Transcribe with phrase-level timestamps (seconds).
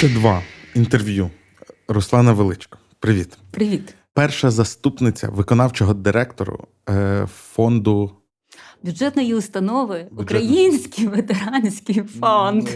[0.00, 0.42] Пункт 2.
[0.74, 1.30] Інтерв'ю.
[1.88, 2.78] Руслана Величко.
[3.00, 3.38] Привіт.
[3.50, 3.94] Привіт.
[4.14, 8.10] Перша заступниця виконавчого директору е, фонду
[8.82, 12.68] бюджетної установи Український ветеранський фонд.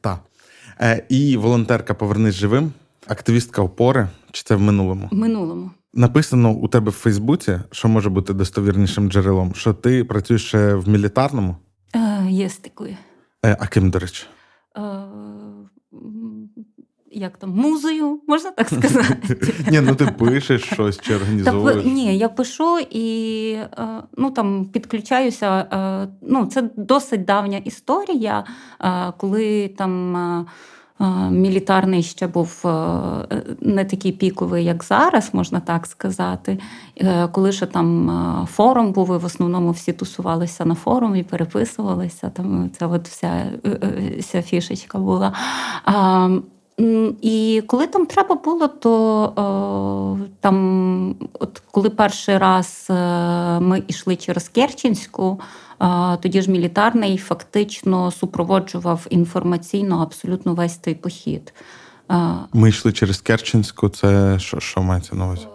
[0.00, 0.20] Так.
[0.80, 2.72] Е, і волонтерка Повернись живим,
[3.06, 4.08] активістка опори.
[4.30, 5.08] Чи це в минулому?
[5.12, 5.70] В минулому.
[5.94, 10.88] Написано у тебе в Фейсбуці, що може бути достовірнішим джерелом, що ти працюєш ще в
[10.88, 11.56] мілітарному?
[11.94, 12.96] Е, Є такою.
[13.44, 14.26] Е, а ким, до речі?
[17.14, 19.54] Як там, музою, можна так сказати?
[19.70, 21.84] Ні, ну ти пишеш щось чи організовуєш?
[21.84, 23.68] Ні, я пишу і е,
[24.16, 25.66] ну, там підключаюся.
[25.72, 28.44] Е, ну, Це досить давня історія,
[28.80, 30.46] е, коли там.
[31.30, 32.60] Мілітарний ще був
[33.60, 36.58] не такий піковий, як зараз, можна так сказати.
[37.32, 42.30] Коли ще там форум був, і в основному всі тусувалися на форумі, переписувалися.
[42.30, 43.52] Там це от вся,
[44.18, 45.32] вся фішечка була.
[47.22, 48.92] І коли там треба було, то
[49.36, 52.94] о, там, от коли перший раз е,
[53.60, 55.40] ми йшли через Керченську,
[55.78, 61.52] о, тоді ж мілітарний фактично супроводжував інформаційно абсолютно весь той похід.
[62.52, 65.46] Ми йшли через Керченську, це що що мається на увазі?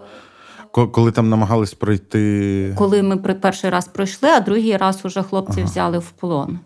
[0.71, 2.73] Коли там намагались пройти.
[2.77, 5.69] Коли ми перший раз пройшли, а другий раз уже хлопці ага.
[5.69, 6.59] взяли в полон.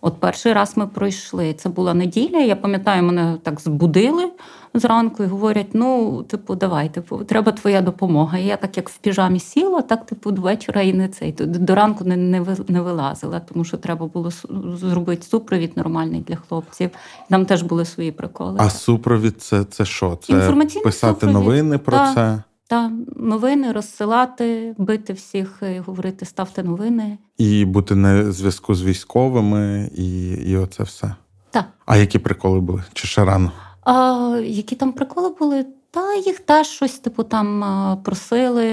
[0.00, 1.52] От перший раз ми пройшли.
[1.52, 2.38] Це була неділя.
[2.38, 4.30] Я пам'ятаю, мене так збудили
[4.74, 8.38] зранку і говорять: ну, типу, давай, типу, треба твоя допомога.
[8.38, 11.32] І я так як в піжамі сіла, так типу до вечора і не цей.
[11.38, 14.30] До ранку не не, не вилазила, тому що треба було
[14.74, 16.90] зробити супровід нормальний для хлопців.
[17.30, 18.56] Там теж були свої приколи.
[18.60, 20.18] А супровід це це що?
[20.22, 20.52] Це
[20.84, 21.34] писати супровід.
[21.34, 22.42] новини про та, це?
[22.68, 27.18] Та новини розсилати, бити всіх, і говорити, ставте новини.
[27.38, 31.14] І бути на зв'язку з військовими, і і оце все.
[31.50, 31.64] Так.
[31.86, 32.82] А які приколи були?
[32.92, 33.52] Чи ще рано?
[33.82, 35.66] А, Які там приколи були?
[35.90, 37.64] Та їх теж щось, типу, там
[38.04, 38.70] просили,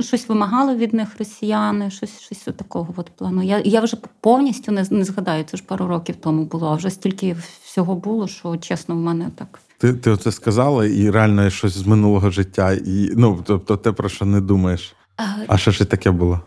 [0.00, 3.42] щось вимагали від них росіяни, щось щось такого от плану.
[3.42, 6.90] Я я вже повністю не не згадаю, це ж пару років тому було, а вже
[6.90, 9.60] стільки всього було, що чесно, в мене так.
[9.84, 14.08] Ти ти оце сказала, і реально щось з минулого життя, і ну тобто те, про
[14.08, 14.94] що не думаєш.
[15.16, 16.40] А, а що ж таке було?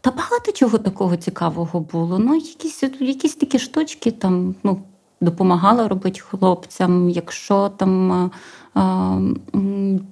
[0.00, 2.18] Та багато чого такого цікавого було.
[2.18, 4.82] Ну, якісь якісь такі штучки там, ну
[5.20, 7.10] допомагала робити хлопцям.
[7.10, 8.80] Якщо там е,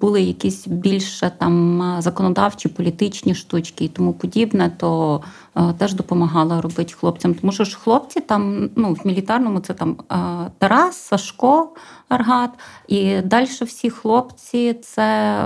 [0.00, 5.20] були якісь більше там законодавчі, політичні штучки і тому подібне, то
[5.56, 7.34] е, теж допомагала робити хлопцям.
[7.34, 10.16] Тому що ж хлопці там ну, в мілітарному це там е,
[10.58, 11.68] Тарас, Сашко,
[12.08, 12.50] Аргат,
[12.88, 15.38] і далі всі хлопці це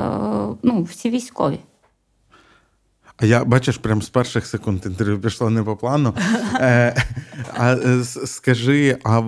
[0.63, 1.59] ну, всі військові.
[3.23, 6.15] А я бачиш, прям з перших секунд інтерв'ю пішло не по плану.
[6.61, 7.05] Е,
[7.57, 9.21] а е, Скажи, а,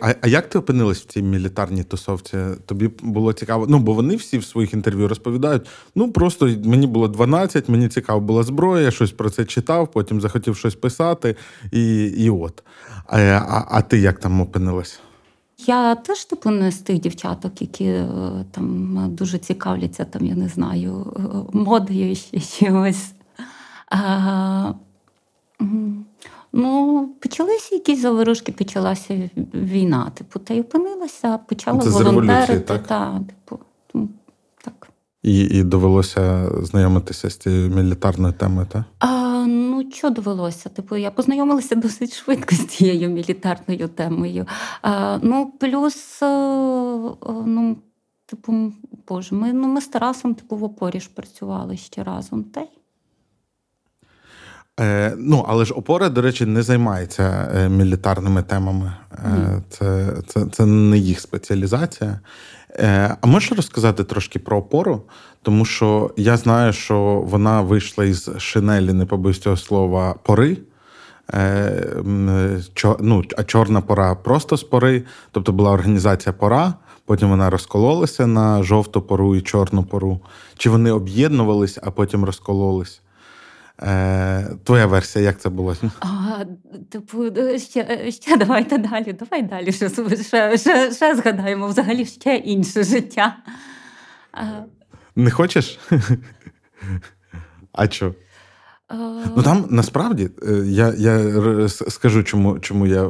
[0.00, 2.38] а а, як ти опинилась в цій мілітарній тусовці?
[2.66, 3.66] Тобі було цікаво?
[3.68, 5.62] Ну, бо вони всі в своїх інтерв'ю розповідають.
[5.94, 10.20] Ну, просто мені було 12, мені цікава була зброя, я щось про це читав, потім
[10.20, 11.36] захотів щось писати,
[11.72, 12.62] і і от.
[13.06, 15.00] А, а, а ти як там опинилась?
[15.66, 18.08] Я теж типу не з тих дівчаток, які е,
[18.50, 21.12] там дуже цікавляться, там, я не знаю,
[21.52, 23.12] модою ще чогось.
[23.90, 24.72] А,
[26.52, 30.10] Ну, почалися якісь заворушки, почалася війна.
[30.14, 32.60] Типу, та й опинилася, почала Це волонтерити.
[32.60, 32.86] так?
[32.86, 33.62] Та, типу,
[34.64, 34.88] так.
[35.22, 38.82] І і довелося знайомитися з цією мілітарною темою, так?
[38.98, 40.68] А, Ну, що довелося?
[40.68, 44.46] Типу, я познайомилася досить швидко з цією мілітарною темою.
[44.82, 46.18] А, Ну, плюс,
[47.46, 47.76] ну,
[48.26, 48.72] типу,
[49.08, 52.44] боже, ми ну, ми з Тарасом типу, в опорі ж працювали ще разом.
[52.44, 52.68] Та й
[54.80, 58.92] Е, Ну, але ж опора, до речі, не займається е, мілітарними темами.
[59.12, 62.20] Е, Це це, це не їх спеціалізація.
[62.70, 65.02] Е, А можеш розказати трошки про опору?
[65.42, 70.56] Тому що я знаю, що вона вийшла із шинелі, не побоюсь цього слова, пори.
[71.34, 75.02] Е, чор, ну, А чорна пора просто з пори.
[75.30, 76.74] Тобто була організація пора.
[77.04, 80.20] Потім вона розкололася на жовту пору і чорну пору.
[80.56, 83.00] Чи вони об'єднувались, а потім розкололись?
[83.82, 85.76] Е, Твоя версія, як це було?
[86.00, 86.44] А,
[86.90, 87.24] Типу,
[87.58, 89.72] ще ще давайте далі, давай далі.
[89.72, 93.36] Ще ще, ще, ще згадаємо взагалі ще інше життя.
[95.16, 95.78] Не хочеш?
[97.72, 98.14] А що?
[99.36, 103.08] Ну там насправді е, я я скажу, чому чому я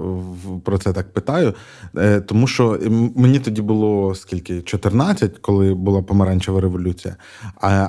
[0.64, 1.54] про це так питаю.
[1.96, 2.78] Е, тому що
[3.16, 7.16] мені тоді було скільки 14, коли була помаранчева революція.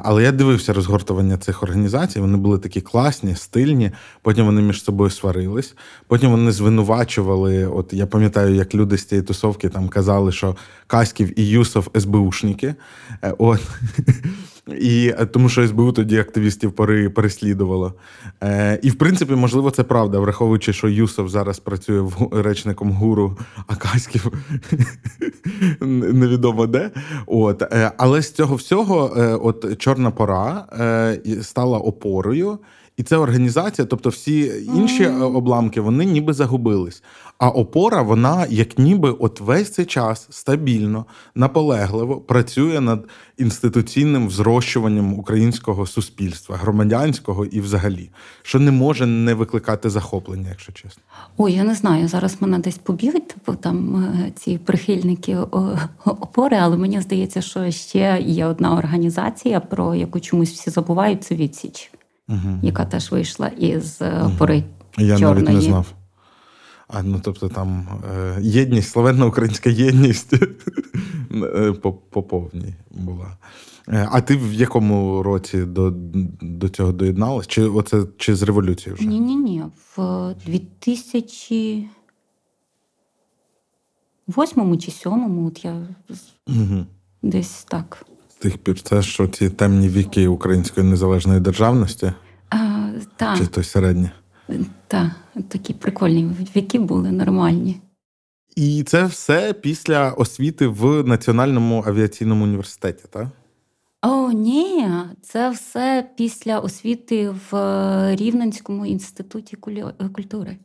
[0.04, 2.20] Але я дивився розгортування цих організацій.
[2.20, 3.92] Вони були такі класні, стильні.
[4.22, 5.76] Потім вони між собою сварились.
[6.08, 7.66] Потім вони звинувачували.
[7.66, 10.56] От я пам'ятаю, як люди з цієї тусовки там казали, що
[10.88, 12.76] Каськів і Юсов СБУшники.
[13.24, 13.60] Е, от.
[14.80, 16.72] І е, тому що СБУ тоді активістів
[17.14, 17.94] переслідувало.
[18.44, 23.38] Е, І в принципі, можливо, це правда, враховуючи, що Юсов зараз працює речником гуру,
[23.68, 24.32] а Каськів
[25.82, 26.92] невідомо де.
[27.28, 27.62] От.
[27.62, 30.66] Е, але з цього всього, е, от Чорна пора
[31.42, 32.60] стала опорою.
[33.02, 37.04] І це організація, тобто всі інші обламки, вони ніби загубились.
[37.38, 41.06] А опора, вона як ніби от весь цей час стабільно,
[41.36, 43.08] наполегливо працює над
[43.38, 48.10] інституційним взрощуванням українського суспільства, громадянського і взагалі,
[48.42, 51.04] що не може не викликати захоплення, якщо чесно.
[51.38, 52.08] Ой, я не знаю.
[52.08, 55.38] Зараз мене десь поб'ють, типу там е, ці прихильники
[56.06, 61.36] опори, але мені здається, що ще є одна організація, про яку чомусь всі забувають, це
[61.36, 61.92] відсіч,
[62.30, 62.60] угу.
[62.62, 64.02] яка теж вийшла із.
[64.02, 64.64] Угу.
[64.98, 65.46] Я чорної.
[65.46, 65.94] навіть не знав.
[66.94, 70.34] А ну тобто там е, єдність, славетна українська єдність
[71.34, 73.38] е, по, по повній була.
[73.88, 75.94] А ти в якому році до
[76.42, 77.48] до цього доєдналась?
[77.48, 79.06] Чи оце чи з революції вже?
[79.06, 79.64] Ні, ні, ні.
[79.98, 81.88] В 2008 чи
[84.28, 85.88] 2007, от я
[86.48, 86.86] угу.
[87.22, 88.06] десь так.
[88.42, 92.12] Тих пір це що ці темні віки української незалежної державності?
[92.50, 93.38] А.
[93.38, 94.12] Чи то середнє?
[94.88, 95.12] Так,
[95.48, 97.82] такі прикольні віки були нормальні.
[98.56, 103.28] І це все після освіти в Національному авіаційному університеті, так?
[104.02, 104.88] О, ні,
[105.22, 107.56] це все після освіти в
[108.16, 109.58] Рівненському інституті
[110.14, 110.58] культури.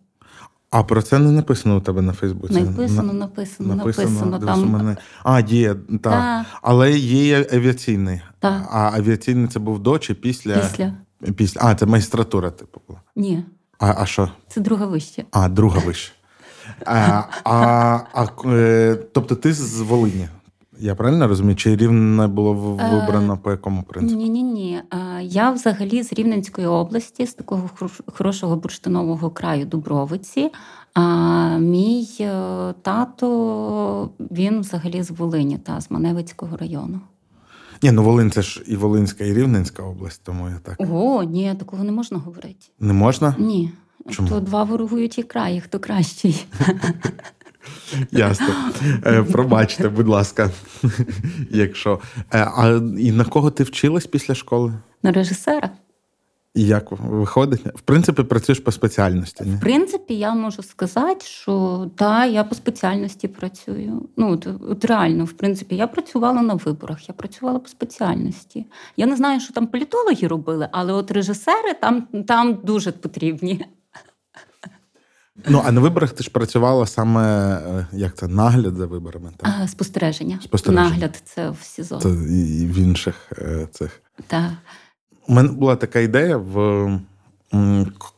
[0.77, 2.61] А про це не написано у тебе на Фейсбуці?
[2.61, 4.27] Написано, написано, написано.
[4.27, 4.69] написано там.
[4.69, 4.97] Мене...
[5.25, 6.01] А, є, так.
[6.03, 6.47] Та.
[6.63, 8.21] Але є авіаційний.
[8.39, 8.67] Та.
[8.71, 10.59] А авіаційний це був до чи після?
[10.59, 10.93] Після.
[11.37, 11.61] Після.
[11.65, 13.01] А, це майстратура, типу була?
[13.17, 13.45] Ні.
[13.79, 14.31] А а що?
[14.49, 15.25] Це друга вище.
[15.31, 16.13] А, друга вища.
[16.87, 17.55] А, а,
[18.15, 20.29] а, е, Тобто ти з Волині?
[20.79, 21.57] Я правильно розумію?
[21.57, 24.21] Чи рівне було е, вибрано по якому принципу?
[24.21, 24.83] Ні, ні, ні.
[25.23, 27.71] Я взагалі з Рівненської області, з такого
[28.07, 30.51] хорошого бурштинового краю Дубровиці.
[30.95, 37.01] А мій е, тато він взагалі з Волині, та з Маневицького району.
[37.83, 40.77] Ні, ну Волинь це ж і Волинська, і Рівненська область, тому я так.
[40.93, 42.67] О, ні, такого не можна говорити.
[42.81, 43.35] Не можна?
[43.39, 43.71] Ні.
[44.11, 44.29] Чому?
[44.29, 46.47] То два ворогуючі краї, хто кращий.
[48.11, 48.47] Ясно.
[49.07, 50.51] Е, Пробачте, будь ласка.
[51.51, 52.01] Якщо.
[52.17, 54.73] Е, а і на кого ти вчилась після школи?
[55.03, 55.71] На режисера.
[56.57, 57.67] І як виходить?
[57.67, 59.45] В принципі, працюєш по спеціальності.
[59.45, 59.57] Не?
[59.57, 64.09] В принципі, я можу сказати, що так, я по спеціальності працюю.
[64.17, 68.67] Ну, от, от реально, в принципі, я працювала на виборах, я працювала по спеціальності.
[68.97, 73.65] Я не знаю, що там політологи робили, але от режисери там, там дуже потрібні.
[75.49, 79.31] Ну, а на виборах ти ж працювала саме е, як це нагляд за виборами?
[79.37, 79.55] Так?
[79.63, 80.39] А, Спостереження.
[80.43, 80.91] Спостереження.
[80.91, 81.99] Нагляд це в СІЗО.
[81.99, 84.03] Це і в інших е, цих.
[84.27, 84.51] Так.
[85.29, 86.91] У мене була така ідея, в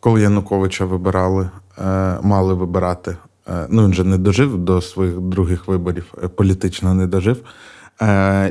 [0.00, 3.16] коли Януковича вибирали, е, мали вибирати.
[3.68, 7.42] Ну, він же не дожив до своїх других виборів, політично не дожив.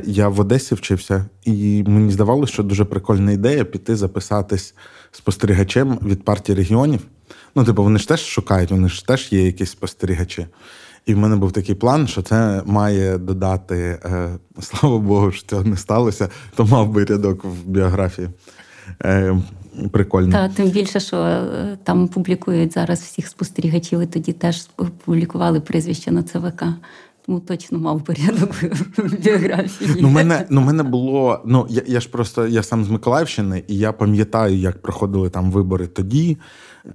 [0.04, 4.74] Я в Одесі вчився, і мені здавалося, що дуже прикольна ідея піти записатись
[5.12, 7.00] спостерігачем від партії регіонів.
[7.58, 10.46] Ну, типу, вони ж теж шукають, вони ж теж є якісь спостерігачі.
[11.06, 14.28] І в мене був такий план, що це має додати, е,
[14.60, 18.28] слава Богу, що цього не сталося, то мав би рядок в біографії.
[19.04, 19.36] Е,
[19.92, 20.32] Прикольно.
[20.32, 24.66] Та тим більше, що е, там публікують зараз всіх спостерігачів, і тоді теж
[25.04, 26.64] публікували прізвище на ЦВК.
[27.28, 28.50] Тому точно мав порядок
[29.24, 29.90] біографії.
[30.00, 31.40] Ну, мене ну, мене було.
[31.44, 35.50] Ну я я ж просто я сам з Миколаївщини, і я пам'ятаю, як проходили там
[35.50, 36.38] вибори тоді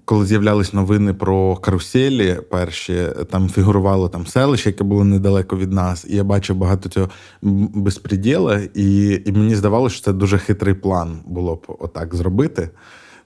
[0.05, 6.05] коли з'являлись новини про каруселі, перші там фігурувало там селище, яке було недалеко від нас,
[6.09, 7.09] і я бачив багато цього
[7.73, 12.69] безпреділа, і і мені здавалося, що це дуже хитрий план було б отак зробити.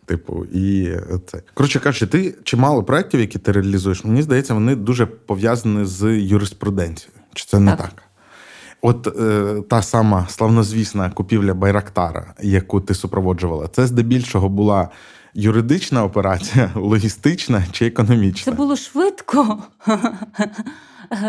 [0.07, 5.05] Типу, і це коротше кажучи, ти чимало проєктів, які ти реалізуєш, мені здається, вони дуже
[5.05, 7.19] пов'язані з юриспруденцією.
[7.33, 7.81] Чи це не так?
[7.81, 8.03] так?
[8.81, 14.89] От е, та сама славнозвісна купівля Байрактара, яку ти супроводжувала, це здебільшого була
[15.33, 18.51] юридична операція, логістична чи економічна?
[18.53, 19.63] Це було швидко,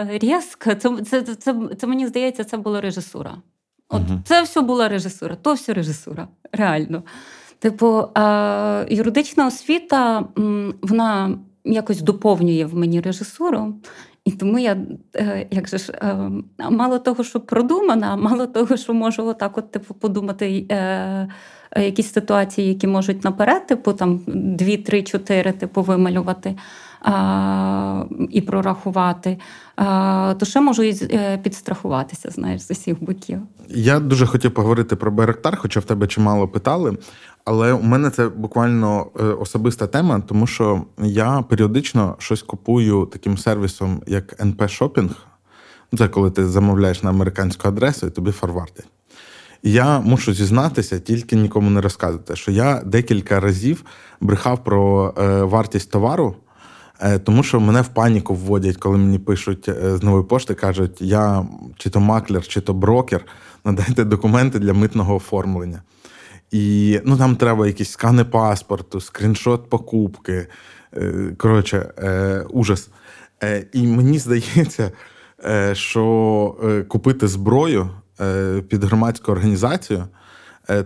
[0.09, 0.75] різко.
[0.75, 3.37] Це, це, це, це, це мені здається, це була режисура.
[3.89, 4.21] От угу.
[4.25, 7.03] це все була режисура, то все режисура, реально.
[7.59, 10.25] Типу, е, юридична освіта,
[10.83, 13.75] вона якось доповнює в мені режисуру.
[14.29, 14.77] І тому я
[15.17, 16.31] е, як же ж, е,
[16.71, 21.29] мало того, що продумана, мало того, що можу отак от типу подумати е,
[21.77, 26.57] якісь ситуації, які можуть наперед, типу там дві, три, чотири, типу, вималювати
[28.31, 29.39] і прорахувати,
[30.39, 30.95] то ще можу і
[31.43, 33.39] підстрахуватися, знаєш, з усіх боків.
[33.69, 36.97] Я дуже хотів поговорити про Байрактар, хоча в тебе чимало питали.
[37.49, 43.39] Але у мене це буквально е, особиста тема, тому що я періодично щось купую таким
[43.39, 45.11] сервісом, як NP Shopping.
[45.99, 48.89] Це коли ти замовляєш на американську адресу і тобі форвардять.
[49.63, 53.85] Я мушу зізнатися, тільки нікому не розказувати, що я декілька разів
[54.21, 56.37] брехав про е, вартість товару,
[57.01, 61.47] е, тому що мене в паніку вводять, коли мені пишуть з нової пошти, кажуть, я
[61.77, 63.25] чи то маклер, чи то брокер,
[63.65, 65.83] надайте документи для митного оформлення.
[66.51, 70.47] І ну, там треба якісь скани паспорту, скріншот покупки.
[70.97, 72.89] Е, коротше, е, ужас.
[73.43, 74.93] Е, і мені здається,
[75.73, 77.91] що купити зброю
[78.69, 80.05] під громадську організацію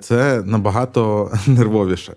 [0.01, 2.15] це набагато нервовіше.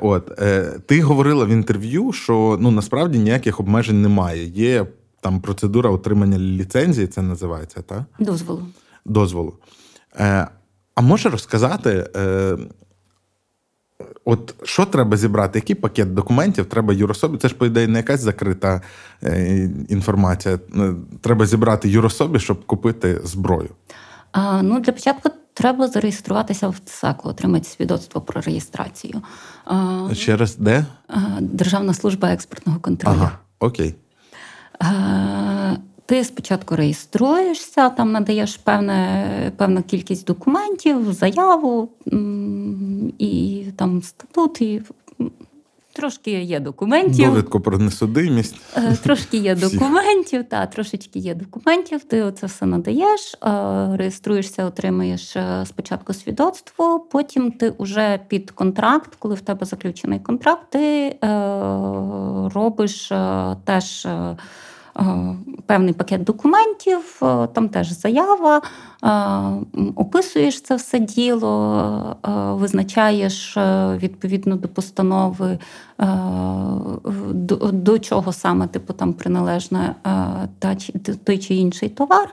[0.00, 0.40] От
[0.86, 4.44] ти говорила в інтерв'ю, що ну насправді ніяких обмежень немає.
[4.44, 4.86] Є
[5.20, 8.02] там процедура отримання ліцензії, це називається, так?
[8.18, 8.66] Дозволу.
[9.04, 9.54] Дозволу.
[10.94, 12.56] А може розказати, е,
[14.24, 17.38] от що треба зібрати, який пакет документів треба юрособі?
[17.38, 18.80] Це ж, по ідеї, не якась закрита
[19.22, 20.58] е, інформація.
[20.76, 23.70] Е, треба зібрати юрособі, щоб купити зброю.
[24.32, 29.22] А, Ну, Для початку треба зареєструватися в ЦСЕКу, отримати свідоцтво про реєстрацію.
[29.64, 30.86] А, Ще раз де?
[31.40, 33.16] Державна служба експортного контролю.
[33.16, 33.94] Ага, Окей.
[34.80, 41.88] А, ти спочатку реєструєшся, там надаєш певне, певну кількість документів, заяву
[43.18, 44.82] і там статут, і
[45.94, 47.30] трошки є документів.
[47.30, 48.56] Довідку про несудимість.
[48.76, 53.48] Е, трошки є документів, та, трошечки є документів, ти це все надаєш, е,
[53.96, 60.70] реєструєшся, отримуєш е, спочатку свідоцтво, потім ти вже під контракт, коли в тебе заключений контракт,
[60.70, 61.16] ти
[62.54, 63.12] робиш
[63.64, 64.06] теж.
[64.98, 65.36] Е,
[65.66, 68.62] певний пакет документів, е, там теж заява,
[69.04, 69.10] е,
[69.96, 72.16] описуєш це все діло,
[72.58, 73.56] визначаєш
[73.96, 75.58] відповідно до постанови,
[77.30, 79.94] до, до чого саме типу там приналежне
[80.58, 80.76] та,
[81.24, 82.32] той чи інший товар.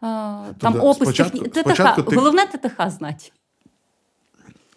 [0.00, 1.60] Там тобто, опис спочатку, ТТХ.
[1.60, 2.16] Спочатку ти...
[2.16, 3.32] Головне ТТХ знати.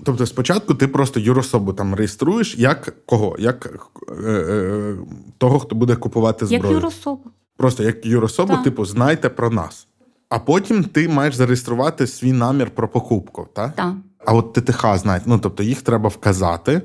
[0.03, 3.35] Тобто, спочатку ти просто юрособу там реєструєш як кого?
[3.39, 4.95] Як е, е,
[5.37, 6.63] того, хто буде купувати зброю?
[6.63, 7.31] Як юрособу.
[7.57, 8.63] Просто як юрособу, так.
[8.63, 9.87] типу, знайте про нас.
[10.29, 13.75] А потім ти маєш зареєструвати свій намір про покупку, так?
[13.75, 13.93] Так.
[14.25, 16.81] А от ТТХ знають, ну тобто їх треба вказати.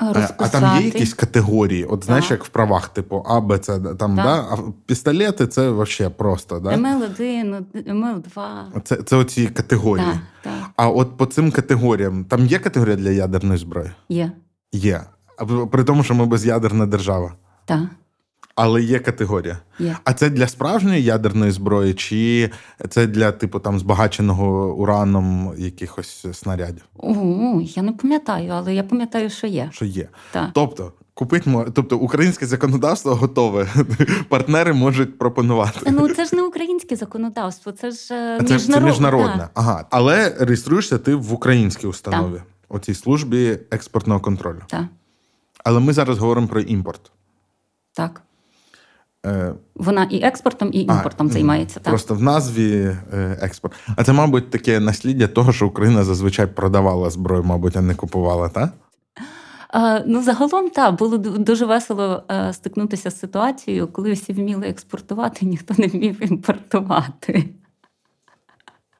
[0.00, 0.34] Розписати.
[0.38, 2.30] А там є якісь категорії, от знаєш, так.
[2.38, 4.34] як в правах, типу А, Б, С, там, да?
[4.50, 6.60] а пістолети це взагалі просто.
[6.60, 6.70] Да?
[6.70, 8.80] МЛ1, МЛ2.
[8.84, 10.06] Це це оці категорії.
[10.06, 10.70] Так, так.
[10.76, 13.90] А от по цим категоріям там є категорія для ядерної зброї?
[14.08, 14.32] Є.
[14.72, 15.00] Є.
[15.70, 17.32] При тому, що ми безядерна держава.
[17.64, 17.80] Так.
[18.54, 19.58] Але є категорія.
[19.78, 19.96] Є.
[20.04, 22.50] А це для справжньої ядерної зброї, чи
[22.88, 26.84] це для, типу, там збагаченого ураном якихось снарядів?
[26.96, 29.68] О, я не пам'ятаю, але я пам'ятаю, що є.
[29.72, 30.08] Що є.
[30.32, 30.50] Так.
[30.52, 33.68] Тобто, купить тобто українське законодавство готове.
[34.28, 35.90] Партнери можуть пропонувати.
[35.90, 39.38] Ну це ж не українське законодавство, це ж е, це, це міжнародне.
[39.38, 39.50] Так.
[39.54, 39.86] Ага.
[39.90, 42.44] Але реєструєшся ти в українській установі, так.
[42.68, 44.60] оцій службі експортного контролю.
[44.66, 44.84] Так.
[45.64, 47.10] Але ми зараз говоримо про імпорт.
[47.92, 48.22] Так.
[49.26, 51.80] Е, Вона і експортом, і імпортом а, займається.
[51.80, 51.90] так.
[51.90, 53.74] Просто в назві е, експорт.
[53.96, 58.48] А це, мабуть, таке насліддя того, що Україна зазвичай продавала зброю, мабуть, а не купувала,
[58.48, 58.70] так?
[60.06, 65.74] Ну, загалом, так, було дуже весело е, стикнутися з ситуацією, коли всі вміли експортувати, ніхто
[65.78, 67.48] не вмів імпортувати.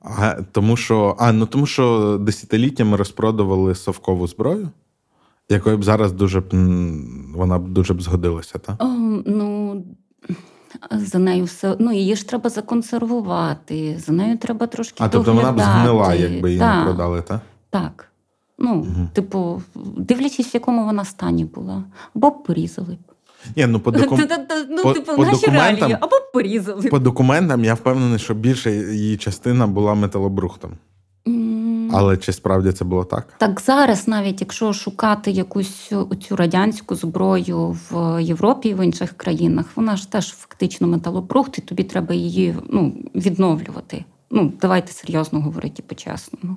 [0.00, 4.68] А, Тому що а, ну, тому що десятиліттями розпродували совкову зброю,
[5.48, 6.48] якою б зараз дуже б
[7.34, 8.82] вона б дуже б згодилася, так?
[8.82, 8.86] О,
[9.26, 9.84] ну,
[10.90, 15.04] за нею все ну її ж треба законсервувати, за нею треба трошки.
[15.04, 16.78] А тобто вона б згнила, якби її так.
[16.78, 17.40] не продали, так?
[17.70, 18.06] Так.
[18.58, 19.08] Ну, угу.
[19.12, 19.62] типу,
[19.96, 21.84] дивлячись, в якому вона стані була,
[22.14, 23.12] або порізали б.
[23.56, 24.20] Ні, ну по докум...
[24.70, 26.88] ну, по, типу, по наші документам, реалії, або порізали.
[26.88, 30.72] По документам я впевнений, що більша її частина була металобрухтом.
[31.92, 33.34] Але чи справді це було так?
[33.38, 39.66] Так зараз, навіть якщо шукати якусь цю радянську зброю в Європі і в інших країнах,
[39.76, 44.04] вона ж теж фактично металобрухт, і тобі треба її ну, відновлювати.
[44.30, 46.56] Ну, давайте серйозно говорити по-чесному.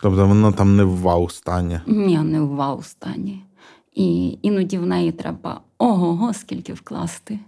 [0.00, 1.80] Тобто воно там не в вау стані.
[1.86, 3.44] Ні, не в вау стані.
[3.94, 7.38] І іноді в неї треба ого, скільки вкласти.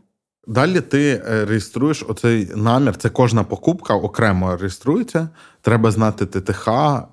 [0.46, 2.96] Далі ти е, реєструєш оцей намір.
[2.96, 5.28] Це кожна покупка окремо реєструється.
[5.60, 6.68] Треба знати ТТХ,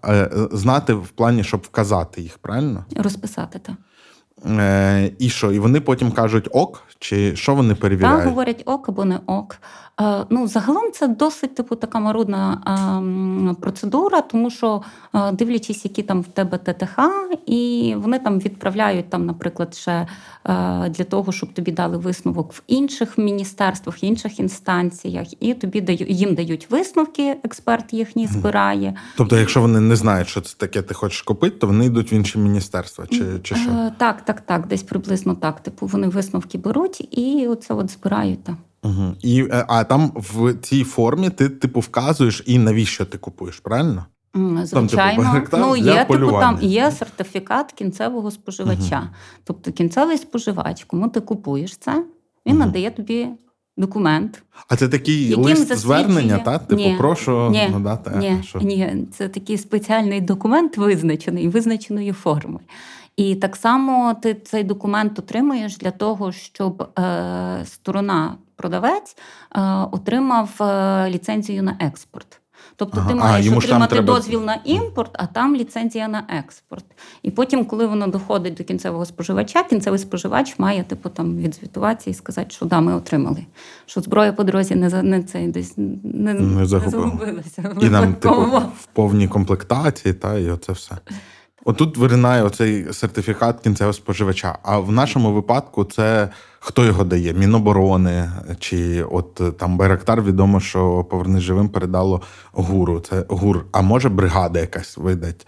[0.05, 2.85] е, знати в плані, щоб вказати їх, правильно?
[2.95, 3.75] Розписати так.
[4.59, 5.51] Е, І що?
[5.51, 8.17] І вони потім кажуть ок, чи що вони перевіряють?
[8.19, 9.55] Так, говорять ок або не ок.
[10.01, 12.61] Е, ну, Загалом це досить типу така марудна
[13.51, 14.81] е, процедура, тому що
[15.15, 16.99] е, дивлячись, які там в тебе ТТХ,
[17.45, 20.07] і вони там відправляють, там, наприклад, ще е,
[20.89, 26.35] для того, щоб тобі дали висновок в інших міністерствах, інших інстанціях, і тобі даю, їм
[26.35, 28.95] дають висновки, експерт їхній збирає.
[29.17, 32.13] Тобто, якщо вони не знають, що це таке, ти хочеш купити, то вони йдуть в
[32.13, 33.91] інші міністерства, чи, чи що?
[33.97, 35.59] Так, так, так, десь приблизно так.
[35.59, 38.43] Типу, вони висновки беруть і оце от збирають.
[38.43, 38.55] Так.
[38.83, 39.15] Угу.
[39.21, 44.05] І, е, А там в цій формі ти типу вказуєш і навіщо ти купуєш, правильно?
[44.63, 48.99] Звичайно, там, типу, ну є типу там є сертифікат кінцевого споживача.
[48.99, 49.09] Угу.
[49.43, 51.91] Тобто кінцевий споживач, кому ти купуєш це,
[52.45, 52.65] він угу.
[52.65, 53.27] надає тобі
[53.77, 54.43] документ.
[54.67, 56.57] А це такий лист звернення, та?
[56.57, 58.11] Типу, ні, прошу ні, надати.
[58.15, 58.59] Ні, що?
[58.59, 62.59] ні, це такий спеціальний документ визначений, визначеної форми.
[63.17, 69.15] І так само ти цей документ отримуєш для того, щоб е, сторона продавець
[69.55, 72.39] е, отримав е, ліцензію на експорт.
[72.75, 74.13] Тобто ага, ти маєш а, отримати треба...
[74.13, 76.85] дозвіл на імпорт, а там ліцензія на експорт.
[77.23, 82.13] І потім, коли воно доходить до кінцевого споживача, кінцевий споживач має типу там відзвітуватися і
[82.13, 83.45] сказати, що да, ми отримали.
[83.85, 87.75] Що зброя по дорозі не не цей десь не, не, загубилася.
[87.81, 88.35] І нам типу,
[88.79, 90.95] в повній комплектації, та і оце все.
[91.65, 94.57] Отут виринає оцей сертифікат кінцевого споживача.
[94.63, 96.29] А в нашому випадку це
[96.65, 97.33] хто його дає?
[97.33, 102.99] Міноборони чи от там Байрактар відомо, що поверни живим передало гуру.
[102.99, 103.65] Це гур.
[103.71, 105.47] А може бригада якась видать?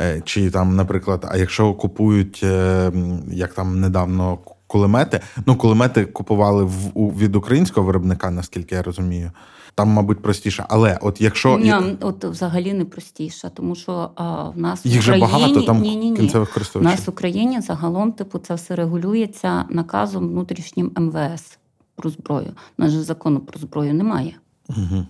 [0.00, 2.92] Е, чи там, наприклад, а якщо купують е,
[3.28, 4.38] як там недавно
[4.70, 9.32] кулемети, ну кулемети купували в від українського виробника, наскільки я розумію
[9.74, 10.66] там, мабуть, простіше.
[10.68, 14.98] Але от якщо ні, от взагалі не простіше, тому що а, в нас їх в
[14.98, 15.26] Україні...
[15.26, 16.16] же багато там ні, ні, ні.
[16.16, 16.90] кінцевих користувачів.
[16.90, 21.58] У нас в Україні загалом типу це все регулюється наказом внутрішнім МВС
[21.94, 22.52] про зброю.
[22.78, 24.34] У нас же закону про зброю немає.
[24.68, 25.06] Угу.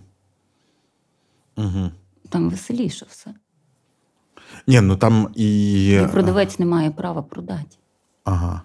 [1.57, 1.91] Угу.
[2.29, 3.35] Там веселіше все.
[4.67, 5.87] Ні, ну там і...
[5.91, 7.77] і продавець не має права продати.
[8.25, 8.63] Ага.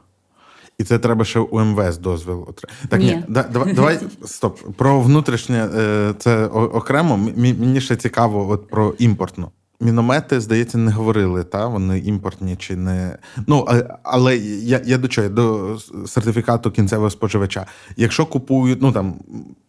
[0.77, 2.47] І це треба ще у МВС дозвіл
[2.89, 3.05] Так, ні.
[3.05, 4.59] ні давай, давай стоп.
[4.77, 7.17] Про внутрішнє е, це окремо.
[7.38, 9.51] Мені ще цікаво, от про імпортну.
[9.79, 13.17] Міномети, здається, не говорили, та вони імпортні чи не.
[13.47, 13.67] Ну,
[14.03, 15.29] але я я до чого?
[15.29, 17.65] До сертифікату кінцевого споживача.
[17.97, 19.13] Якщо купують, ну там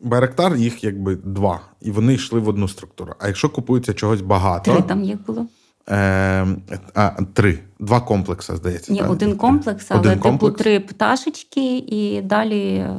[0.01, 3.15] Байрактар, їх якби два, і вони йшли в одну структуру.
[3.19, 4.73] А якщо купується чогось багато.
[4.73, 5.47] Три там їх було?
[5.89, 6.47] Е,
[6.95, 7.59] а, Три.
[7.79, 8.93] Два комплекси, здається.
[8.93, 9.11] Ні, так?
[9.11, 12.97] один комплекс, але один типу три пташечки і далі е,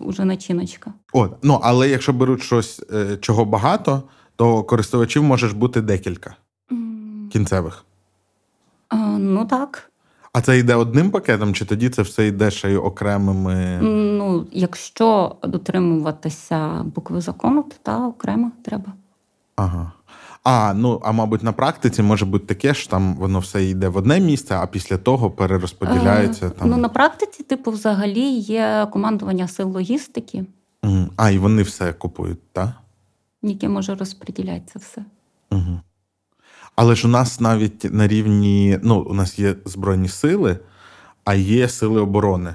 [0.00, 0.92] уже начиночка.
[1.12, 4.02] От, ну але якщо беруть щось е, чого багато,
[4.36, 6.36] то користувачів може бути декілька
[6.70, 7.28] mm.
[7.28, 7.84] кінцевих.
[8.88, 9.90] А, Ну так.
[10.32, 13.78] А це йде одним пакетом, чи тоді це все йде ще й окремими?
[13.82, 18.92] Ну, якщо дотримуватися букви закону, то та окремо треба.
[19.56, 19.92] Ага.
[20.50, 23.96] А, ну а мабуть, на практиці може бути таке, що там воно все йде в
[23.96, 26.46] одне місце, а після того перерозподіляється.
[26.46, 26.70] Е, там.
[26.70, 30.44] Ну на практиці, типу, взагалі є командування сил логістики.
[30.82, 31.08] Угу.
[31.16, 32.68] А, і вони все купують, так?
[33.42, 35.04] Яке може розподіляти це все.
[35.50, 35.80] Угу.
[36.76, 40.58] Але ж у нас навіть на рівні, ну, у нас є Збройні сили,
[41.24, 42.54] а є сили оборони.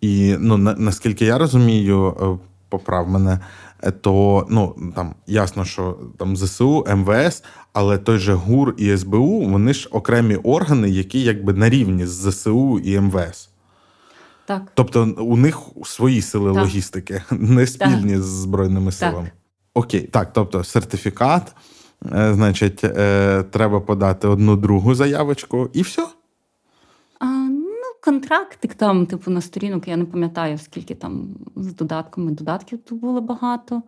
[0.00, 3.38] І ну, на, наскільки я розумію, е, поправ мене,
[3.90, 9.74] то ну там ясно, що там ЗСУ, МВС, але той же ГУР і СБУ вони
[9.74, 13.48] ж окремі органи, які якби на рівні з ЗСУ і МВС.
[14.44, 14.62] Так.
[14.74, 16.62] Тобто у них свої сили так.
[16.62, 18.22] логістики, не спільні так.
[18.22, 19.24] з Збройними силами.
[19.24, 19.34] Так.
[19.74, 21.54] Окей, так, тобто сертифікат,
[22.12, 26.06] е, значить, е, треба подати одну другу заявочку, і все
[28.04, 33.20] контрактик там, типу, на сторінок, я не пам'ятаю, скільки там з додатками додатків тут було
[33.20, 33.82] багато.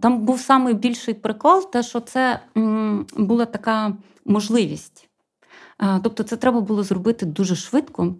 [0.00, 2.40] Там був найбільший прикол, те, що це
[3.16, 5.08] була така можливість.
[6.02, 8.14] Тобто, це треба було зробити дуже швидко.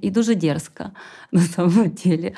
[0.00, 0.84] І дуже дерзко
[1.32, 2.34] на самому ділі.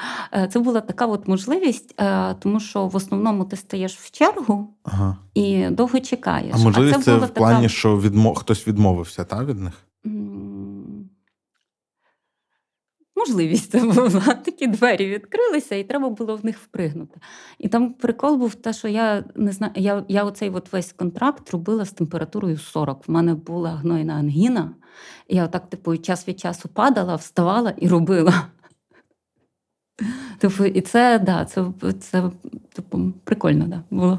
[0.50, 2.00] Це була така от можливість,
[2.38, 5.16] тому що в основному ти стаєш в чергу ага.
[5.34, 6.54] і довго чекаєш.
[6.54, 7.68] А можливість а це, це в плані, така...
[7.68, 8.34] що відмо...
[8.34, 9.87] хтось відмовився та, від них?
[13.18, 14.34] Можливість це була.
[14.44, 17.20] Такі двері відкрилися, і треба було в них впригнути.
[17.58, 21.50] І там прикол був те, що я не знаю, я я оцей от весь контракт
[21.50, 23.08] робила з температурою 40.
[23.08, 24.70] В мене була гнойна ангіна.
[25.28, 28.34] І я отак, типу, час від часу падала, вставала і робила.
[30.38, 31.64] Типу, і це да, це,
[32.00, 32.30] це
[32.72, 34.18] типу, прикольно да, було.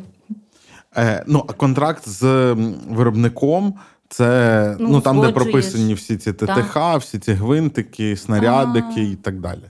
[0.97, 2.53] Е, Ну, а контракт з
[2.89, 3.79] виробником.
[4.09, 7.01] Це ну, ну там, де прописані всі ці ТТХ, так.
[7.01, 9.11] всі ці гвинтики, снарядики а...
[9.11, 9.63] і так далі.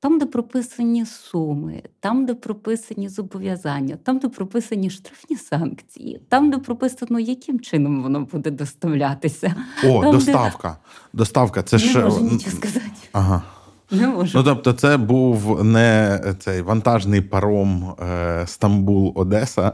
[0.00, 6.58] Там, де прописані суми, там, де прописані зобов'язання, там, де прописані штрафні санкції, там, де
[6.58, 9.54] прописано, яким чином воно буде доставлятися.
[9.84, 10.68] О, там, доставка.
[10.68, 11.18] Де...
[11.18, 11.98] Доставка, це ж.
[11.98, 12.90] Не можу нічого сказати.
[13.12, 13.42] Ага.
[13.90, 14.38] Не можу.
[14.38, 19.72] Ну, тобто, це був не цей вантажний паром е, Стамбул Одеса,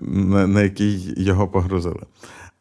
[0.00, 2.00] на, на який його погрузили.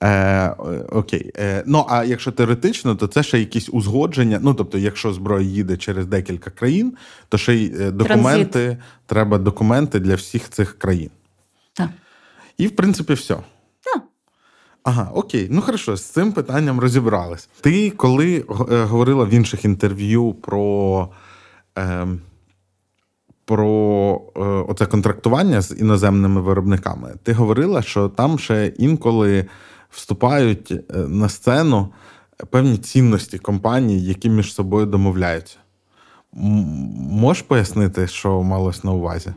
[0.03, 0.49] Е,
[0.91, 1.31] Окей.
[1.37, 4.39] Е, Ну, а якщо теоретично, то це ще якісь узгодження.
[4.43, 6.93] Ну, тобто, якщо зброя їде через декілька країн,
[7.29, 8.77] то ще й е, документи, Транзит.
[9.05, 11.09] треба документи для всіх цих країн.
[11.73, 11.89] Так.
[12.57, 13.37] І, в принципі, все.
[14.83, 17.49] Ага, окей, ну хорошо, з цим питанням розібрались.
[17.61, 21.09] Ти коли е, говорила в інших інтерв'ю про
[21.77, 22.07] е,
[23.49, 29.45] про е, оце контрактування з іноземними виробниками, ти говорила, що там ще інколи
[29.89, 31.88] вступають е, на сцену
[32.49, 35.57] певні цінності компаній, які між собою домовляються.
[36.33, 39.33] Можеш пояснити, що малось на увазі?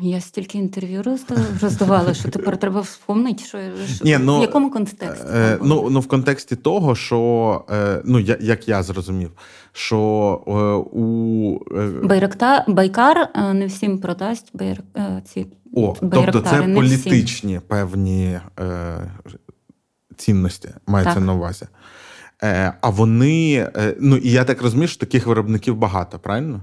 [0.00, 1.02] Я стільки інтерв'ю
[1.62, 3.58] роздавала, що тепер треба вспомнити, що,
[3.94, 5.26] що Ні, ну, в якому контексті?
[5.34, 9.30] Е, ну, ну, в контексті того, що е, ну, я, як я зрозумів,
[9.72, 9.98] що
[10.46, 10.50] е,
[10.98, 17.56] у е, Байракта, Байкар е, не всім продасть байр, е, ці О, тобто це політичні
[17.56, 17.68] всім.
[17.68, 18.38] певні
[20.16, 21.24] цінності мається так.
[21.24, 21.66] на увазі.
[22.80, 26.60] А вони, ну і я так розумію, що таких виробників багато, правильно?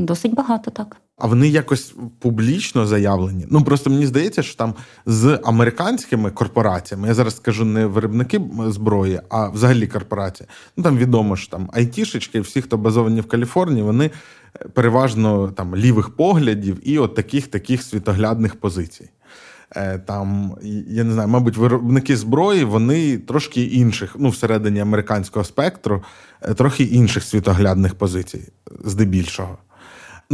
[0.00, 0.96] Досить багато, так.
[1.16, 3.46] А вони якось публічно заявлені.
[3.50, 4.74] Ну просто мені здається, що там
[5.06, 10.48] з американськими корпораціями, я зараз скажу не виробники зброї, а взагалі корпорації.
[10.76, 15.76] Ну там відомо що там айтішечки, всі, хто базовані в Каліфорнії, вони е, переважно там
[15.76, 19.10] лівих поглядів і от таких таких світоглядних позицій.
[19.76, 20.56] Е, там,
[20.88, 26.02] я не знаю, мабуть, виробники зброї, вони трошки інших, ну, всередині американського спектру,
[26.42, 28.48] е, трохи інших світоглядних позицій,
[28.84, 29.58] здебільшого.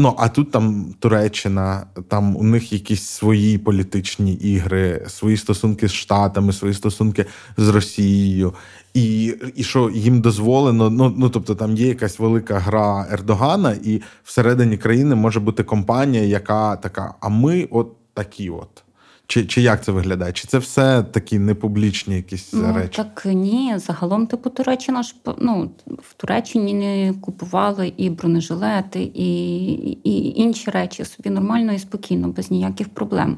[0.00, 5.92] Ну, а тут там Туреччина, там у них якісь свої політичні ігри, свої стосунки з
[5.92, 8.54] Штатами, свої стосунки з Росією.
[8.94, 14.02] І і що їм дозволено, ну ну тобто там є якась велика гра Ердогана, і
[14.24, 18.82] всередині країни може бути компанія, яка така, а ми от такі от.
[19.30, 20.32] Чи чи як це виглядає?
[20.32, 22.96] Чи це все такі непублічні якісь ну, речі?
[22.96, 23.74] Так ні.
[23.76, 29.54] Загалом, типу, Туреччина ж ну, в Туреччині не купували і бронежилети, і,
[29.90, 33.36] і інші речі собі нормально і спокійно, без ніяких проблем.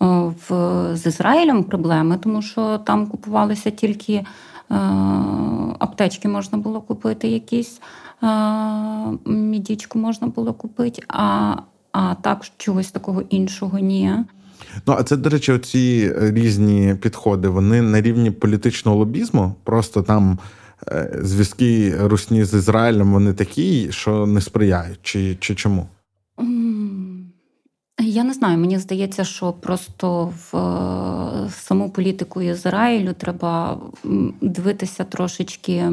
[0.00, 0.50] В,
[0.96, 4.24] З Ізраїлем проблеми, тому що там купувалися тільки е,
[5.78, 7.80] аптечки, можна було купити якісь,
[8.22, 8.26] е,
[9.26, 11.56] мідічку можна було купити, а,
[11.92, 14.16] а так чогось такого іншого ні.
[14.86, 20.38] Ну, а це, до речі, оці різні підходи, вони на рівні політичного лобізму, просто там
[20.88, 25.86] е, зв'язки русні з Ізраїлем вони такі, що не сприяють, чи, чи чому?
[27.98, 33.80] Я не знаю, мені здається, що просто в саму політику Ізраїлю треба
[34.40, 35.90] дивитися трошечки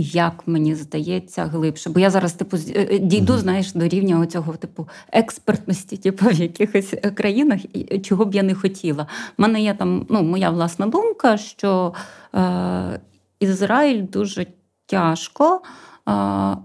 [0.00, 1.90] як мені здається, глибше.
[1.90, 3.38] Бо я зараз типу е, е, дійду, mm-hmm.
[3.38, 7.60] знаєш, до рівня оцього типу експертності, типу, в якихось е, країнах,
[8.02, 9.06] чого б я не хотіла.
[9.38, 11.94] У мене є там ну, моя власна думка, що
[12.34, 13.00] е,
[13.40, 14.46] Ізраїль дуже
[14.86, 15.62] тяжко
[16.08, 16.56] е,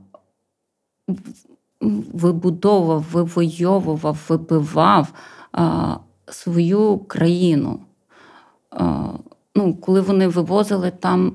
[2.14, 5.14] вибудовував, вивойовував, вибивав
[5.56, 5.62] е,
[6.28, 7.80] свою країну.
[9.56, 11.34] Ну, Коли вони вивозили там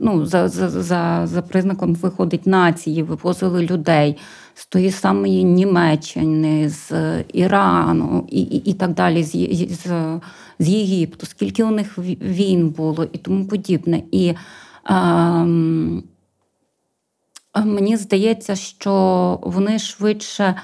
[0.00, 4.16] ну, за за, за, за признаком виходить нації, вивозили людей
[4.54, 6.92] з тої самої Німеччини, з
[7.32, 9.30] Ірану і і, і так далі, з,
[9.74, 10.20] з,
[10.58, 14.02] з Єгипту, скільки у них війн було і тому подібне.
[14.12, 14.34] І
[14.84, 16.02] ем,
[17.56, 20.54] мені здається, що вони швидше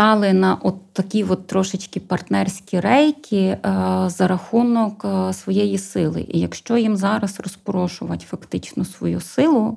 [0.00, 3.58] стали на от такі от трошечки партнерські рейки
[4.06, 6.26] за рахунок своєї сили.
[6.28, 9.76] І якщо їм зараз розпорошувати фактично свою силу,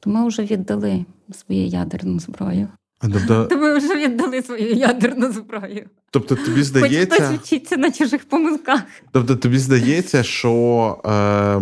[0.00, 2.68] то ми вже віддали свою ядерну зброю.
[3.00, 5.84] Тобто, То вже віддали свою ядерну зброю.
[6.10, 8.80] тобто тобі здається, Хоч хтось вчиться на чужих помилках.
[9.12, 10.52] тобто тобі здається, що
[11.06, 11.60] е,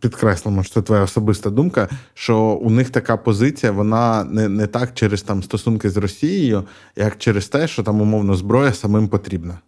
[0.00, 4.94] підкреслимо, що це твоя особиста думка, що у них така позиція, вона не, не так
[4.94, 6.64] через там стосунки з Росією,
[6.96, 9.58] як через те, що там умовно зброя самим потрібна.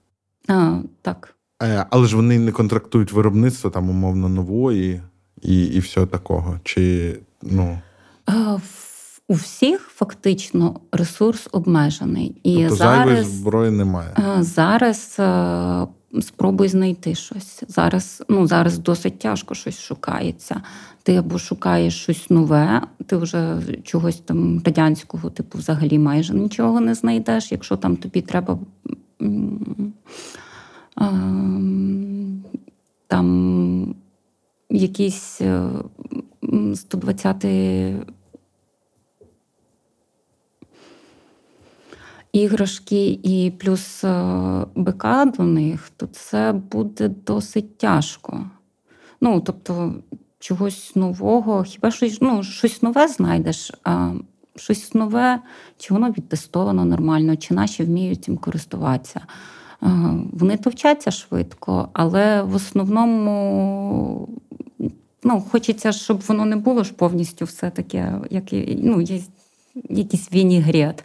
[0.49, 1.35] А, Так.
[1.63, 5.01] Е, але ж вони не контрактують виробництво там умовно нової
[5.43, 6.61] і, і все такого.
[6.65, 7.79] Чи ну.
[8.29, 8.90] Е, в-
[9.31, 12.41] у всіх фактично ресурс обмежений.
[12.43, 14.09] І тобто зараз зайвої зброї немає.
[14.19, 15.87] Е, зараз е,
[16.21, 17.63] спробуй знайти щось.
[17.69, 20.63] Зараз ну, зараз досить тяжко щось шукається.
[21.03, 26.95] Ти або шукаєш щось нове, ти вже чогось там радянського, типу, взагалі майже нічого не
[26.95, 28.59] знайдеш, якщо там тобі треба.
[31.01, 32.45] Ем,
[33.07, 33.95] там
[34.71, 35.41] якийсь
[36.75, 37.95] 120 е,
[42.33, 44.25] іграшки і плюс е,
[44.75, 48.51] БК до них, то це буде досить тяжко.
[49.21, 49.95] Ну, тобто,
[50.39, 54.13] чогось нового, хіба щось, ну, щось нове знайдеш, а
[54.57, 55.41] щось нове,
[55.79, 59.21] чи воно відтестовано нормально, чи наші вміють цим користуватися.
[59.83, 59.87] Е,
[60.33, 64.29] Вони то вчаться швидко, але в основному
[65.23, 68.45] ну, хочеться, щоб воно не було ж повністю все таке, як
[68.83, 69.21] ну, є
[69.89, 71.05] якийсь вінігрет.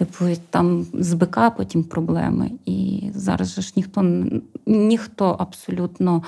[0.00, 2.50] Типу, там з БК потім проблеми.
[2.64, 4.24] І зараз же ж ніхто
[4.66, 6.22] ніхто абсолютно.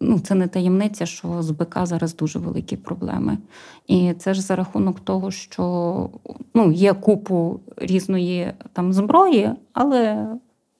[0.00, 3.38] Ну, це не таємниця, що з БК зараз дуже великі проблеми.
[3.86, 6.10] І це ж за рахунок того, що
[6.54, 10.28] ну, є купу різної там зброї, але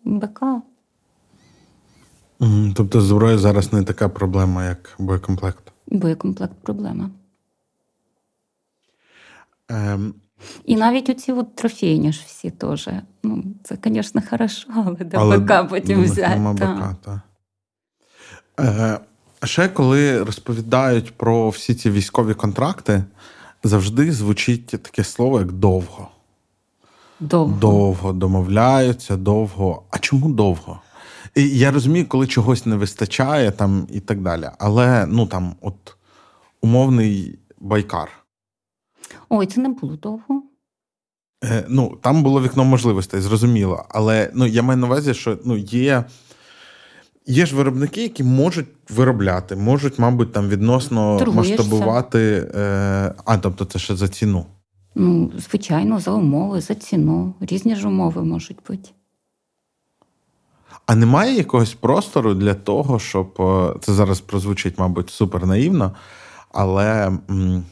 [0.04, 0.42] БК
[2.74, 5.72] Тобто з зброєю зараз не така проблема, як боєкомплект.
[5.86, 7.10] боєкомплект проблема.
[9.68, 10.14] Ем,
[10.64, 12.88] І навіть оці от трофейні ж всі теж.
[13.22, 16.58] Ну, це, звісно, хорошо, але де але БК потім в взяти.
[16.58, 16.96] Та.
[17.04, 17.22] Та.
[18.60, 18.98] Е,
[19.46, 23.04] ще коли розповідають про всі ці військові контракти,
[23.64, 26.08] завжди звучить таке слово, як довго.
[27.20, 27.56] Довго.
[27.60, 29.82] Довго домовляються, довго.
[29.90, 30.80] А чому довго?
[31.34, 34.50] І я розумію, коли чогось не вистачає там і так далі.
[34.58, 35.96] Але ну там, от
[36.60, 38.23] умовний байкар.
[39.28, 40.42] Ой, це не було довго.
[41.44, 43.84] Е, ну, там було вікно можливостей, зрозуміло.
[43.88, 46.04] Але ну, я маю на увазі, що ну, є,
[47.26, 51.56] є ж виробники, які можуть виробляти, можуть, мабуть, там відносно Торгуєшся.
[51.56, 52.50] масштабувати.
[52.54, 54.46] Е, а, тобто, це ще за ціну.
[54.94, 57.34] Ну, звичайно, за умови, за ціну.
[57.40, 58.90] Різні ж умови можуть бути.
[60.86, 65.92] А немає якогось простору для того, щоб е, це зараз прозвучить, мабуть, супер наївно,
[66.52, 67.64] але м,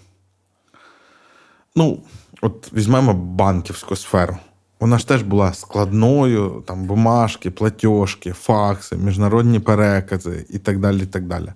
[1.77, 1.99] ну,
[2.43, 4.37] от візьмемо банківську сферу.
[4.81, 11.03] Вона ж теж була складною, там бумажки, платіжки, факси, міжнародні перекази і так далі.
[11.03, 11.53] і так далі.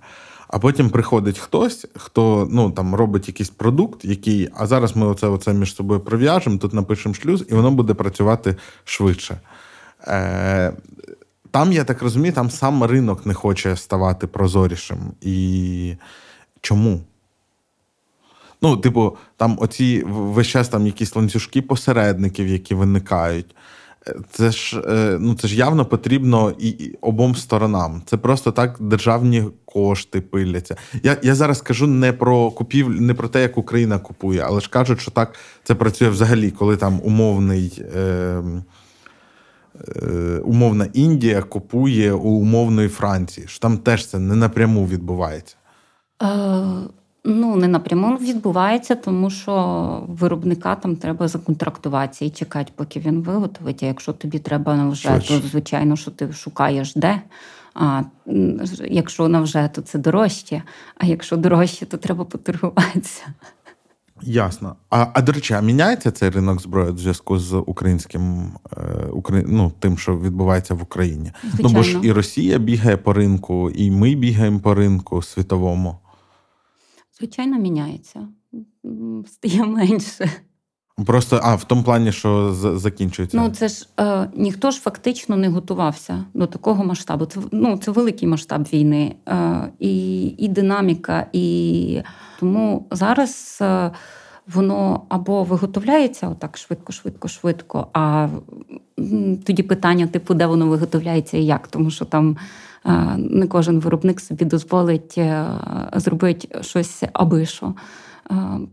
[0.49, 5.27] А потім приходить хтось, хто ну, там, робить якийсь продукт, який, а зараз ми оце,
[5.27, 9.41] оце між собою прив'яжемо, тут напишемо шлюз, і воно буде працювати швидше.
[10.07, 10.73] Е,
[11.51, 14.99] там, я так розумію, там сам ринок не хоче ставати прозорішим.
[15.21, 15.95] І
[16.61, 17.01] чому?
[18.63, 23.55] Ну, типу, там оці весь час там якісь ланцюжки посередників, які виникають.
[24.09, 28.03] Е, Це ж, е, ну, це ж явно потрібно і, і обом сторонам.
[28.07, 30.77] Це просто так державні кошти пиляться.
[31.03, 34.71] Я, я зараз кажу не про купівлю, не про те, як Україна купує, але ж
[34.71, 37.83] кажуть, що так це працює взагалі, коли там умовний.
[37.97, 38.43] Е,
[40.03, 45.57] е, умовна Індія купує у умовної Франції, що там теж це не напряму відбувається.
[47.29, 53.83] Ну, не напряму відбувається, тому що виробника там треба законтрактуватися і чекати, поки він виготовить.
[53.83, 57.23] А якщо тобі треба на вже, то звичайно, що ти шукаєш де.
[57.75, 58.03] А
[58.89, 60.63] якщо на вже, то це дорожче.
[60.97, 63.23] А якщо дорожче, то треба поторгуватися.
[64.23, 64.77] Ясно.
[64.91, 69.45] А, а до речі, а міняється цей ринок зброї в зв'язку з українським е, Украї...
[69.49, 71.33] ну, тим, що відбувається в Україні?
[71.61, 75.97] Ну бо ж і Росія бігає по ринку, і ми бігаємо по ринку світовому.
[77.19, 78.29] Звичайно, міняється.
[79.27, 80.31] Стає менше.
[81.07, 83.37] Просто а в тому плані, що закінчується.
[83.37, 87.27] Ну, це ж е, ніхто ж фактично не готувався до такого масштабу.
[87.27, 92.01] Це ну, це великий масштаб війни, е, і, і динаміка, і
[92.41, 93.91] тому зараз е,
[94.47, 97.87] воно або виготовляється отак швидко, швидко, швидко.
[97.93, 98.29] А
[99.47, 102.37] тоді питання, типу, де воно виготовляється і як, тому що там.
[102.87, 105.47] Е, Не кожен виробник собі дозволить е,
[105.95, 107.75] зробити щось аби що.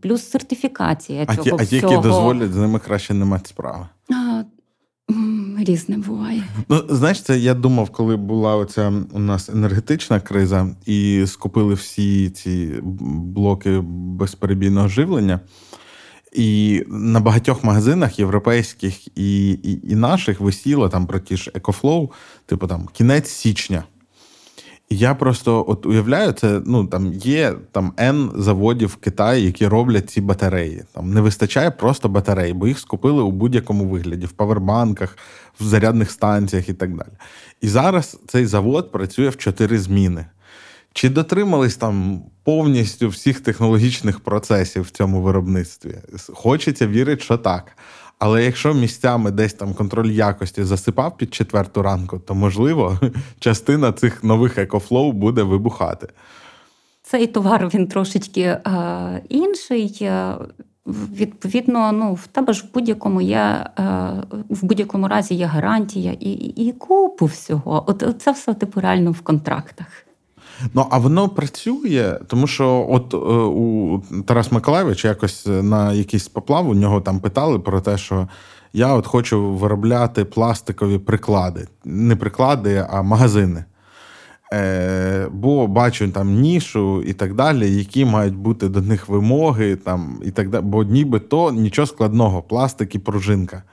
[0.01, 1.63] плюс сертифікація а цього ті.
[1.63, 3.87] А ті, які дозволять з ними краще не мати справи.
[5.57, 6.43] Різне буває.
[6.69, 12.29] Ну, знаєш, це я думав, коли була оця у нас енергетична криза, і скупили всі
[12.29, 15.39] ці блоки безперебійного живлення.
[16.33, 22.11] І на багатьох магазинах європейських і і, і наших висіло там про ті ж EcoFlow,
[22.45, 23.83] типу там кінець січня.
[24.89, 30.09] Я просто от уявляю, це ну там є там N заводів в Китаї, які роблять
[30.09, 30.83] ці батареї.
[30.93, 35.17] Там не вистачає просто батарей, бо їх скупили у будь-якому вигляді, в павербанках,
[35.59, 37.09] в зарядних станціях і так далі.
[37.61, 40.25] І зараз цей завод працює в чотири зміни.
[40.93, 45.95] Чи дотримались там повністю всіх технологічних процесів в цьому виробництві?
[46.33, 47.77] Хочеться вірити, що так.
[48.19, 52.99] Але якщо місцями десь там контроль якості засипав під четверту ранку, то можливо
[53.39, 56.07] частина цих нових EcoFlow буде вибухати.
[57.01, 58.61] Цей товар він трошечки е,
[59.29, 59.97] інший.
[60.01, 60.35] Е,
[60.87, 63.83] відповідно, ну в тебе ж в будь-якому є е,
[64.49, 67.83] в будь-якому разі є гарантія і і, і купу всього.
[67.87, 69.87] От це все типу реально в контрактах.
[70.73, 76.69] Ну, а воно працює, тому що от е, у Тарас Миколаївич якось на якийсь поплав
[76.69, 78.27] у нього там питали про те, що
[78.73, 81.67] я от хочу виробляти пластикові приклади.
[81.85, 83.65] Не приклади, а магазини.
[84.53, 90.21] Е, Бо бачу там нішу і так далі, які мають бути до них вимоги, там,
[90.25, 90.63] і так далі.
[90.63, 93.63] бо нібито нічого складного, пластик і пружинка.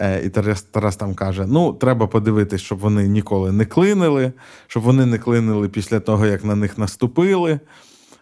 [0.00, 4.32] Е, і Тарас, Тарас там каже: ну, треба подивитись, щоб вони ніколи не клинили,
[4.66, 7.60] щоб вони не клинили після того, як на них наступили,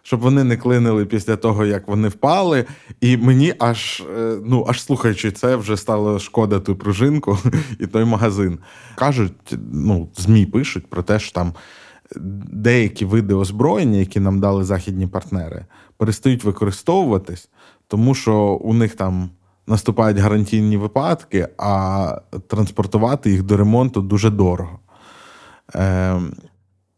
[0.03, 2.65] щоб вони не клинили після того, як вони впали.
[3.01, 7.37] І мені аж е, ну, аж слухаючи це, вже стало шкода ту пружинку
[7.79, 8.59] і той магазин.
[8.95, 11.53] Кажуть, ну, ЗМІ пишуть про те, що там.
[12.51, 15.65] Деякі види озброєння, які нам дали західні партнери,
[15.97, 17.49] перестають використовуватись,
[17.87, 19.29] тому що у них там
[19.67, 24.79] наступають гарантійні випадки, а транспортувати їх до ремонту дуже дорого.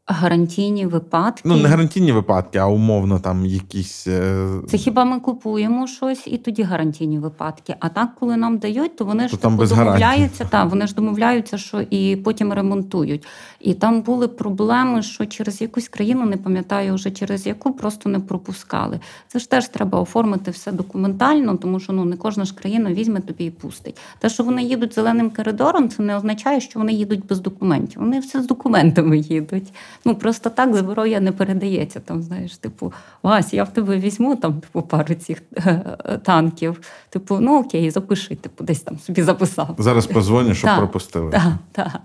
[0.07, 1.41] Гарантійні випадки.
[1.45, 4.07] Ну, не гарантійні випадки, а умовно там якісь.
[4.07, 7.75] Е, Це хіба ми купуємо щось і тоді гарантійні випадки.
[7.79, 11.57] А так, коли нам дають, то вони то ж там домовляються, та, вони ж домовляються,
[11.57, 13.25] що і потім ремонтують.
[13.59, 18.19] І там були проблеми, що через якусь країну, не пам'ятаю вже через яку, просто не
[18.19, 18.99] пропускали.
[19.27, 23.19] Це ж теж треба оформити все документально, тому що ну не кожна ж країна візьме
[23.19, 23.97] тобі і пустить.
[24.19, 28.01] Те, що вони їдуть зеленим коридором, це не означає, що вони їдуть без документів.
[28.01, 29.73] Вони все з документами їдуть.
[30.05, 31.99] Ну просто так зброя не передається.
[31.99, 36.81] Там, знаєш, типу, Вась, я в тебе візьму там типу, пару цих е, е, танків.
[37.09, 39.75] Типу, ну окей, запиши, типу, десь там собі записав.
[39.77, 41.31] Зараз позвоню, щоб пропустили.
[41.31, 42.01] Так, так.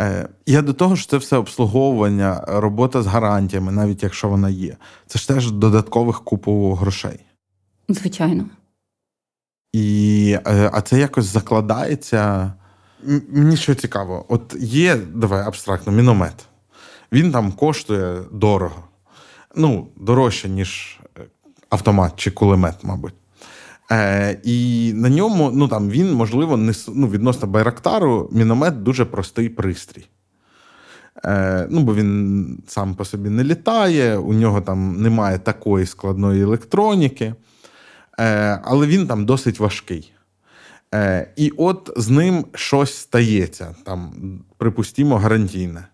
[0.00, 4.76] Е, я до того що це все обслуговування, робота з гарантіями, навіть якщо вона є.
[5.06, 7.20] Це ж теж додаткових купу грошей.
[7.88, 8.44] Звичайно.
[9.72, 10.38] І,
[10.72, 12.52] А це якось закладається.
[13.28, 16.34] Мені що цікаво, от є, давай абстрактно, міномет.
[17.14, 18.84] Він там коштує дорого.
[19.56, 21.20] Ну, дорожче, ніж е,
[21.70, 23.14] автомат чи кулемет, мабуть.
[23.92, 29.48] Е, І на ньому ну, там, він, можливо, не, ну, відносно Байрактару, міномет дуже простий
[29.48, 30.06] пристрій.
[31.24, 36.42] Е, ну, Бо він сам по собі не літає, у нього там немає такої складної
[36.42, 37.34] електроніки,
[38.20, 40.12] е, але він там досить важкий.
[40.94, 44.12] Е, І от з ним щось стається, там,
[44.58, 45.84] припустімо, гарантійне.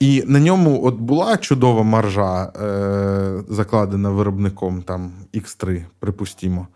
[0.00, 6.66] І на ньому от була чудова маржа, е, закладена виробником там X3, припустімо.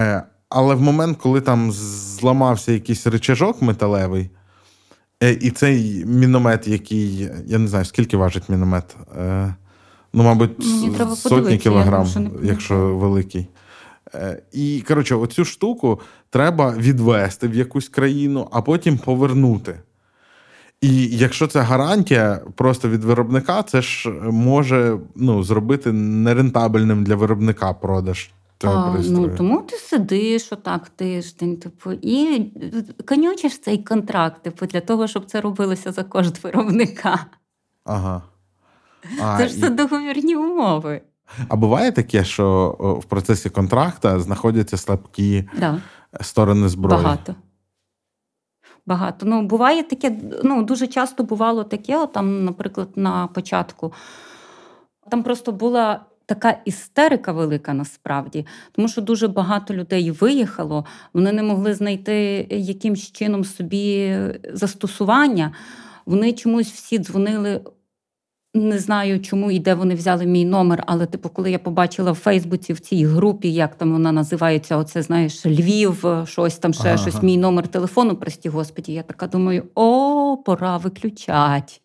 [0.00, 4.30] Е, Але в момент, коли там зламався якийсь речажок металевий,
[5.22, 8.96] е, і цей міномет, який, я не знаю, скільки важить міномет.
[9.18, 9.54] Е,
[10.12, 10.50] Ну, мабуть,
[11.16, 12.06] сотні кілограм,
[12.42, 13.48] якщо великий.
[14.14, 19.80] Е, і, коротше, оцю штуку треба відвести в якусь країну, а потім повернути.
[20.80, 27.72] І якщо це гарантія просто від виробника, це ж може ну, зробити нерентабельним для виробника
[27.72, 28.30] продаж.
[28.64, 32.46] А, ну тому ти сидиш отак тиждень, типу, і
[33.08, 37.26] конючиш цей контракт, типу, для того, щоб це робилося за кошт виробника.
[37.84, 38.22] Ага.
[39.22, 39.60] А, Це ж і...
[39.60, 41.00] це договірні умови.
[41.48, 45.80] А буває таке, що в процесі контракта знаходяться слабкі да.
[46.20, 47.02] сторони зброї?
[47.02, 47.34] Багато.
[48.88, 49.26] Багато.
[49.26, 53.92] Ну, буває таке, ну, дуже часто бувало таке, там, наприклад, на початку.
[55.10, 61.42] Там просто була така істерика велика насправді, тому що дуже багато людей виїхало, вони не
[61.42, 64.16] могли знайти якимсь чином собі
[64.52, 65.52] застосування.
[66.06, 67.60] Вони чомусь всі дзвонили
[68.54, 72.14] Не знаю, чому і де вони взяли мій номер, але типу, коли я побачила в
[72.14, 76.96] Фейсбуці в цій групі, як там вона називається, оце знаєш, Львів, щось там ще Ага.
[76.96, 81.82] щось, мій номер телефону, прості господі, я така думаю: о, пора виключать.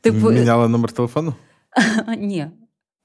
[0.00, 1.34] Типу, Міняла номер телефону?
[2.18, 2.46] ні,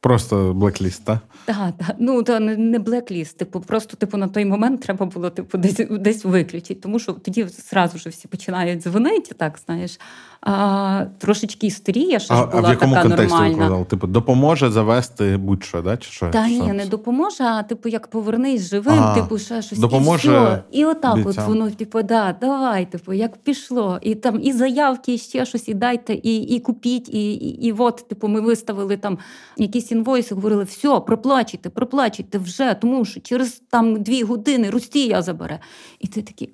[0.02, 1.20] Просто блекліст, так?
[1.46, 1.96] Так, так.
[2.00, 3.38] Ну, не, не блекліст.
[3.38, 7.44] Типу, просто типу, на той момент треба було типу, десь, десь виключити, тому що тоді
[7.44, 10.00] зразу ж всі починають дзвонити, так, знаєш.
[10.44, 13.58] А, трошечки історія ще А, ж а була в якому така контексті нормальна.
[13.58, 13.88] викладав?
[13.88, 15.98] Типу, допоможе завести будь-що, да?
[15.98, 16.30] чи що?
[16.30, 16.64] Та Що?
[16.66, 19.80] ні, не допоможе, а типу, як повернись живим, А, типу, ще щось.
[19.80, 20.64] допоможе і, все.
[20.72, 24.00] і отак, от воно, типу, да, давай, типу, як пішло.
[24.02, 27.72] І там і заявки, і ще щось, і дайте, і, і купіть, і, і, і
[27.78, 29.18] от, типу, ми виставили там
[29.58, 35.60] якісь інвойси, говорили, все, проплачуйте, проплачуйте вже, тому що через там дві години Росія забере.
[36.00, 36.50] І ти такий.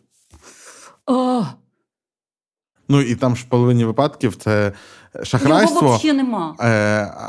[1.06, 1.44] О,
[2.90, 4.74] Ну і там ж в половині випадків це
[5.16, 5.96] його шахрайство.
[5.96, 6.56] взагалі нема.
[6.60, 6.66] Е,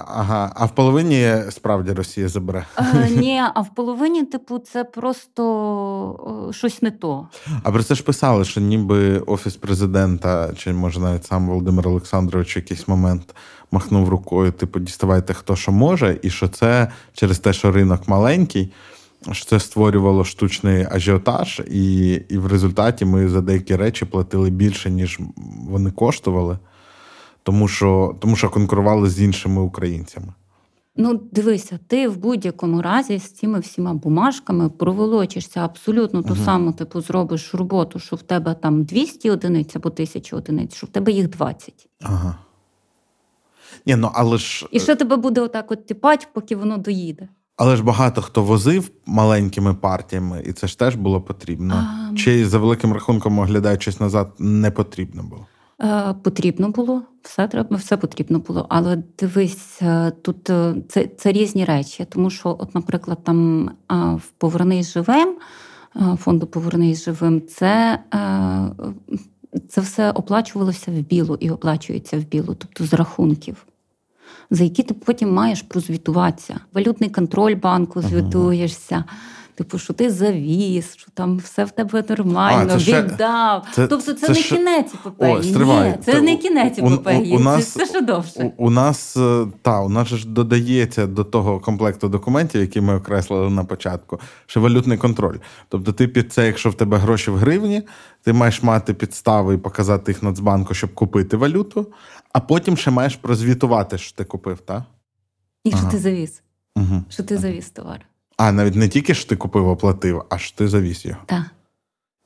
[0.06, 2.66] ага, а в половині справді Росія забере.
[2.78, 7.28] Е, ні, а в половині, типу, це просто е, щось не то.
[7.62, 12.56] А про це ж писали, що ніби офіс президента, чи може навіть сам Володимир Олександрович
[12.56, 13.34] в якийсь момент
[13.70, 18.72] махнув рукою, типу, діставайте хто що може, і що це через те, що ринок маленький,
[19.32, 24.90] що це створювало штучний ажіотаж, і, і в результаті ми за деякі речі платили більше,
[24.90, 25.18] ніж
[25.68, 26.58] вони коштували,
[27.42, 30.32] тому що, тому що конкурували з іншими українцями.
[31.00, 36.44] Ну, дивися, ти в будь-якому разі з цими всіма бумажками проволочишся абсолютно ту Мгм.
[36.44, 40.90] саму, типу, зробиш роботу, що в тебе там 200 одиниць або 1000 одиниць, що в
[40.90, 41.88] тебе їх 20.
[42.02, 42.36] Ага.
[43.86, 44.66] Ні, ну але ж.
[44.70, 47.28] І що тебе буде отак от тіпать, поки воно доїде?
[47.58, 51.74] Але ж багато хто возив маленькими партіями, і це ж теж було потрібно.
[51.74, 55.46] А, Чи за великим рахунком, оглядаючись назад, не потрібно було?
[55.80, 58.66] Е, потрібно було, все треба, все потрібно було.
[58.68, 62.06] Але дивись, е, тут е, це, це різні речі.
[62.08, 65.36] Тому що, от, наприклад, там в Повернись живим,
[66.16, 68.70] фонду Повернись живим, це, е,
[69.68, 73.66] це все оплачувалося в білу і оплачується в білу, тобто з рахунків.
[74.50, 76.60] За які ти потім маєш прозвітуватися.
[76.72, 79.04] Валютний контроль банку звітуєшся.
[79.58, 83.66] Типу, що ти завіз, що там все в тебе нормально, А, це ще- віддав.
[83.74, 85.34] це- тобто це, це не ще- кінець епопеї.
[85.34, 88.52] Ні, це Та не кінець у- у- у нас- це, це ще довше.
[88.56, 92.96] У, у нас е, та у нас ж додається до того комплекту документів, які ми
[92.96, 95.36] окреслили на початку, ще валютний контроль.
[95.68, 97.82] Тобто, ти під це, якщо в тебе гроші в гривні,
[98.22, 101.86] ти маєш мати підстави і показати їх Нацбанку, щоб купити валюту,
[102.32, 104.82] а потім ще маєш прозвітувати, що ти купив, так?
[105.64, 105.90] І що Ага.
[105.90, 106.42] ти завіз?
[106.76, 107.02] Угу.
[107.08, 108.00] Що ти завіз товар?
[108.38, 111.20] А навіть не тільки що ти купив, оплатив, а що ти завіз його.
[111.26, 111.42] Так,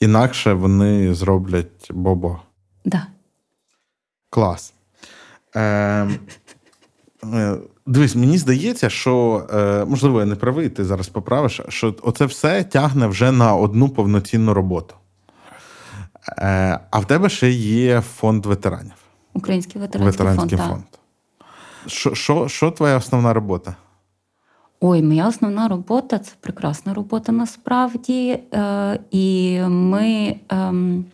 [0.01, 2.41] Інакше вони зроблять бобо.
[2.85, 3.07] да.
[4.31, 4.73] Клас.
[5.57, 5.61] Е,
[7.25, 7.57] е,
[7.87, 12.65] дивись, мені здається, що е, можливо, я не правий, ти зараз поправиш, що оце все
[12.65, 14.95] тягне вже на одну повноцінну роботу.
[16.39, 18.93] Е, а в тебе ще є фонд ветеранів,
[19.35, 20.71] Український ветеранський, ветеранський фонд.
[20.71, 20.85] фонд.
[21.87, 23.77] Що, що, що твоя основна робота?
[24.85, 28.39] Ой, моя основна робота це прекрасна робота насправді.
[28.55, 31.05] Е, і ми ем,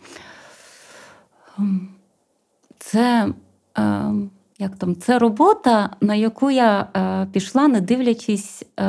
[2.79, 3.33] це,
[3.75, 8.83] ем, як там, це робота, на яку я е, пішла, не дивлячись е,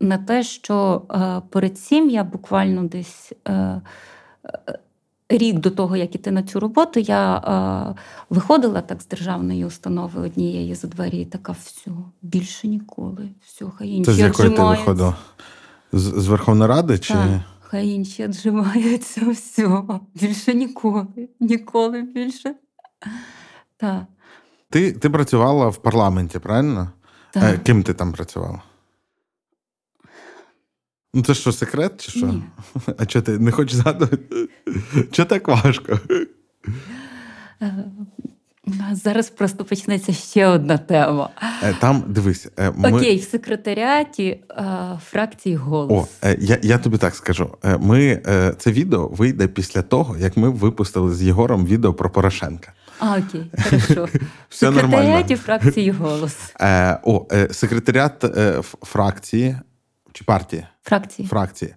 [0.00, 3.32] на те, що е, перед цим я буквально десь.
[5.30, 8.00] Рік до того, як іти на цю роботу, я е,
[8.30, 11.90] виходила так з державної установи однієї за двері, і така все,
[12.22, 13.28] більше ніколи.
[13.46, 15.16] Все, хай інші Це з якої ти виходила?
[15.92, 16.98] З, з Верховної Ради?
[16.98, 17.14] Чи...
[17.14, 19.82] Так, хай інші віджимаються, все,
[20.14, 22.54] більше ніколи, ніколи більше.
[23.76, 24.04] Так,
[24.70, 26.90] Ти, ти працювала в парламенті, правильно?
[27.36, 27.62] Е, так.
[27.62, 28.62] ким ти там працювала?
[31.14, 32.26] Ну, це що, секрет, чи що?
[32.26, 32.42] Ні.
[32.98, 34.18] А чого ти не хочеш згадувати?
[35.12, 36.00] Чого так важко?
[37.62, 37.74] Е,
[38.92, 41.30] Зараз просто почнеться ще одна тема.
[41.62, 42.92] Е, Там дивись, е, ми...
[42.92, 44.40] Окей, в секретаріаті
[45.10, 46.08] фракції голос.
[46.22, 47.50] О, я, я тобі так скажу.
[47.80, 48.22] Ми,
[48.58, 52.72] це відео вийде після того, як ми випустили з Єгором відео про Порошенка.
[52.98, 54.04] А, окей, хорошо.
[54.14, 54.90] В Все нормально.
[54.90, 56.36] секретаріаті фракції голос.
[57.02, 58.24] О, секретаріат
[58.82, 59.56] фракції
[60.18, 60.66] чи партії?
[60.82, 61.28] Фракції.
[61.28, 61.74] Фракції.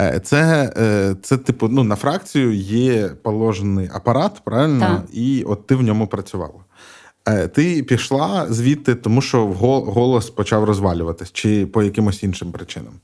[0.00, 4.80] Е, Це, е, це, типу, ну, на фракцію є положений апарат, правильно?
[4.80, 5.04] Так.
[5.12, 6.64] І от ти в ньому працювала.
[7.28, 12.94] Е, Ти пішла звідти, тому що голос почав розвалюватись, чи по якимось іншим причинам?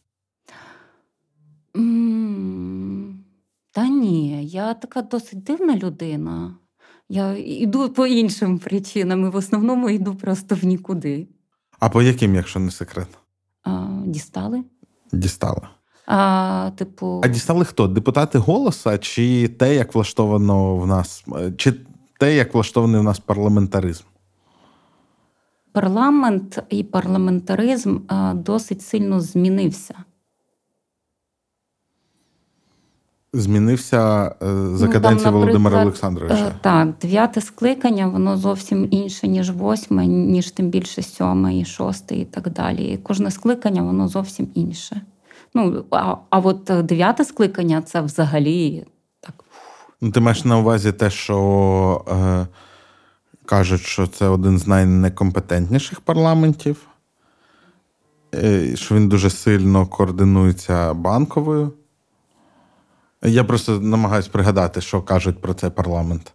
[3.72, 6.54] Та ні, я така досить дивна людина.
[7.08, 11.28] Я йду по іншим причинам, і в основному йду просто в нікуди.
[11.78, 13.08] А по яким, якщо не секрет?
[13.64, 14.62] А, Дістали.
[15.12, 15.60] Дістали.
[16.06, 17.20] А, типу...
[17.24, 17.88] А дістали хто?
[17.88, 21.24] Депутати голоса, чи те, як влаштовано в нас,
[21.56, 21.74] чи
[22.18, 24.04] те, як влаштований в нас парламентаризм?
[25.72, 27.98] Парламент і парламентаризм
[28.34, 29.94] досить сильно змінився.
[33.34, 36.34] Змінився е, за ну, каденції Володимира Олександровича.
[36.34, 42.16] Е, так, дев'яте скликання, воно зовсім інше, ніж восьме, ніж тим більше сьоме, і шосте,
[42.16, 42.84] і так далі.
[42.84, 45.00] І Кожне скликання, воно зовсім інше.
[45.54, 48.84] Ну, А а от дев'яте скликання це взагалі
[49.20, 49.44] так.
[50.00, 52.46] Ну, Ти маєш на увазі те, що е,
[53.46, 56.86] кажуть, що це один з найнекомпетентніших парламентів,
[58.34, 61.72] е, що він дуже сильно координується банковою.
[63.24, 66.32] Я просто намагаюся пригадати, що кажуть про цей парламент.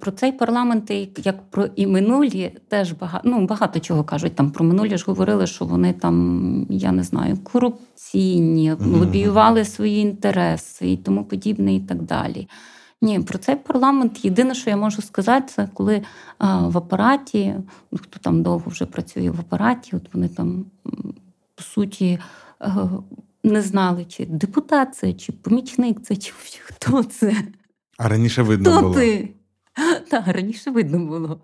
[0.00, 0.90] Про цей парламент,
[1.24, 4.34] як про і минулі, теж багато ну, багато чого кажуть.
[4.34, 8.98] Там про минулі ж говорили, що вони там, я не знаю, корупційні, mm-hmm.
[8.98, 12.48] лобіювали свої інтереси і тому подібне, і так далі.
[13.02, 16.02] Ні, про цей парламент єдине, що я можу сказати, це коли
[16.38, 17.54] а, в апараті,
[17.92, 20.64] ну, хто там довго вже працює в апараті, от вони там
[21.54, 22.18] по суті.
[23.46, 26.32] Не знали, чи депутат це, чи помічник це, чи
[26.64, 27.34] хто це.
[27.98, 28.94] А раніше видно хто було.
[28.94, 29.34] ти?
[30.10, 31.40] Так, раніше видно було.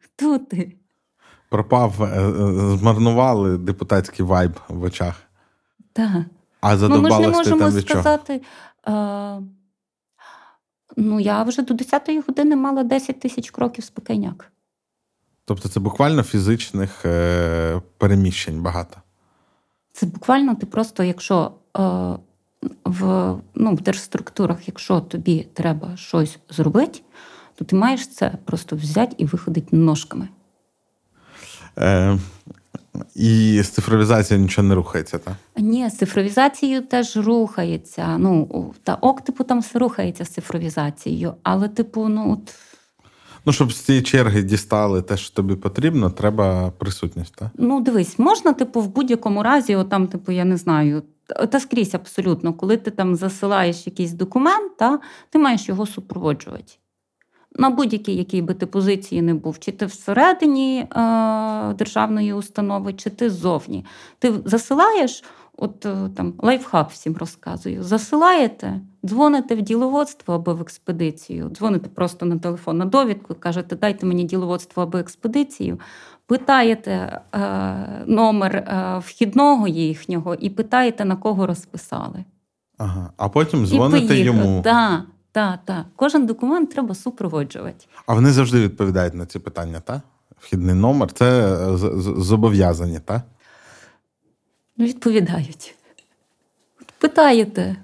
[0.00, 0.76] Хто ти?
[1.48, 5.22] Пропав, е, е, змарнували депутатський вайб в очах.
[5.92, 6.24] Так.
[6.60, 8.42] А ну, ми ж не можемо там від сказати.
[8.82, 9.40] А,
[10.96, 14.52] Ну, я вже до 10-ї години мала 10 тисяч кроків спокійняк.
[15.44, 18.98] Тобто це буквально фізичних е, переміщень багато.
[19.96, 21.80] Це буквально ти просто, якщо е,
[22.84, 27.00] в ну, в держструктурах, якщо тобі треба щось зробити,
[27.54, 30.28] то ти маєш це просто взяти і виходити ножками.
[31.78, 32.18] Е,
[33.14, 35.34] І з цифровізацією нічого не рухається, так?
[35.56, 38.18] Ні, з цифровізацією теж рухається.
[38.18, 42.54] Ну, та ок, типу, там все рухається з цифровізацією, але, типу, ну от.
[43.46, 47.48] Ну, щоб з цієї черги дістали те, що тобі потрібно, треба присутність, так?
[47.58, 51.02] Ну, дивись, можна, типу, в будь-якому разі, отам, типу, я не знаю,
[51.50, 54.98] та скрізь абсолютно, коли ти там засилаєш якийсь документ, та,
[55.30, 56.72] ти маєш його супроводжувати.
[57.58, 60.86] На будь-якій якій би ти позиції не був, чи ти всередині е,
[61.74, 63.84] державної установи, чи ти ззовні.
[64.18, 65.24] Ти засилаєш,
[65.56, 72.26] от е, там лайфхак всім розказую, засилаєте, дзвоните в діловодство або в експедицію, дзвоните просто
[72.26, 75.80] на телефон на довідку, кажете, дайте мені діловодство або експедицію,
[76.26, 77.40] питаєте е,
[78.06, 82.24] номер е, вхідного їхнього і питаєте, на кого розписали.
[82.78, 84.62] Ага, А потім дзвоните йому.
[84.62, 85.00] Так,
[85.32, 85.86] так, так.
[85.96, 87.86] Кожен документ треба супроводжувати.
[88.06, 90.00] А вони завжди відповідають на ці питання, так?
[90.38, 91.56] Вхідний номер це
[92.16, 93.22] зобов'язані, так?
[94.76, 95.74] Ну, відповідають.
[96.98, 97.76] Питаєте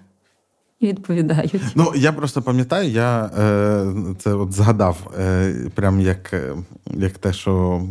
[0.82, 1.62] і відповідають.
[1.74, 3.86] Ну, я просто пам'ятаю, я е,
[4.18, 6.54] це от згадав, е, прям як е,
[6.86, 7.82] як те, що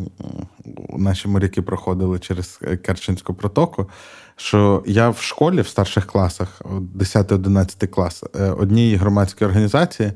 [0.98, 3.90] наші моряки проходили через Керченську протоку.
[4.36, 6.62] Що я в школі в старших класах,
[6.96, 10.12] 10-11 клас, е, одній громадській організації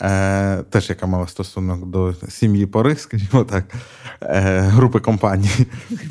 [0.00, 3.64] е, теж яка мала стосунок до сім'ї Пори, скажімо так,
[4.22, 5.50] е, групи компаній.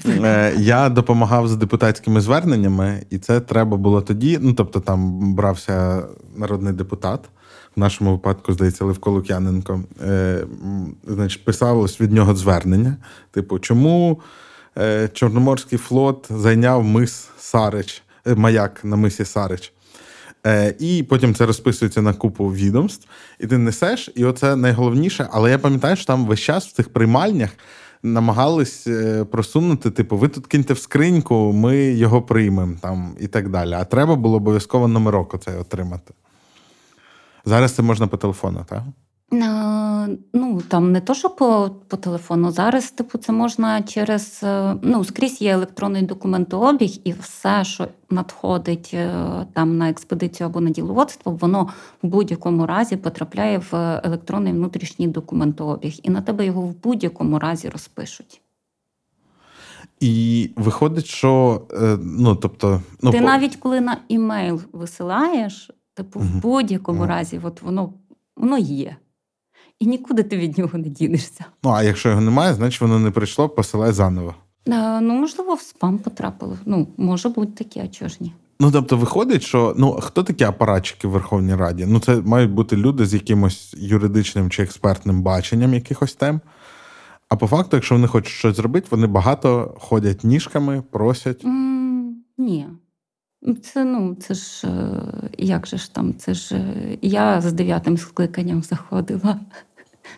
[0.05, 4.39] Е, Я допомагав з депутатськими зверненнями, і це треба було тоді.
[4.41, 6.03] Ну, тобто, там брався
[6.35, 7.29] народний депутат.
[7.75, 9.81] В нашому випадку, здається, Левко Лук'яненко.
[10.01, 10.43] Е,
[11.07, 12.97] Значить, писалось від нього звернення.
[13.31, 14.21] Типу, чому
[14.77, 19.73] е, Чорноморський флот зайняв мис Сарич, е, маяк на мисі Сарич?
[20.45, 23.07] Е, І потім це розписується на купу відомств,
[23.39, 25.27] і ти несеш, і оце найголовніше.
[25.31, 27.49] Але я пам'ятаю, що там весь час в цих приймальнях
[28.03, 33.49] намагались е, просунути, типу, ви тут киньте в скриньку, ми його приймемо там і так
[33.49, 33.73] далі.
[33.73, 36.13] А треба було обов'язково номерок оцей отримати.
[37.45, 38.83] Зараз це можна по телефону, так?
[39.31, 42.51] Ну там не то, що по по телефону.
[42.51, 48.91] Зараз, типу, це можна через е, ну скрізь є електронний документообіг, і все, що надходить
[48.93, 49.13] е,
[49.53, 51.69] там на експедицію або на діловодство, воно
[52.03, 57.69] в будь-якому разі потрапляє в електронний внутрішній документообіг, і на тебе його в будь-якому разі
[57.69, 58.41] розпишуть.
[59.99, 63.25] І виходить, що е, ну тобто, ну ти по...
[63.25, 67.93] навіть коли на імейл висилаєш, типу, в будь-якому разі, от воно
[68.37, 68.95] воно є
[69.79, 71.45] і нікуди ти від нього не дінешся.
[71.63, 74.35] Ну а якщо його немає, значить воно не прийшло, посилай заново.
[74.71, 76.57] А, ну, можливо, в спам потрапило.
[76.65, 78.33] Ну, може бути таке, а чого ж ні?
[78.59, 81.85] Ну, тобто, виходить, що ну хто такі апаратчики в Верховній Раді?
[81.85, 86.41] Ну, це мають бути люди з якимось юридичним чи експертним баченням якихось тем.
[87.29, 91.45] А по факту, якщо вони хочуть щось зробити, вони багато ходять ніжками, просять.
[91.45, 92.67] Mm, ні.
[93.63, 96.15] Це ну, це ж е, як же ж там?
[96.15, 99.39] Це ж е, я з дев'ятим скликанням заходила.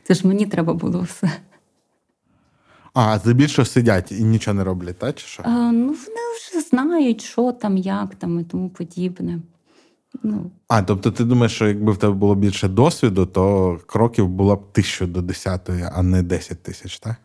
[0.04, 1.32] Це ж мені треба було все.
[2.94, 5.16] А, здебільшого сидять і нічого не роблять, так?
[5.16, 5.44] чи що?
[5.46, 9.40] А, ну, вони вже знають, що там, як там і тому подібне.
[10.24, 10.52] Ну.
[10.68, 14.72] А, тобто ти думаєш, що якби в тебе було більше досвіду, то кроків було б
[14.72, 17.16] тисячу до десятої, а не десять тисяч, так?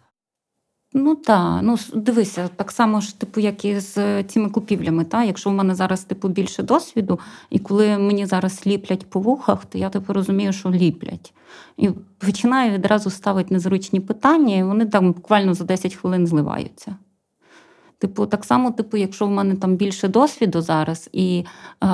[0.96, 5.04] Ну так, ну дивися, так само ж, типу, як і з цими купівлями.
[5.04, 5.24] Та?
[5.24, 7.18] Якщо в мене зараз типу більше досвіду,
[7.50, 11.34] і коли мені зараз ліплять по вухах, то я типу розумію, що ліплять.
[11.76, 16.96] І починаю відразу ставити незручні питання, і вони там буквально за 10 хвилин зливаються.
[17.98, 21.44] Типу, так само, типу, якщо в мене там більше досвіду зараз, і
[21.84, 21.86] е,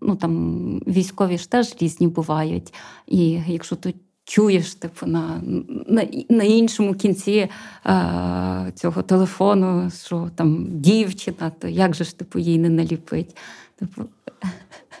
[0.00, 2.74] ну, там, військові ж теж різні бувають.
[3.06, 3.94] І якщо тут
[4.24, 5.40] чуєш, типу, на
[5.88, 7.48] на, на іншому кінці
[7.86, 13.36] е, цього телефону, що там дівчина, то як же ж типу, їй не наліпить?
[13.78, 14.02] Типу,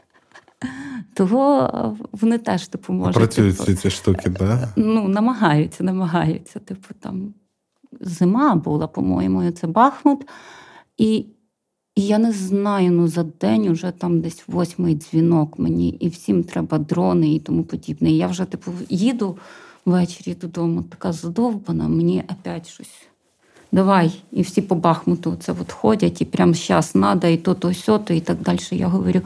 [1.14, 3.14] того вони теж типу, можуть.
[3.14, 4.34] Працюють типу, ці штуки, так?
[4.34, 4.72] Да?
[4.76, 6.58] Ну, намагаються, намагаються.
[6.58, 7.34] Типу, там
[8.00, 10.28] зима була, по-моєму, це Бахмут.
[10.98, 11.26] І
[11.94, 16.44] і я не знаю, ну за день уже там десь восьмий дзвінок мені, і всім
[16.44, 18.10] треба дрони і тому подібне.
[18.10, 19.38] І я вже типу їду
[19.84, 22.92] ввечері додому, така задовбана, мені опять щось.
[23.72, 27.74] Давай, і всі по Бахмуту це от ходять, і прямо зараз надо, і то, то,
[27.74, 28.58] сьо, то, і так далі.
[28.70, 29.20] Я говорю,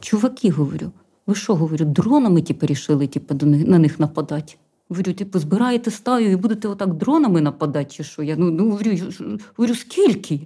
[0.00, 0.90] чуваки, говорю,
[1.26, 4.54] ви що, говорю, дронами типу, рішили типу, на них нападати?
[4.88, 8.22] Говорю, типу, збираєте стаю і будете отак дронами нападати, чи що?
[8.22, 8.90] Я ну, ну говорю,
[9.56, 10.40] говорю, скільки?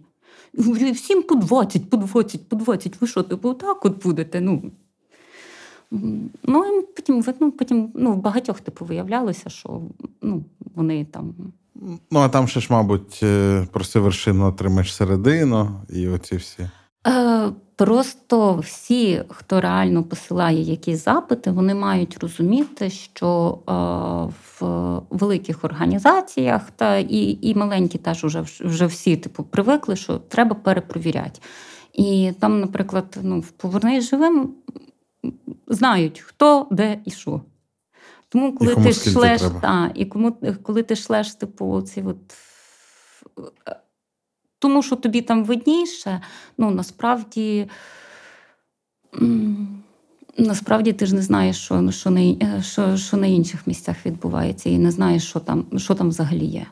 [0.92, 3.00] Всім по 20, по 20, по 20.
[3.00, 4.40] Ви що, типу, так от будете?
[4.40, 4.62] Ну,
[6.42, 9.82] Ну, і потім ну, потім ну, в багатьох типу виявлялося, що
[10.22, 10.44] ну,
[10.74, 11.34] вони там.
[12.10, 16.70] Ну, а там ще ж, мабуть, е, проси вершину отримаєш середину і оці всі.
[17.06, 23.72] Е, Просто всі, хто реально посилає якісь запити, вони мають розуміти, що е,
[24.60, 30.54] в великих організаціях та і і маленькі теж вже вже всі типу привикли, що треба
[30.54, 31.40] перепровіряти.
[31.92, 34.54] І там, наприклад, ну, в повернись живим
[35.66, 37.40] знають, хто, де і що.
[38.28, 42.34] Тому, коли і ти шлеш, та, і кому, коли ти шлеш, типу, ці от
[44.60, 46.20] тому що тобі там видніше,
[46.58, 47.68] ну насправді.
[50.38, 54.70] Насправді ти ж не знаєш, що що, на е, що, що на інших місцях відбувається,
[54.70, 56.66] і не знаєш, що там що там взагалі є.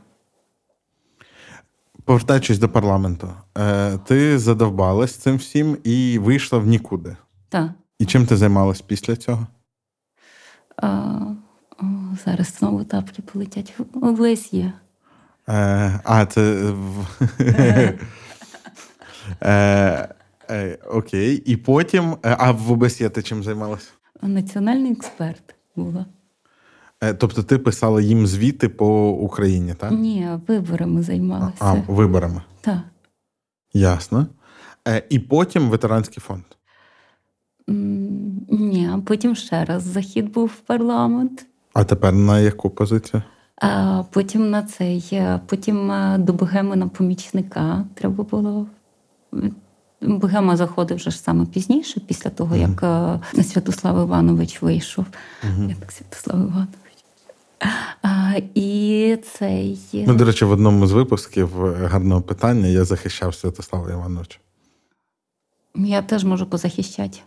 [2.04, 7.16] Повертаючись до парламенту, е, ти задовбалась цим всім і вийшла в нікуди.
[7.48, 7.70] Так.
[7.98, 9.46] І чим ти займалась після цього?
[10.76, 10.88] А,
[11.78, 11.84] о,
[12.24, 14.72] Зараз знову таплі полетять в ОБСЄ.
[15.48, 16.72] Е, а, це.
[19.42, 20.08] Е,
[20.50, 21.36] е, окей.
[21.36, 22.16] І потім.
[22.22, 23.90] А в ОБСЄ ти чим займалася?
[24.22, 26.06] Національний експерт була.
[27.18, 29.92] Тобто ти писала їм звіти по Україні, так?
[29.92, 31.56] Ні, виборами займалася.
[31.60, 32.42] А, виборами.
[32.60, 32.78] Так.
[33.72, 34.26] Ясно.
[35.10, 36.44] І потім ветеранський фонд.
[38.48, 41.46] Ні, а потім ще раз захід був в парламент.
[41.74, 43.22] А тепер на яку позицію?
[44.10, 48.66] Потім на цей, е, потім е, до Богеми на помічника треба було.
[50.00, 55.04] Богема заходив вже ж саме пізніше, після того, як е, Святослав Іванович вийшов.
[55.42, 55.68] Mm-hmm.
[55.68, 56.68] Як Святослав Іванович.
[58.02, 59.78] А, І цей...
[59.92, 61.48] Ну, до речі, в одному з випусків
[61.86, 64.38] гарного питання я захищав Святослава Івановича.
[65.74, 67.18] Я теж можу позахищати.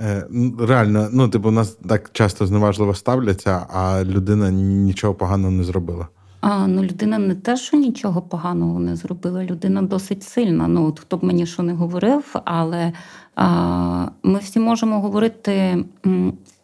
[0.00, 0.26] Е,
[0.58, 6.08] реально, ну, типу, нас так часто зневажливо ставляться, а людина нічого поганого не зробила.
[6.40, 10.68] А, Ну, людина не те, що нічого поганого не зробила, людина досить сильна.
[10.68, 12.92] Ну, от хто б мені що не говорив, але
[13.34, 15.84] а, ми всі можемо говорити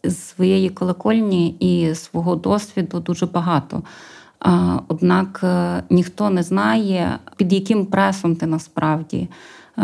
[0.05, 3.83] з своєї колокольні і свого досвіду дуже багато.
[4.41, 9.28] А, Однак е, ніхто не знає, під яким пресом ти насправді.
[9.79, 9.83] Е,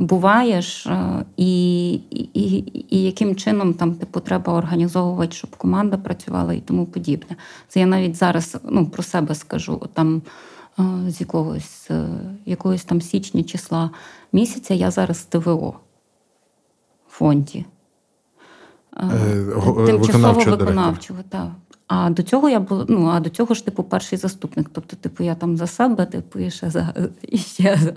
[0.00, 6.60] буваєш, е, і і, і, яким чином там типу треба організовувати, щоб команда працювала і
[6.60, 7.36] тому подібне.
[7.68, 9.88] Це я навіть зараз ну, про себе скажу.
[9.92, 10.22] Там
[10.78, 11.90] е, з якогось
[12.46, 13.90] якогось там січня числа
[14.32, 15.74] місяця я зараз ТВО
[17.08, 17.64] в фонді.
[19.86, 21.48] Тимчасово виконавчого, так.
[21.88, 24.70] А до цього я була, ну а до цього ж типу перший заступник.
[24.72, 27.92] Тобто, типу, я там за себе, типу, і ще за і ще за,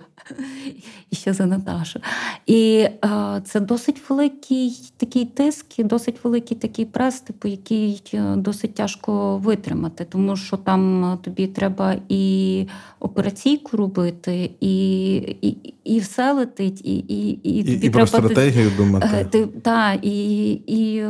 [1.09, 1.99] і ще за Наташу.
[2.45, 8.35] І е, це досить великий такий тиск, і досить великий такий прес, типу, який е,
[8.35, 12.67] досить тяжко витримати, тому що там тобі треба і
[13.01, 19.09] операційку робити, і і, і все летить, і і, і, і, і про стратегію думати.
[19.13, 21.07] Е, Ти, та, і, і е,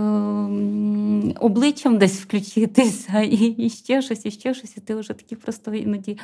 [1.40, 5.74] обличчям десь включитися, і, і ще щось, і ще щось, і ти вже такі просто
[5.74, 6.18] іноді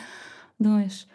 [0.59, 1.07] думаєш.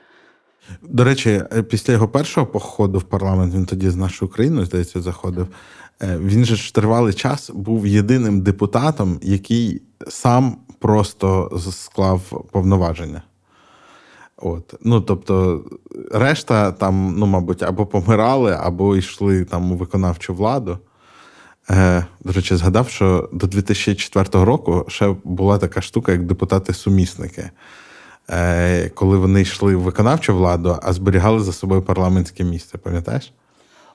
[0.82, 5.00] До речі, е, після його першого походу в парламент, він тоді з нашою Україною, здається,
[5.00, 5.48] заходив.
[6.02, 13.22] Е, Він же ж тривалий час був єдиним депутатом, який сам просто склав повноваження.
[14.42, 14.74] От.
[14.82, 15.64] Ну, тобто,
[16.12, 20.78] решта там, ну, мабуть, або помирали, або йшли там у виконавчу владу.
[21.70, 27.50] Е, До речі, згадав, що до 2004 року ще була така штука, як депутати-сумісники.
[28.30, 33.32] Е, Коли вони йшли в виконавчу владу, а зберігали за собою парламентське місце, пам'ятаєш?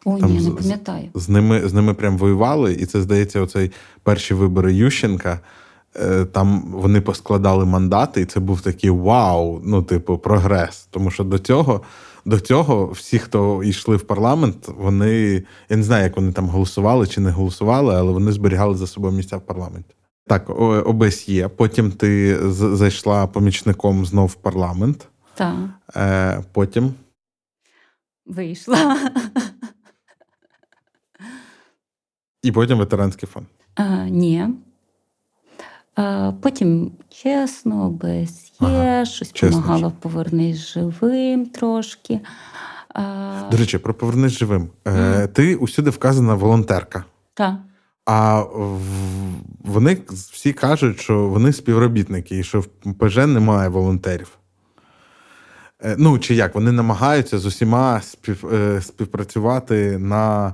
[0.06, 1.10] Ой, Там ні, з- не пам'ятаю.
[1.16, 3.72] З ними, з ними прям воювали, і це, здається, оцей
[4.04, 5.39] перші вибори Ющенка.
[6.00, 10.88] Е, Там вони поскладали мандати, і це був такий вау, ну, типу, прогрес.
[10.91, 11.82] Тому що до цього,
[12.26, 17.08] до цього всі, хто йшли в парламент, вони я не знаю, як вони там голосували
[17.08, 19.93] чи не голосували, але вони зберігали за собою місця в парламенті.
[20.28, 20.50] Так,
[20.89, 21.48] ОБСЄ.
[21.48, 25.08] Потім ти зайшла помічником знов в парламент.
[25.36, 25.56] Так,
[25.95, 26.93] Е, Потім
[28.26, 28.98] вийшла.
[32.43, 33.45] і потім ветеранський фонд.
[33.76, 34.48] А, ні.
[35.98, 42.20] А, потім чесно, без є, Ага, щось чесно допомагала повернись живим трошки.
[43.52, 44.70] До речі, про повернись живим.
[44.88, 47.04] Е, Ти усюди вказана волонтерка.
[47.34, 47.58] та.
[48.06, 48.43] А
[49.60, 52.68] вони всі кажуть, що вони співробітники і що в
[53.00, 54.38] ПЖ немає волонтерів.
[55.84, 60.54] Е, Ну, чи як, вони намагаються з усіма спів, е, співпрацювати на, е,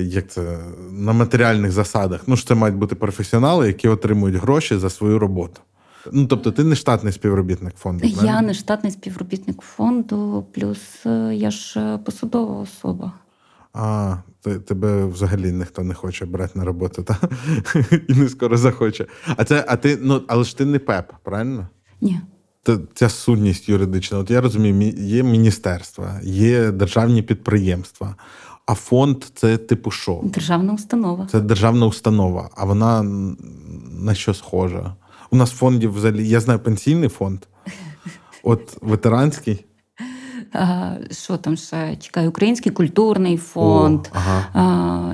[0.00, 0.58] як це,
[0.90, 2.20] на матеріальних засадах.
[2.26, 5.60] Ну, ж це мають бути професіонали, які отримують гроші за свою роботу.
[6.12, 8.06] Ну, тобто, ти не штатний співробітник фонду.
[8.06, 8.42] Я правильно?
[8.42, 13.12] не штатний співробітник фонду, плюс е, я ж е, посадова особа.
[13.72, 17.18] А, ти, тебе взагалі ніхто не хоче брати на роботу, та?
[18.08, 19.06] і не скоро захоче.
[19.36, 21.68] А це, а ти, ну, але ж ти не ПЕП, правильно?
[22.00, 22.20] Ні.
[22.64, 24.18] Це, ця сутність юридична.
[24.18, 28.16] От я розумію, є міністерства, є державні підприємства,
[28.66, 30.20] а фонд це типу що?
[30.24, 31.26] Державна установа.
[31.30, 33.02] Це державна установа, а вона
[33.90, 34.94] на що схожа?
[35.30, 37.40] У нас фондів взагалі, я знаю пенсійний фонд,
[38.42, 39.64] от ветеранський.
[40.52, 41.96] А, що там ще?
[41.96, 44.06] чекаю, Український культурний фонд.
[44.06, 44.46] О, ага.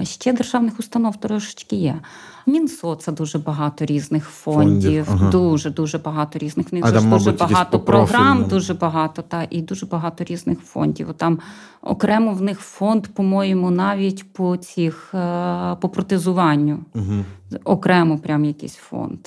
[0.00, 2.00] А, ще державних установ трошечки є.
[2.48, 5.30] Мінсоца дуже багато різних Фондів, фондів, ага.
[5.30, 6.72] дуже дуже багато різних.
[6.72, 10.24] В них А там, ж дуже мабуть, багато програм, дуже багато, та і дуже багато
[10.24, 11.08] різних фондів.
[11.16, 11.38] Там
[11.82, 16.78] окремо в них фонд, по-моєму, навіть по цих е, по протезуванню.
[16.94, 17.24] Угу.
[17.64, 19.18] Окремо, прям якийсь фонд.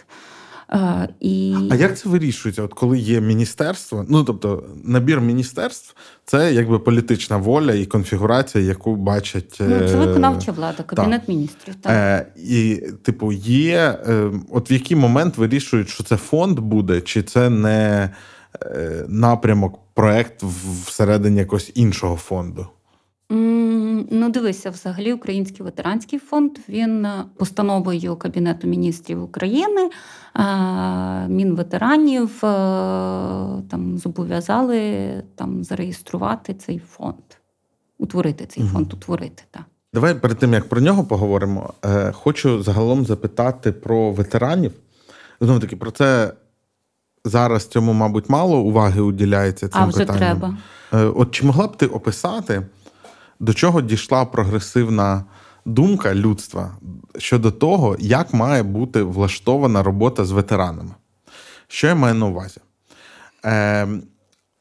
[0.74, 1.56] Е, і...
[1.72, 2.64] А як це вирішується?
[2.64, 5.96] От коли є міністерство, ну тобто набір міністерств
[6.26, 11.76] це якби політична воля і конфігурація, яку бачать Ну, це е, виконавча влада, кабінет міністрів.
[11.76, 11.92] Так.
[11.92, 14.00] Е, і, типу, є.
[14.08, 18.10] Е, от в який момент вирішують, що це фонд буде, чи це не
[18.62, 20.44] е, напрямок, проект
[20.86, 22.68] всередині якогось іншого фонду?
[23.34, 29.90] Ну, дивися, взагалі, Український ветеранський фонд він е, постановою Кабінету міністрів України
[30.36, 30.42] е,
[31.28, 32.48] Мінветеранів е,
[33.70, 37.16] там зобов'язали там зареєструвати цей фонд,
[38.00, 38.74] утворити цей Мгм.
[38.74, 39.64] фонд, утворити так.
[39.94, 41.74] Давай перед тим як про нього поговоримо,
[42.14, 44.72] хочу загалом запитати про ветеранів.
[45.42, 46.34] Знову таки, про це
[47.26, 50.20] зараз цьому, мабуть, мало уваги уділяється цим А вже питанням.
[50.20, 50.58] треба.
[51.16, 52.62] От чи могла б ти описати,
[53.42, 55.24] до чого дійшла прогресивна
[55.66, 56.78] думка людства
[57.18, 60.92] щодо того, як має бути влаштована робота з ветеранами?
[61.68, 62.62] Що я маю на увазі?
[63.46, 63.88] Е,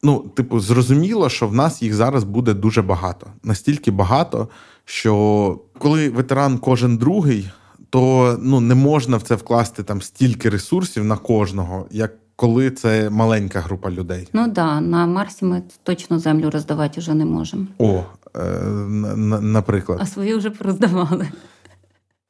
[0.03, 3.27] ну, типу, зрозуміло, що в нас їх зараз буде дуже багато.
[3.43, 4.49] Настільки багато,
[4.85, 7.51] що коли ветеран кожен другий,
[7.91, 13.11] то ну, не можна в це вкласти там стільки ресурсів на кожного, як коли це
[13.11, 14.29] маленька група людей.
[14.33, 17.67] Ну так, да, на Марсі ми точно землю роздавати вже не можемо.
[17.79, 18.03] О,
[18.37, 18.41] е,
[18.89, 19.99] на- на- наприклад.
[20.03, 21.29] А свою вже пороздавали.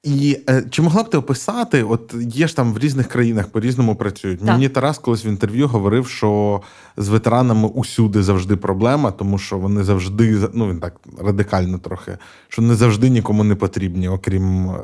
[0.03, 1.83] І е, чи могла б ти описати?
[1.83, 4.41] От є ж там в різних країнах по-різному працюють.
[4.41, 4.49] Так.
[4.49, 6.61] Мені Тарас колись в інтерв'ю говорив, що
[6.97, 12.63] з ветеранами усюди завжди проблема, тому що вони завжди ну він так радикально трохи, що
[12.63, 14.81] не завжди нікому не потрібні, окрім е,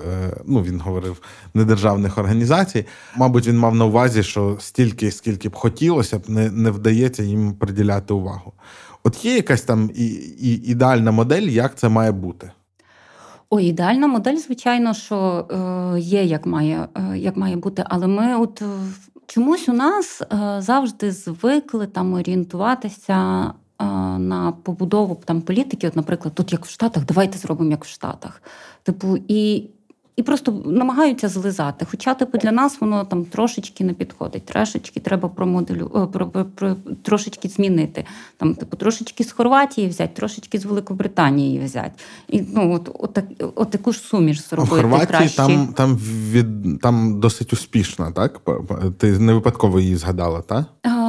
[0.47, 1.23] ну він говорив
[1.55, 2.87] недержавних організацій.
[3.17, 7.53] Мабуть, він мав на увазі, що стільки, скільки б хотілося б, не, не вдається їм
[7.53, 8.53] приділяти увагу.
[9.05, 10.07] От є якась там і,
[10.41, 12.51] і ідеальна модель, як це має бути.
[13.57, 15.47] О, ідеальна модель, звичайно, що
[15.97, 18.67] е, є, як має е, як має бути, але ми от е,
[19.27, 20.23] чомусь у нас
[20.59, 23.53] завжди звикли там орієнтуватися
[24.19, 25.89] на побудову там політики.
[25.89, 28.43] От, наприклад, тут як в Штатах, давайте зробимо як в Штатах.
[28.83, 29.71] Типу, і
[30.17, 31.87] і просто намагаються злизати.
[31.91, 36.77] Хоча, типу, для нас воно там трошечки не підходить, трошечки треба промоделю, про, про, про,
[37.03, 38.05] трошечки змінити.
[38.37, 41.93] Там, типу, трошечки з Хорватії взяти, трошечки з Великобританії взяти.
[42.29, 44.75] І ну, от, от, от, от таку ж суміш зробити.
[44.75, 45.37] В Хорватії краще.
[45.37, 45.97] там там,
[46.31, 48.41] від, там досить успішна, так?
[48.99, 50.65] Ти не випадково її згадала, так?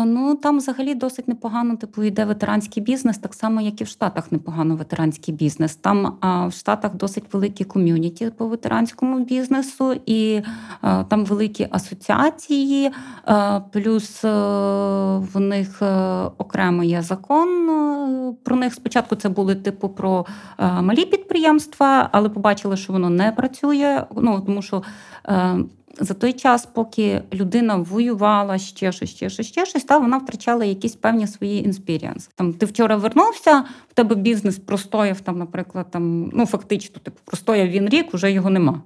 [0.08, 4.32] Ну там взагалі досить непогано типу йде ветеранський бізнес, так само, як і в Штатах
[4.32, 5.76] непогано ветеранський бізнес.
[5.76, 10.42] Там а, в Штатах досить великі ком'юніті по ветеранському бізнесу, і
[10.82, 12.92] там великі асоціації,
[13.72, 15.82] плюс в них
[16.38, 17.48] окремо є закон.
[18.44, 20.26] Про них спочатку це були типу про
[20.60, 24.04] малі підприємства, але побачили, що воно не працює.
[24.16, 24.84] Ну тому що
[26.00, 30.66] за той час, поки людина воювала ще щось, ще щось, ще щось, та вона втрачала
[30.66, 32.30] якісь певні свої experience.
[32.36, 37.68] Там ти вчора вернувся, в тебе бізнес простояв там, наприклад, там ну фактично, типу, простояв
[37.68, 38.82] він рік, уже його нема.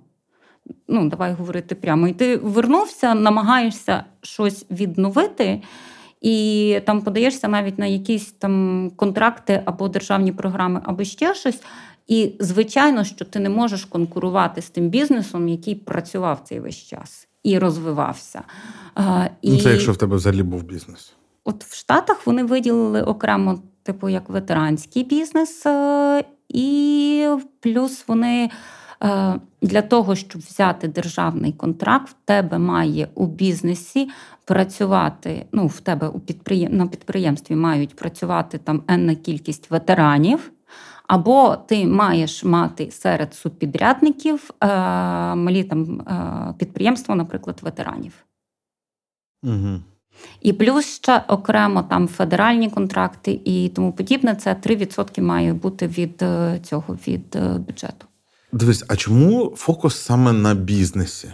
[0.87, 2.07] Ну, давай говорити прямо.
[2.07, 5.61] І ти вернувся, намагаєшся щось відновити.
[6.21, 11.61] І там подаєшся навіть на якісь там контракти або державні програми, або ще щось.
[12.11, 17.27] І, звичайно, що ти не можеш конкурувати з тим бізнесом, який працював цей весь час
[17.43, 18.41] і розвивався.
[19.41, 19.51] І...
[19.51, 21.13] Ну, Це якщо в тебе взагалі був бізнес.
[21.43, 27.27] От в Штатах вони виділили окремо, типу, як ветеранський бізнес, е, і
[27.59, 28.49] плюс вони.
[29.03, 34.09] Е, для того, щоб взяти державний контракт, в тебе має у бізнесі
[34.45, 35.45] працювати.
[35.51, 36.77] Ну, в тебе у підприєм...
[36.77, 40.51] на підприємстві мають працювати там енна кількість ветеранів.
[41.11, 44.67] Або ти маєш мати серед субпідрядників е,
[45.35, 48.13] малі там е, підприємства, наприклад, ветеранів.
[49.43, 49.79] Угу.
[50.41, 54.35] І плюс ще окремо там федеральні контракти і тому подібне.
[54.35, 57.37] Це 3% має бути від е, цього від
[57.67, 58.05] бюджету.
[58.51, 61.33] Дивись, а чому фокус саме на бізнесі?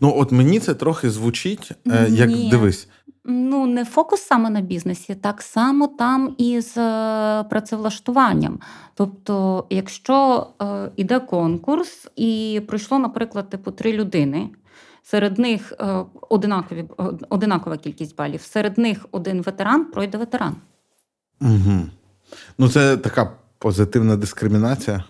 [0.00, 1.72] Ну, от мені це трохи звучить,
[2.08, 2.50] як Ні.
[2.50, 2.88] дивись.
[3.24, 8.58] Ну, не фокус саме на бізнесі, так само там і з е, працевлаштуванням.
[8.94, 14.50] Тобто, якщо е, іде конкурс і пройшло, наприклад, типу три людини,
[15.02, 16.84] серед них е, одинакові,
[17.28, 20.56] одинакова кількість балів, серед них один ветеран пройде ветеран.
[21.40, 21.80] Угу.
[22.58, 25.04] Ну, це така позитивна дискримінація.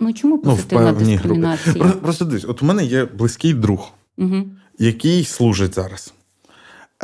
[0.00, 1.74] Ну, чому ну, позитивна ну, дискримінація?
[1.74, 4.44] Просто, просто дивись, от у мене є близький друг, угу.
[4.78, 6.14] який служить зараз.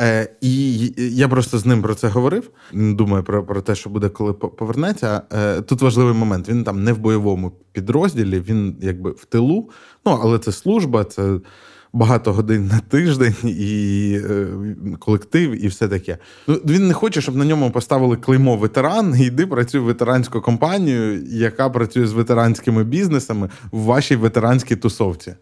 [0.01, 2.49] Е, І я просто з ним про це говорив.
[2.73, 5.21] Думаю про про те, що буде, коли повернеться.
[5.33, 6.49] Е, Тут важливий момент.
[6.49, 9.69] Він там не в бойовому підрозділі, він якби в тилу.
[10.05, 11.39] Ну, але це служба, це
[11.93, 14.47] багато годин на тиждень, і е,
[14.99, 16.17] колектив, і все таке.
[16.47, 19.15] Ну, Він не хоче, щоб на ньому поставили клеймо ветеран.
[19.21, 25.35] Йди працюй в ветеранську компанію, яка працює з ветеранськими бізнесами в вашій ветеранській тусовці.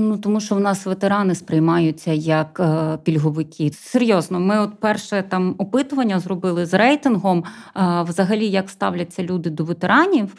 [0.00, 3.72] Ну тому що в нас ветерани сприймаються як е, пільговики.
[3.74, 7.44] Серйозно, ми от перше там опитування зробили з рейтингом.
[7.76, 10.34] Е, взагалі, як ставляться люди до ветеранів е,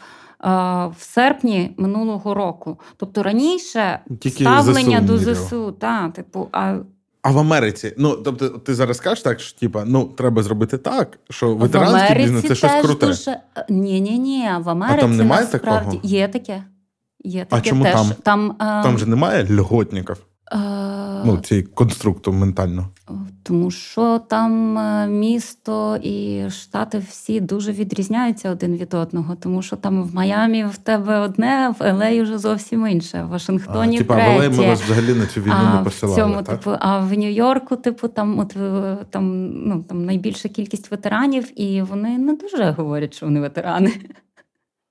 [0.86, 2.80] в серпні минулого року.
[2.96, 6.76] Тобто раніше Тільки ставлення ЗСУ до ЗСУ, та типу, а.
[7.22, 11.18] А в Америці, ну тобто, ти зараз кажеш так, що типа ну треба зробити так,
[11.30, 13.06] що ветеранський бізнес це щось круте.
[13.06, 13.40] Дуже...
[13.68, 14.50] Ні, ні, ні.
[14.60, 16.00] В Америці а там немає насправді такого?
[16.02, 16.62] є таке.
[17.24, 17.94] Є таке а чому теж.
[17.94, 18.12] там?
[18.22, 20.16] Там там же немає льготників?
[21.24, 22.88] Ну, цей конструкту ментально.
[23.42, 29.34] Тому що там е, місто і штати всі дуже відрізняються один від одного.
[29.34, 33.22] Тому що там в Майамі в тебе одне, в Елеї вже зовсім інше.
[33.22, 33.98] В Вашингтоні.
[34.00, 34.30] А, третє.
[34.30, 36.16] в Елеї ми вас взагалі на цю війну а, не посилали.
[36.16, 36.58] В цьому, так?
[36.58, 38.56] Типу, а в Нью-Йорку, типу, там от
[39.10, 43.92] там, ну, там найбільша кількість ветеранів, і вони не дуже говорять, що вони ветерани.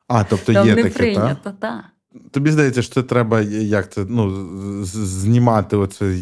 [0.07, 1.83] А, тобто там є не таке, прийнято, так.
[2.31, 4.31] Тобі здається, що це треба як це ну,
[4.83, 6.15] знімати оце?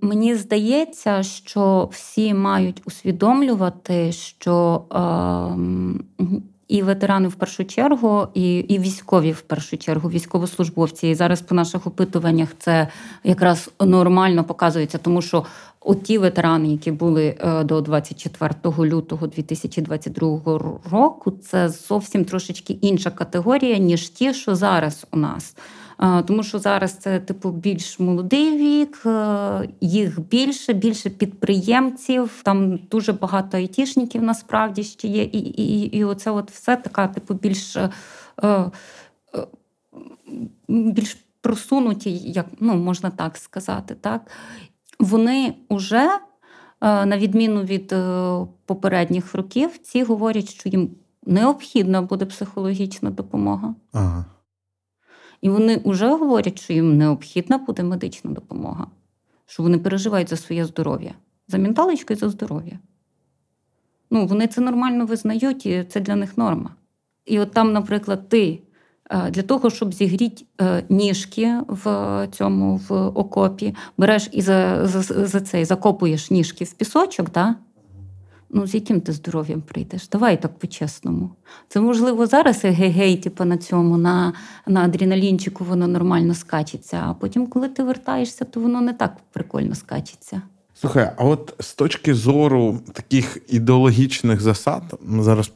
[0.00, 6.36] Мені здається, що всі мають усвідомлювати, що е,
[6.74, 11.08] і ветерани в першу чергу, і і військові в першу чергу, військовослужбовці.
[11.08, 12.88] І зараз по наших опитуваннях це
[13.24, 15.44] якраз нормально показується, тому що
[15.80, 20.58] оті ветерани, які були е, до 24 лютого 2022
[20.90, 25.56] року, це зовсім трошечки інша категорія, ніж ті, що зараз у нас.
[26.26, 32.40] Тому що зараз це типу більш молодий вік, е, їх більше, більше підприємців.
[32.44, 35.22] Там дуже багато айтішників насправді ще є.
[35.22, 37.90] І і, і оце от все така, типу, більш е,
[38.44, 38.70] е,
[40.68, 43.96] більш просунуті, як ну, можна так сказати.
[44.00, 44.30] так.
[45.00, 46.08] Вони вже,
[46.80, 47.94] на відміну від
[48.66, 50.90] попередніх років, ці говорять, що їм
[51.26, 53.74] необхідна буде психологічна допомога.
[53.92, 54.24] Ага.
[55.44, 58.86] І вони вже говорять, що їм необхідна буде медична допомога,
[59.46, 61.14] що вони переживають за своє здоров'я,
[61.48, 62.78] за менталочку і за здоров'я.
[64.10, 66.70] Ну, Вони це нормально визнають, і це для них норма.
[67.24, 68.60] І от там, наприклад, ти
[69.10, 75.26] е, для того, щоб зігріти е, ніжки в цьому в окопі, береш і за за,
[75.26, 77.54] за цей закопуєш ніжки в пісочок, да?
[78.54, 80.08] Ну з яким ти здоров'ям прийдеш?
[80.08, 81.30] Давай так по-чесному.
[81.68, 84.32] Це можливо зараз егегей, типу, на цьому, на
[84.66, 89.74] на адреналінчику воно нормально скачеться, а потім, коли ти вертаєшся, то воно не так прикольно
[89.74, 90.42] скачеться.
[90.74, 94.82] Слухай, а от з точки зору таких ідеологічних засад,
[95.20, 95.50] зараз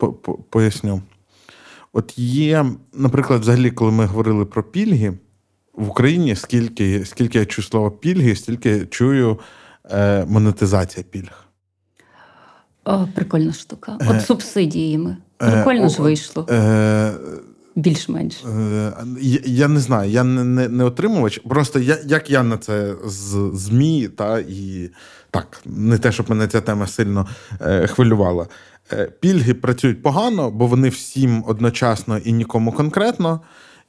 [0.51, 1.03] поясню.
[1.93, 5.19] От є, наприклад, взагалі, коли ми говорили про пільги
[5.73, 9.39] в Україні, скільки скільки я чую слово пільги, стільки чую
[9.91, 11.48] е, монетизація пільг.
[12.89, 13.99] О, Прикольна штука.
[14.01, 15.17] От е, субсидіями.
[15.43, 16.47] Е, Прикольно е, ж вийшло.
[16.51, 17.13] Е,
[17.77, 18.45] Більш-менш.
[18.45, 21.39] Е, я, я не знаю, я не не, не отримувач.
[21.39, 24.91] Просто я, як я на це з ЗМІ, та і
[25.31, 27.27] так, не те, щоб мене ця тема сильно
[27.61, 28.47] е, хвилювала.
[28.93, 33.41] Е, пільги працюють погано, бо вони всім одночасно і нікому конкретно.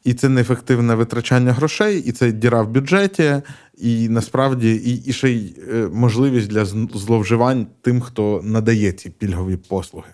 [0.04, 3.42] І це неефективне витрачання грошей, і це діра в бюджеті,
[3.78, 9.58] і насправді і, і ще й е, можливість для зловживань тим, хто надає ці пільгові
[9.58, 10.10] послуги.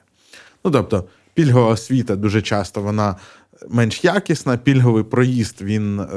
[0.65, 3.15] Ну тобто, пільгова освіта дуже часто вона
[3.69, 6.07] менш якісна, пільговий проїзд він е,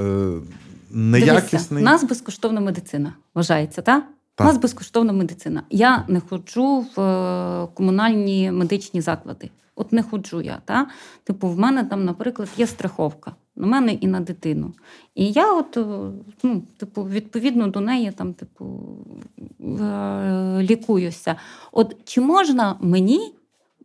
[0.91, 1.83] неякісний.
[1.83, 4.05] У нас безкоштовна медицина вважається, так?
[4.41, 5.63] У нас безкоштовна медицина.
[5.71, 9.51] Я не ходжу в е, комунальні медичні заклади.
[9.79, 10.59] От не ходжу я.
[10.65, 10.87] Та?
[11.25, 14.73] Типу, в мене там, наприклад, є страховка на мене і на дитину.
[15.15, 15.85] І я, от, е,
[16.43, 18.65] ну, типу, відповідно до неї, там, типу,
[19.61, 21.37] е, лікуюся.
[21.73, 23.35] От чи можна мені?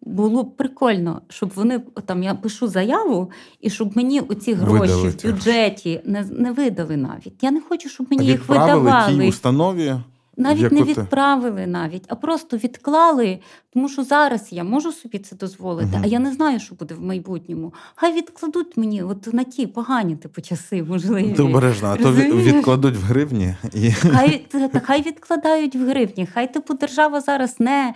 [0.05, 3.31] Було б прикольно, щоб вони там я пишу заяву,
[3.61, 7.43] і щоб мені оці гроші видали в бюджеті не не видали навіть.
[7.43, 9.17] Я не хочу, щоб мені а їх видавали.
[9.17, 9.95] тій установі.
[10.37, 13.39] Навіть не відправили навіть, а просто відклали,
[13.73, 16.01] тому що зараз я можу собі це дозволити, угу.
[16.03, 17.73] а я не знаю, що буде в майбутньому.
[17.95, 21.33] Хай відкладуть мені от на ті погані типу часи, можливі.
[21.33, 23.55] Ти обережно, а то відкладуть в гривні.
[23.73, 23.91] І...
[23.91, 26.27] Хай та, хай відкладають в гривні.
[26.33, 27.93] Хай типу держава зараз не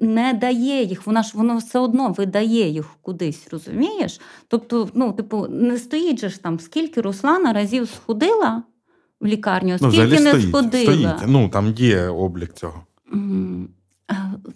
[0.00, 1.06] не дає їх.
[1.06, 4.20] Вона ж воно все одно видає їх кудись, розумієш?
[4.48, 8.62] Тобто, ну, типу, не стоїть же ж там, скільки Руслана разів сходила
[9.22, 10.82] в лікарню, ну, скільки не стоїть, сходила.
[10.82, 11.26] Стоїть.
[11.26, 12.82] Ну там є облік цього.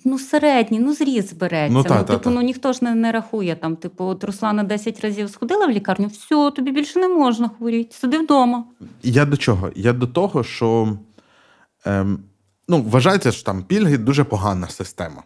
[0.04, 1.74] Ну, середній, ну зріз береться.
[1.74, 3.76] Ну, та, ну, типу, та, ну ніхто ж не не рахує там.
[3.76, 8.18] Типу, от Руслана 10 разів сходила в лікарню, все, тобі більше не можна хворіти, сиди
[8.18, 8.64] вдома.
[9.02, 9.70] Я до чого?
[9.76, 10.96] Я до того, що
[11.84, 12.18] ем,
[12.68, 15.22] ну, вважається, що там пільги дуже погана система.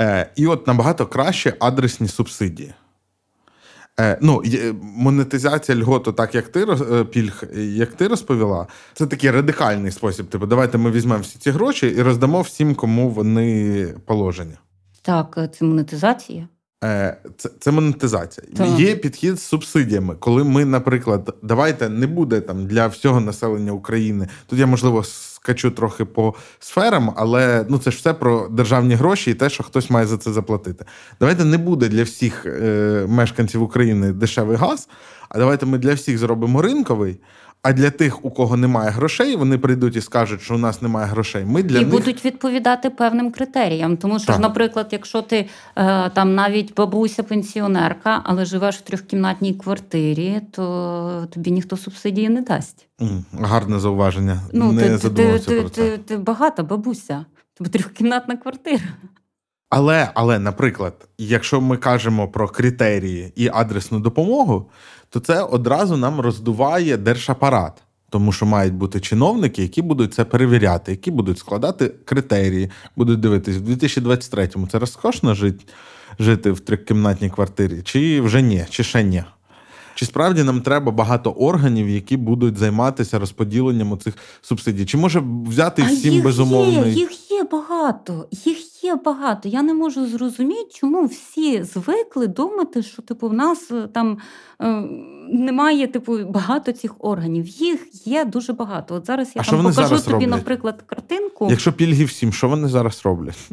[0.00, 2.74] Е, І от набагато краще адресні субсидії.
[4.00, 4.42] Е, ну,
[4.82, 10.26] монетизація льготу, так як ти е, пільг, як ти розповіла, це такий радикальний спосіб.
[10.26, 14.54] Типу, давайте ми візьмемо всі ці гроші і роздамо всім, кому вони положені.
[15.02, 16.48] Так, е, це монетизація.
[16.80, 18.46] Це це монетизація.
[18.56, 18.80] Так.
[18.80, 24.28] Є підхід з субсидіями, коли ми, наприклад, давайте не буде там для всього населення України.
[24.46, 29.30] Тут я можливо скачу трохи по сферам, але ну це ж все про державні гроші
[29.30, 30.84] і те, що хтось має за це заплатити.
[31.20, 34.88] Давайте не буде для всіх е, мешканців України дешевий газ,
[35.28, 37.20] а давайте ми для всіх зробимо ринковий.
[37.62, 41.06] А для тих, у кого немає грошей, вони прийдуть і скажуть, що у нас немає
[41.06, 41.44] грошей.
[41.44, 41.90] Ми для і них...
[41.90, 43.96] будуть відповідати певним критеріям.
[43.96, 49.54] Тому що, ж, наприклад, якщо ти е, там навіть бабуся пенсіонерка, але живеш в трьохкімнатній
[49.54, 52.88] квартирі, то тобі ніхто субсидії не дасть.
[53.32, 54.40] Гарне зауваження.
[54.52, 55.90] Ну, не ти, ти, ти, про це.
[55.90, 58.88] ти, ти багата бабуся, тобі трьохкімнатна квартира.
[59.70, 64.70] Але, але, наприклад, якщо ми кажемо про критерії і адресну допомогу,
[65.10, 67.82] то це одразу нам роздуває держапарат.
[68.10, 73.56] Тому що мають бути чиновники, які будуть це перевіряти, які будуть складати критерії, будуть дивитись,
[73.56, 75.64] в 2023-му це розкошно жити,
[76.18, 79.24] жити в трикімнатній квартирі, чи вже ні, чи ще ні.
[79.94, 84.84] Чи справді нам треба багато органів, які будуть займатися розподіленням цих субсидій?
[84.84, 86.86] Чи може взяти всім їх безумовно?
[86.86, 88.58] Є, їх є багато, їх
[88.88, 89.48] є багато.
[89.48, 94.18] Я не можу зрозуміти, чому всі звикли думати, що типу в нас е, там
[94.60, 94.66] е,
[95.30, 97.46] немає типу багато цих органів.
[97.48, 98.94] Їх є дуже багато.
[98.94, 100.30] От зараз я А там покажу зараз тобі, роблять?
[100.30, 101.46] наприклад, картинку.
[101.50, 103.50] Якщо пільги всім, що вони зараз роблять?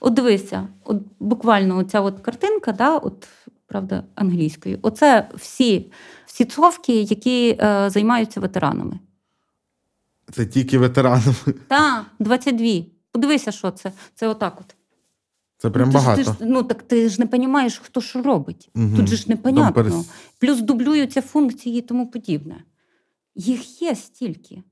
[0.00, 3.28] От дивися, от буквально оця от картинка, да, от,
[3.66, 4.78] правда, англійською.
[4.82, 5.86] Оце всі,
[6.26, 8.98] всі цовки, які е, займаються ветеранами.
[10.32, 11.34] Це тільки ветеранам.
[11.68, 12.93] Та, 22.
[13.14, 13.92] Подивися, що це.
[14.14, 14.74] Це отак от.
[15.58, 16.24] Це прям Ти ж- багато.
[16.24, 18.70] Ти ж, ну так ти ж не розумієш, хто що робить.
[18.74, 18.96] Мгм.
[18.96, 19.82] Тут же ж непонятно.
[19.82, 20.04] Перес-
[20.38, 22.64] Плюс дублюються функції і тому подібне.
[23.34, 24.62] Їх є стільки.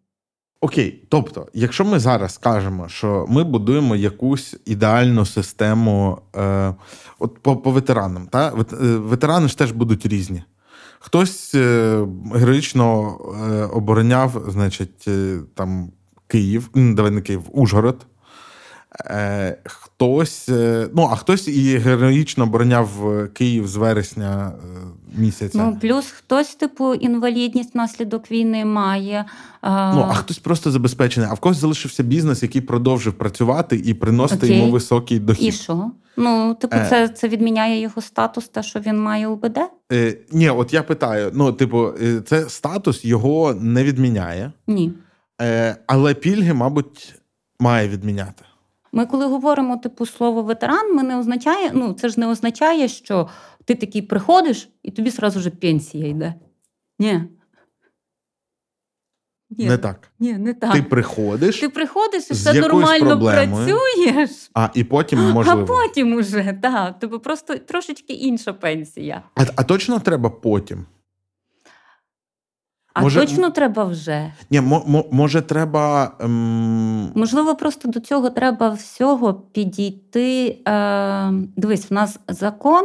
[0.61, 6.75] Окей, тобто, якщо ми зараз кажемо, що ми будуємо якусь ідеальну систему, е,
[7.19, 8.49] от по, по ветеранам, та?
[8.49, 10.43] Е, ветерани ж теж будуть різні.
[10.99, 13.19] Хтось е, героїчно
[13.51, 15.93] е, обороняв, значить, е, там
[16.27, 18.07] Київ, давай не Київ, Ужгород.
[19.01, 24.79] Е, хтось, е, ну, а хтось і героїчно обороняв е, Київ з вересня е,
[25.17, 25.59] місяця.
[25.59, 29.25] Ну, плюс хтось, типу, інвалідність внаслідок війни має.
[29.61, 33.95] А, Ну, а хтось просто забезпечений, а в когось залишився бізнес, який продовжив працювати і
[33.95, 34.59] приносити Окей.
[34.59, 35.49] йому високий дохід.
[35.49, 35.91] І що?
[36.17, 36.87] Ну, типу, Е.
[36.91, 39.59] це, це відміняє його статус, те, що він має УБД?
[39.93, 41.89] Е, ні, от я питаю: ну, типу,
[42.27, 44.93] це статус його не відміняє, Ні.
[45.43, 47.15] е, але пільги, мабуть,
[47.61, 48.45] має відміняти.
[48.93, 53.29] Ми, коли говоримо типу слово ветеран, ми не означає, ну це ж не означає, що
[53.65, 56.35] ти такий приходиш і тобі сразу же пенсія йде.
[56.99, 57.25] Ні.
[59.59, 60.09] Ні, Не так.
[60.19, 60.73] Ні, не так.
[60.73, 66.59] Ти приходиш, Ти приходиш і все нормально проблемою, працюєш, а і потім а потім уже,
[66.63, 69.23] так, тобі просто трошечки інша пенсія.
[69.35, 70.87] А, а точно треба потім?
[72.95, 74.33] А Може- точно треба вже.
[74.51, 76.13] Ні, мо, мо- може, треба.
[76.21, 77.13] Ем...
[77.15, 80.59] Можливо, просто до цього треба всього підійти.
[80.69, 82.85] Е, дивись, в нас закон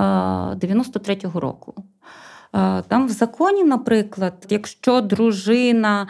[0.00, 1.74] е, 93-го року.
[2.54, 6.06] Е, там в законі, наприклад, якщо дружина.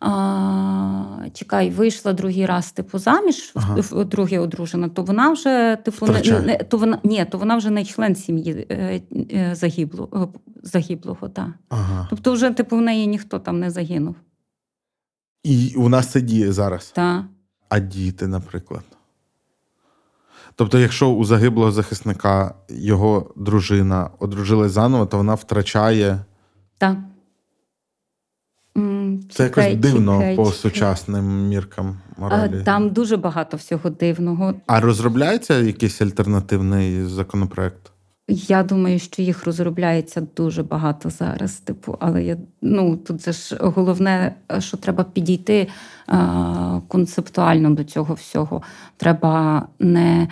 [0.00, 4.04] А, чекай, вийшла другий раз типу заміж, Ага.
[4.04, 7.84] друге одружена, то вона вже типу не, не то вона ні, то вона вже не
[7.84, 9.00] член сім'ї е,
[9.32, 10.32] е, загиблого,
[10.62, 11.54] загиблого та.
[11.68, 12.06] Ага.
[12.10, 14.14] Тобто, вже типу в неї ніхто там не загинув.
[15.44, 16.90] І у нас це діє зараз.
[16.94, 17.24] Та.
[17.68, 18.82] А діти, наприклад.
[20.54, 26.24] Тобто, якщо у загиблого захисника його дружина одружилась заново, то вона втрачає.
[26.78, 26.96] Так.
[29.30, 30.58] Це якось дивно чекай, по чекай.
[30.58, 32.62] сучасним міркам моралі.
[32.64, 34.54] Там дуже багато всього дивного.
[34.66, 37.92] А розробляється якийсь альтернативний законопроект?
[38.28, 41.56] Я думаю, що їх розробляється дуже багато зараз.
[41.56, 45.68] Типу, але я ну тут же ж головне, що треба підійти
[46.08, 46.16] е,
[46.88, 48.62] концептуально до цього всього.
[48.96, 50.28] Треба не.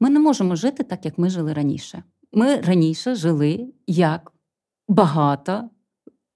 [0.00, 2.02] Ми не можемо жити так, як ми жили раніше.
[2.32, 4.32] Ми раніше жили як
[4.88, 5.68] багата,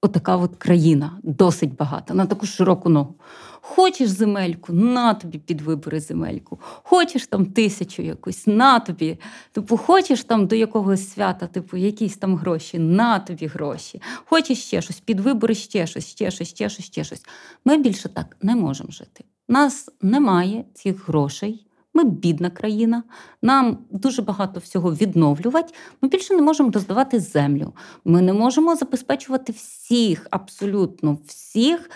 [0.00, 3.14] отака от країна, досить багата, на таку широку ногу.
[3.60, 6.60] Хочеш земельку, на тобі під вибори земельку.
[6.60, 9.18] Хочеш там тисячу якусь, на тобі.
[9.52, 14.02] Типу, хочеш там до якогось свята, типу, якісь там гроші, на тобі гроші.
[14.24, 17.24] Хочеш ще щось, під вибори ще щось, ще щось, ще щось, ще щось.
[17.64, 19.24] Ми більше так не можемо жити.
[19.48, 21.67] Нас немає цих грошей.
[21.98, 23.02] Ми бідна країна,
[23.42, 25.74] нам дуже багато всього відновлювати.
[26.02, 27.72] Ми більше не можемо роздавати землю.
[28.04, 31.90] Ми не можемо забезпечувати всіх, абсолютно всіх,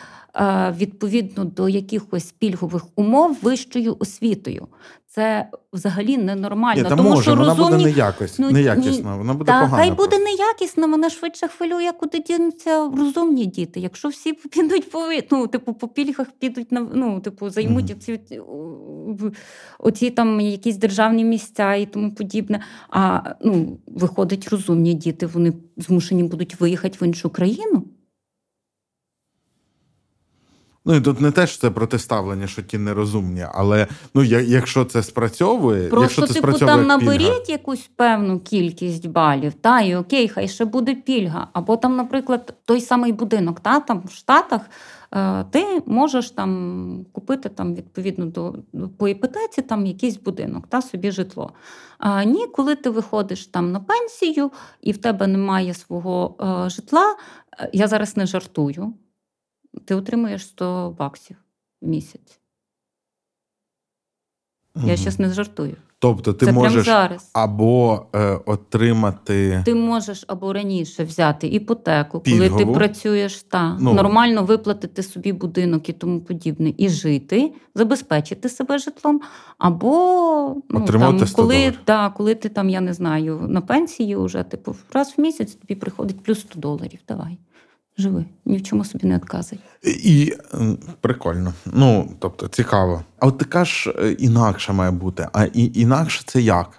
[0.79, 4.69] відповідно до якихось пільгових умов вищою освітою.
[5.15, 6.83] Це взагалі ненормально.
[6.83, 7.71] Ні, та тому може, що вона розумні...
[7.71, 9.77] буде неякось, Ну, неякісна, вона буде Та погана.
[9.77, 10.25] хай буде просто.
[10.25, 13.81] неякісно, мене швидше хвилює, куди дінуться розумні діти.
[13.81, 14.99] Якщо всі підуть по
[15.31, 17.99] ну, типу, по пільгах підуть на ну, типу, займуть Мгм.
[17.99, 18.41] оці,
[19.79, 22.61] оці там якісь державні місця і тому подібне.
[22.91, 27.85] А ну, виходить, розумні діти, вони змушені будуть виїхати в іншу країну.
[30.85, 35.03] Ну і тут не те, що це протиставлення, що ті нерозумні, але ну якщо це
[35.03, 37.13] спрацьовує, просто якщо це типу спрацьовує там пільга.
[37.13, 41.49] наберіть якусь певну кількість балів, та і окей, хай ще буде пільга.
[41.53, 44.61] Або там, наприклад, той самий будинок, та там в Штатах.
[45.15, 48.55] Е, ти можеш там купити там відповідно до
[48.99, 51.53] по іпотеці там якийсь будинок та собі житло.
[51.99, 54.51] А ні, коли ти виходиш там на пенсію
[54.81, 56.37] і в тебе немає свого
[56.67, 57.17] е, житла,
[57.61, 58.95] е, я зараз не жартую
[59.85, 61.37] ти отримуєш 100 баксів
[61.83, 62.41] в місяць.
[64.77, 64.89] Угу.
[64.89, 65.77] Я зараз не жартую.
[65.99, 67.31] Тобто ти Це можеш зараз.
[67.33, 69.63] або е, отримати.
[69.65, 72.51] Ти можеш або раніше взяти іпотеку, Пільгову.
[72.51, 73.95] коли ти працюєш та ну.
[73.95, 79.21] нормально виплатити собі будинок і тому подібне, і жити, забезпечити себе житлом,
[79.59, 79.91] або
[80.69, 85.15] ну, там, коли та, коли ти там, я не знаю, на пенсії вже типу раз
[85.17, 86.99] в місяць тобі приходить плюс 100 доларів.
[87.09, 87.39] Давай
[88.03, 89.59] живи, ні в чому собі не відказуй.
[89.83, 90.35] І
[91.01, 91.55] прикольно.
[91.67, 93.03] Ну, тобто, цікаво.
[93.19, 95.29] А от ти кажеш, е, інакше має бути.
[95.33, 96.71] А і, інакше це як?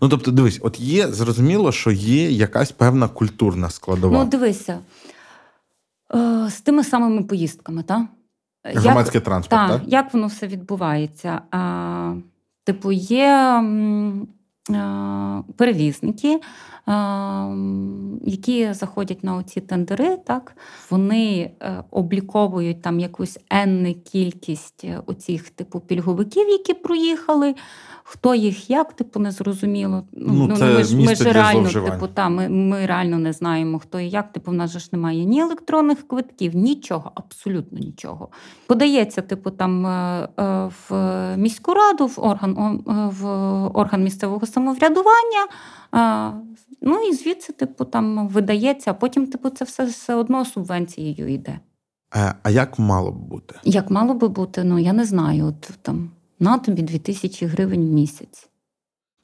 [0.00, 4.18] Ну, тобто, дивись, от є, зрозуміло, що є якась певна культурна складова.
[4.18, 4.78] Ну, дивися,
[6.14, 8.02] е, з тими самими поїздками, так?
[8.64, 9.82] Громадський як, транспорт, та, так?
[9.86, 11.40] Як воно все відбувається?
[11.50, 12.14] А,
[12.64, 13.62] Типу, є
[15.56, 16.40] перевізники,
[18.22, 20.56] які заходять на оці тендери, так
[20.90, 27.54] вони е, обліковують там якусь енну кількість е, оцих типу пільговиків, які проїхали.
[28.04, 30.02] Хто їх як, типу, не зрозуміло.
[30.12, 33.32] Ну, ну, ну це Ми ж ми ж реально, типу, та, ми ми реально не
[33.32, 34.32] знаємо, хто і як.
[34.32, 38.28] Типу, в нас же ж немає ні електронних квитків, нічого, абсолютно нічого.
[38.66, 40.28] Подається, типу, там е,
[40.88, 40.94] в
[41.36, 42.82] міську раду, в орган
[43.20, 43.26] в
[43.74, 45.46] орган місцевого самоврядування.
[46.82, 51.60] Ну і звідси, типу, там видається, а потім, типу, це все все одно субвенцією йде.
[52.10, 53.54] А, а як мало б бути?
[53.64, 55.46] Як мало би бути, ну я не знаю.
[55.46, 56.10] От там
[56.40, 58.48] на тобі 2000 гривень в місяць.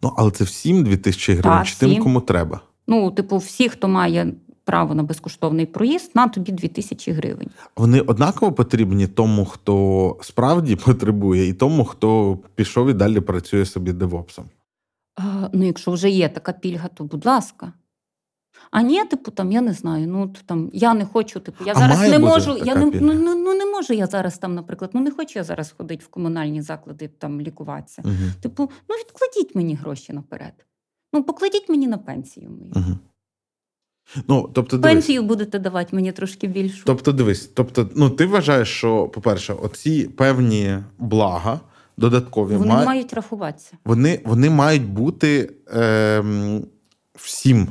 [0.03, 2.61] Ну, але це всім 2000 гривень, чи тим, кому треба?
[2.86, 4.32] Ну, типу, всі, хто має
[4.65, 7.49] право на безкоштовний проїзд, на тобі 2000 гривень.
[7.77, 13.93] Вони однаково потрібні тому, хто справді потребує, і тому, хто пішов і далі працює собі
[13.93, 14.45] девопсом.
[15.53, 17.73] Ну, якщо вже є така пільга, то будь ласка.
[18.70, 20.07] А ні, типу, там я не знаю.
[20.07, 22.57] Ну там я не хочу, типу, я а зараз не можу.
[22.65, 25.45] Я не ну, ну, ну не можу я зараз там, наприклад, ну не хочу я
[25.45, 28.03] зараз ходити в комунальні заклади там лікуватися.
[28.05, 28.15] Угу.
[28.40, 30.66] Типу, ну відкладіть мені гроші наперед.
[31.12, 32.73] Ну, покладіть мені на пенсію мою.
[32.77, 32.99] Угу.
[34.28, 35.28] Ну, тобто, Пенсію дивись.
[35.28, 36.82] будете давати мені трошки більшу.
[36.86, 41.61] Тобто, дивись, тобто, ну ти вважаєш, що, по-перше, оці певні блага
[41.98, 42.86] додаткові вони має...
[42.86, 43.72] мають рахуватися.
[43.84, 46.24] Вони вони мають бути е,
[47.14, 47.68] всім,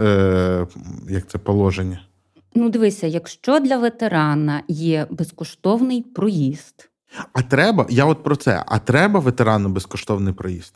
[0.00, 0.66] е,
[1.08, 2.06] як це положення.
[2.54, 6.90] Ну, дивися, якщо для ветерана є безкоштовний проїзд.
[7.32, 8.64] А треба, я от про це.
[8.66, 10.74] А треба ветерану безкоштовний проїзд?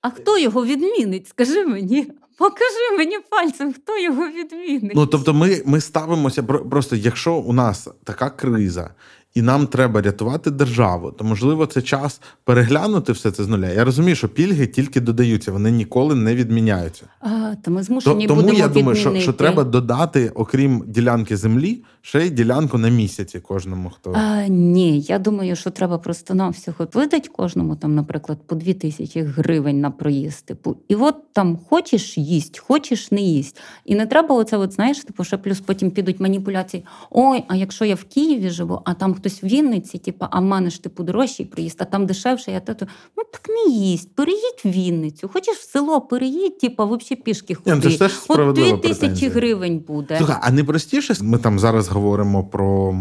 [0.00, 1.28] А хто його відмінить?
[1.28, 2.12] Скажи мені.
[2.38, 4.92] Покажи мені пальцем, хто його відмінить.
[4.94, 8.90] Ну тобто, ми ми ставимося просто, якщо у нас така криза,
[9.38, 13.68] і нам треба рятувати державу, то можливо це час переглянути все це з нуля.
[13.68, 17.06] Я розумію, що пільги тільки додаються, вони ніколи не відміняються.
[17.20, 21.36] А, то ми змушені то, Тому будемо я думаю, що що треба додати, окрім ділянки
[21.36, 23.90] землі, ще й ділянку на місяці кожному.
[23.90, 28.54] Хто А, ні, я думаю, що треба просто на всього видати кожному там, наприклад, по
[28.54, 30.44] дві тисячі гривень на проїзд.
[30.44, 33.60] Типу, і от там хочеш їсть, хочеш не їсть.
[33.84, 36.84] І не треба оце, от знаєш, типу, ще плюс потім підуть маніпуляції.
[37.10, 40.44] Ой, а якщо я в Києві живу, а там хтось в Вінниці, типу, а в
[40.44, 42.86] мене ж типу дорожчий приїзд, а там дешевше, я тато.
[43.16, 45.30] Ну так не їсть, переїдь в Вінницю.
[45.32, 47.70] Хочеш в село, переїдь, типу, взагалі пішки ходи.
[47.70, 50.18] Ні, ну, це ж От дві тисячі гривень буде.
[50.18, 52.98] Слухай, а не простіше, ми там зараз говоримо про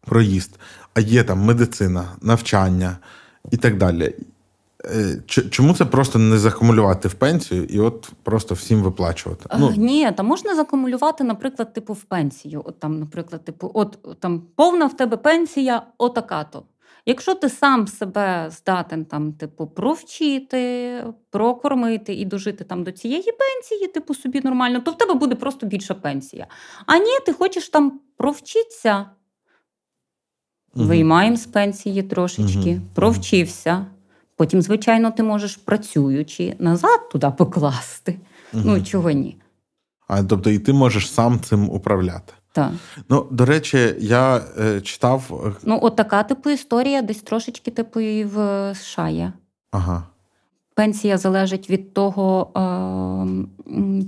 [0.00, 0.58] проїзд,
[0.94, 2.98] а є там медицина, навчання
[3.50, 4.14] і так далі.
[4.84, 5.16] Е,
[5.50, 9.44] чому це просто не закумулювати в пенсію і от просто всім виплачувати?
[9.58, 12.62] Ну ні, та можна закумулювати, наприклад, типу в пенсію.
[12.64, 16.62] От там, наприклад, типу, от там повна в тебе пенсія, отака-то.
[17.06, 23.88] Якщо ти сам себе здатен там, типу, провчити, прокормити і дожити там до цієї пенсії,
[23.88, 26.46] типу собі нормально, то в тебе буде просто більша пенсія.
[26.86, 29.06] А ні, ти хочеш там провчитися.
[30.74, 30.86] Угу.
[30.86, 32.80] Виймаємо з пенсії трошечки, угу.
[32.94, 33.86] провчився.
[34.36, 38.18] Потім, звичайно, ти можеш працюючи назад туди покласти.
[38.52, 38.62] Угу.
[38.66, 39.36] Ну чого ні?
[40.08, 42.32] А тобто, і ти можеш сам цим управляти.
[42.54, 42.72] Так.
[43.08, 45.42] Ну, до речі, я е, читав.
[45.46, 48.36] Е, ну, от така типу історія, десь трошечки типу і в
[48.74, 49.32] США є.
[49.70, 50.02] Ага.
[50.74, 52.50] Пенсія залежить від того,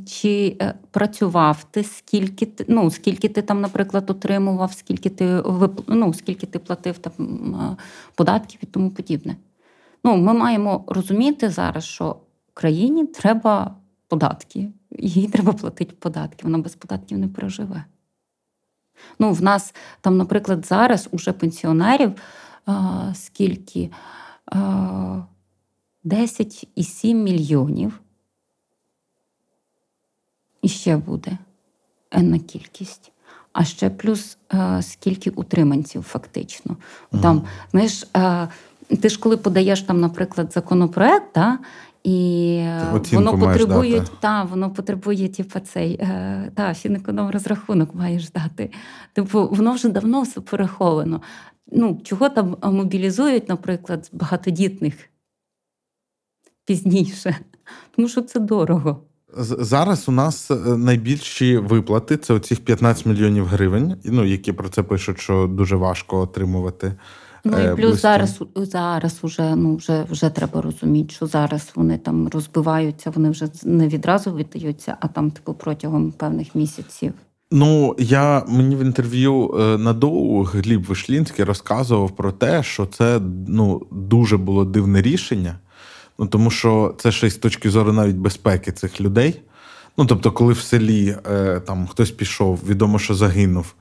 [0.07, 5.43] чи е, працював ти, скільки ти, ну, скільки ти там, наприклад, отримував, скільки ти
[5.87, 7.77] ну, скільки ти платив там
[8.15, 9.37] податків і тому подібне.
[10.05, 12.17] Ну, Ми маємо розуміти зараз, що
[12.55, 13.77] країні треба
[14.09, 14.69] податки,
[14.99, 17.85] їй треба платити податки, вона без податків не проживе.
[19.19, 22.13] Ну, В нас там, наприклад, зараз уже пенсіонерів
[22.67, 23.91] а, скільки.
[24.47, 25.23] А,
[26.07, 28.01] 10,7 мільйонів.
[30.63, 31.39] І ще буде
[32.11, 33.13] енна кількість.
[33.53, 36.77] А ще плюс е, скільки утриманців, фактично.
[37.13, 37.23] Ага.
[37.23, 38.49] Там, знаєш, е,
[39.01, 41.59] ти ж коли подаєш там, наприклад, законопроект, та,
[42.07, 42.63] і
[43.13, 48.71] воно потребує, та, воно потребує, типу, цей е, та, фінеконом розрахунок маєш дати.
[49.13, 51.23] Типу, воно вже давно все переховано.
[51.73, 54.95] Ну, Чого там мобілізують, наприклад, багатодітних
[56.65, 57.37] пізніше,
[57.97, 59.03] тому що це дорого.
[59.39, 64.83] Зараз у нас е, найбільші виплати це оцих 15 мільйонів гривень, ну які про це
[64.83, 66.95] пишуть, що дуже важко отримувати.
[67.47, 68.01] Ну і е, плюс близькі.
[68.01, 73.49] зараз зараз уже ну вже вже треба розуміти, що зараз вони там розбиваються, вони вже
[73.65, 77.13] не відразу віддаються, а там, типу, протягом певних місяців.
[77.51, 83.21] Ну я мені в інтерв'ю е, на доу Гліб Вишлінський розказував про те, що це
[83.49, 85.59] ну дуже було дивне рішення.
[86.19, 89.43] Ну тому що це ще й з точки зору навіть безпеки цих людей.
[89.99, 93.75] Ну тобто, коли в селі е, там хтось пішов, відомо, що загинув,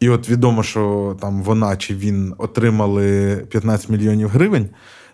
[0.00, 4.68] і от відомо, що там вона чи він отримали 15 мільйонів гривень,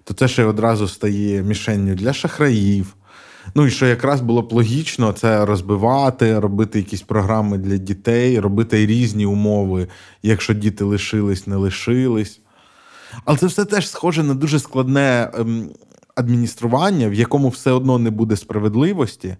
[0.04, 2.94] то це ще одразу стає мішенню для шахраїв.
[3.54, 8.86] Ну і що якраз було б логічно це розбивати, робити якісь програми для дітей, робити
[8.86, 9.88] різні умови,
[10.22, 12.40] якщо діти лишились, не лишились.
[13.24, 15.70] Але це все теж схоже на дуже складне ем,
[16.14, 19.36] адміністрування, в якому все одно не буде справедливості,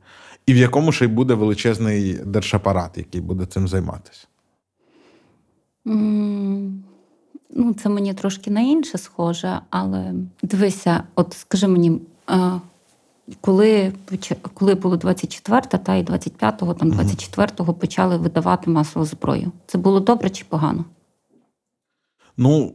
[0.47, 4.27] і в якому ще й буде величезний держапарат, який буде цим займатися.
[5.85, 12.01] Ну, Це мені трошки на інше схоже, але дивися, от скажи мені,
[13.41, 13.93] коли
[14.55, 19.53] коли було 24 та і 25-го, там 24-го почали видавати масову зброю.
[19.67, 20.85] Це було добре чи погано?
[22.37, 22.75] Ну,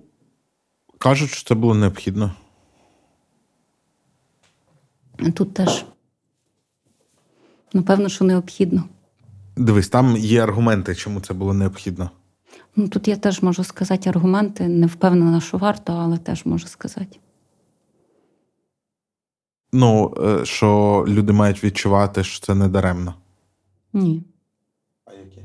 [0.98, 2.32] кажуть, що це було необхідно.
[5.34, 5.86] Тут теж,
[7.73, 8.84] напевно, що необхідно.
[9.57, 12.10] Дивись, там є аргументи, чому це було необхідно.
[12.76, 14.68] Ну, Тут я теж можу сказати аргументи.
[14.68, 17.18] Не впевнена, що варто, але теж можу сказати.
[19.73, 23.14] Ну, е, що люди мають відчувати, що це не даремно.
[23.93, 24.23] Ні.
[25.06, 25.41] А які?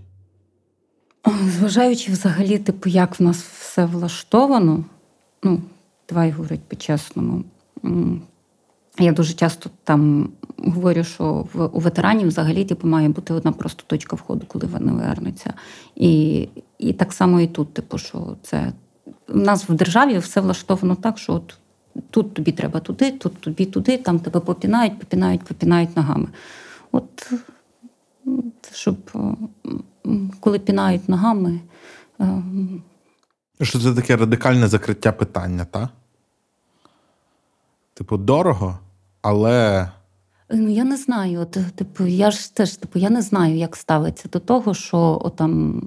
[1.58, 4.84] Зважаючи взагалі, типу, як в нас все влаштовано,
[5.42, 5.62] ну,
[6.08, 7.44] давай говорити по-чесному.
[8.98, 13.84] Я дуже часто там говорю, що в у ветеранів взагалі типу, має бути одна просто
[13.86, 15.54] точка входу, коли вони вернуться.
[15.96, 16.48] І
[16.78, 18.72] і так само і тут, типу, що це
[19.28, 21.58] у нас в державі все влаштовано так, що от
[22.10, 26.28] тут тобі треба туди, тут тобі туди, там тебе попінають, попінають, попінають ногами.
[26.92, 27.32] От
[28.72, 28.96] щоб
[30.40, 31.60] коли пінають ногами.
[32.18, 32.82] Ем,
[33.62, 35.88] що це таке радикальне закриття питання, так?
[38.00, 38.78] Типу, дорого,
[39.22, 39.90] але.
[40.50, 41.46] Ну, я не знаю.
[41.74, 45.82] Типу, я ж теж типу, я не знаю, як ставиться до того, що там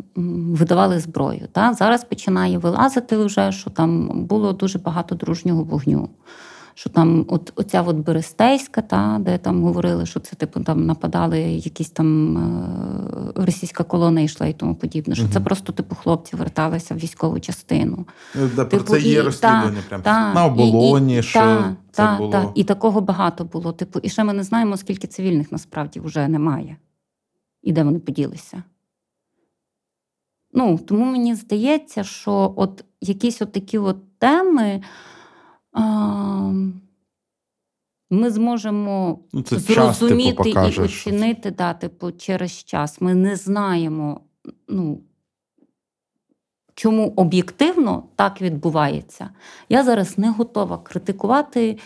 [0.55, 1.47] видавали зброю.
[1.51, 1.73] Та?
[1.73, 6.09] Зараз починає вилазити вже, що там було дуже багато дружнього вогню
[6.75, 11.39] що там от оця от Берестейська, та, де там говорили, що це типу там нападали
[11.41, 15.15] якісь там е, російська колона йшла і тому подібне.
[15.15, 15.33] Що угу.
[15.33, 18.05] це просто типу хлопці верталися в військову частину.
[18.35, 21.15] Ну, да, типу, Про це є і, розслідування та, прям та, на оболоні.
[21.15, 22.31] І, і, що та, це та, було.
[22.31, 23.71] Та, І такого багато було.
[23.71, 26.77] Типу, і ще ми не знаємо, скільки цивільних насправді вже немає.
[27.61, 28.63] І де вони поділися.
[30.53, 34.81] Ну, Тому мені здається, що от якісь от такі от теми
[38.09, 43.01] ми зможемо ну, це зрозуміти час, типу, і оцінити да, типу, через час.
[43.01, 44.21] Ми не знаємо,
[44.67, 44.99] ну,
[46.75, 49.29] чому об'єктивно так відбувається.
[49.69, 51.77] Я зараз не готова критикувати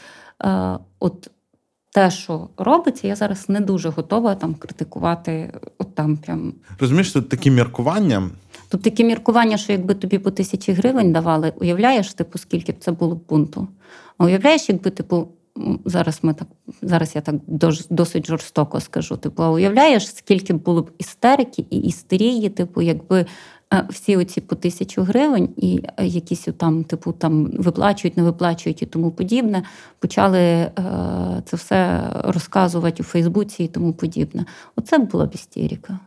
[0.44, 1.30] е, от
[1.94, 5.60] те, що робиться, я зараз не дуже готова там критикувати.
[5.78, 6.54] от там прям.
[6.80, 8.30] Розумієш, тут такі міркування.
[8.70, 12.92] Тут такі міркування, що якби тобі по тисячі гривень давали, уявляєш, типу, скільки б це
[12.92, 13.68] було б бунту?
[14.18, 15.28] А уявляєш, якби типу,
[15.86, 16.48] зараз ми так,
[16.82, 17.36] зараз я так
[17.90, 19.18] досить жорстоко скажу.
[19.18, 23.26] Типу, а уявляєш, скільки було б істерики і істерії, типу, якби
[23.74, 28.82] е, всі оці по тисячу гривень і е, якісь там, типу, там виплачують, не виплачують
[28.82, 29.64] і тому подібне,
[30.00, 30.72] почали е,
[31.46, 34.46] це все розказувати у Фейсбуці і тому подібне.
[34.76, 36.00] Оце була б істерика.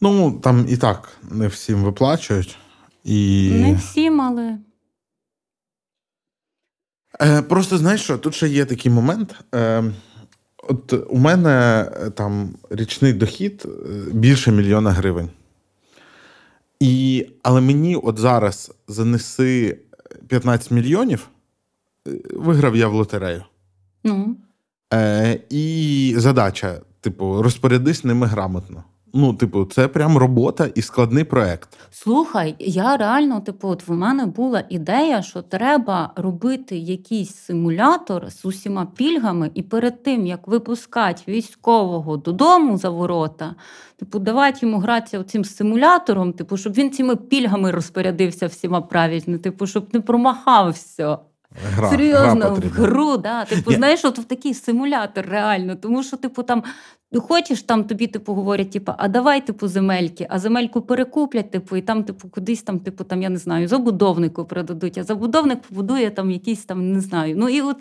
[0.00, 2.58] Ну, там і так не всім виплачують.
[3.04, 3.50] І...
[3.50, 4.58] Не всім, але.
[7.20, 9.34] Е, Просто знаєш що, тут ще є такий момент.
[9.54, 9.84] Е,
[10.68, 13.68] От у мене е, там річний дохід е,
[14.12, 15.30] більше мільйона гривень.
[16.80, 19.78] І, Але мені от зараз занеси
[20.28, 21.28] 15 мільйонів,
[22.08, 23.44] е, виграв я в лотерею.
[24.04, 24.36] Ну.
[24.94, 28.84] Е, І задача: типу, розпорядись ними грамотно.
[29.18, 31.68] Ну, типу, це прям робота і складний проект.
[31.90, 38.44] Слухай, я реально, типу, от в мене була ідея, що треба робити якийсь симулятор з
[38.44, 43.54] усіма пільгами, і перед тим як випускати військового додому за ворота,
[43.96, 49.66] типу, давати йому гратися цим симулятором, типу, щоб він цими пільгами розпорядився всіма правильно, типу,
[49.66, 51.18] щоб не промахав все.
[51.74, 53.44] Гра, Серйозно, гра в гру, да.
[53.44, 55.76] Типу, Я- знаєш, от в такий симулятор реально.
[55.76, 56.62] Тому що, типу, там
[57.12, 61.76] ти хочеш, там тобі типу говорять, типу, а давай, типу, земельки, а земельку перекуплять, типу,
[61.76, 66.10] і там, типу, кудись там, типу, там, я не знаю, забудовнику продадуть, а забудовник побудує
[66.10, 67.36] там якийсь там, не знаю.
[67.36, 67.76] Ну і от,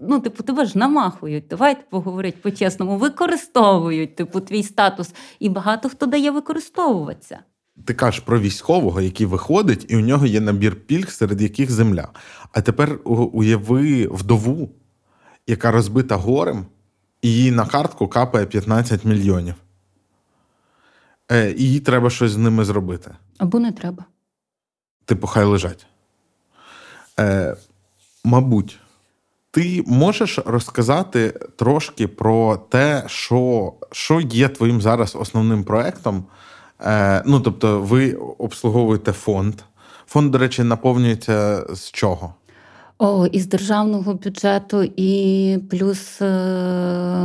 [0.00, 1.44] ну, типу, тебе ж намахують.
[1.50, 5.14] Давай типу, говорити по-чесному, використовують, типу, твій статус.
[5.38, 7.38] І багато хто дає використовуватися.
[7.84, 12.08] Ти кажеш про військового, який виходить, і у нього є набір пільг, серед яких земля.
[12.54, 14.70] А тепер уяви вдову,
[15.46, 16.66] яка розбита горем,
[17.22, 19.54] і їй на картку капає 15 мільйонів.
[21.32, 23.14] Е, і їй треба щось з ними зробити.
[23.38, 24.04] Або не треба.
[25.04, 25.86] Типу, хай лежать.
[27.20, 27.56] Е,
[28.24, 28.78] мабуть,
[29.50, 36.24] ти можеш розказати трошки про те, що, що є твоїм зараз основним проектом.
[36.80, 39.54] Е, ну, тобто, ви обслуговуєте фонд.
[40.06, 42.34] Фонд, до речі, наповнюється з чого?
[42.98, 46.26] О, із державного бюджету, і плюс е,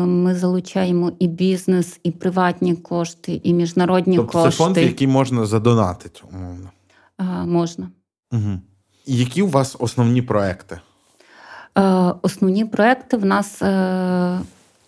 [0.05, 4.51] ми залучаємо і бізнес, і приватні кошти, і міжнародні тобто, кошти.
[4.51, 6.69] це фонд, які який можна задонатити, умовно.
[7.17, 7.89] А, можна.
[8.31, 8.59] Угу.
[9.05, 10.79] Які у вас основні проекти?
[11.77, 14.39] Е, Основні проекти в нас е,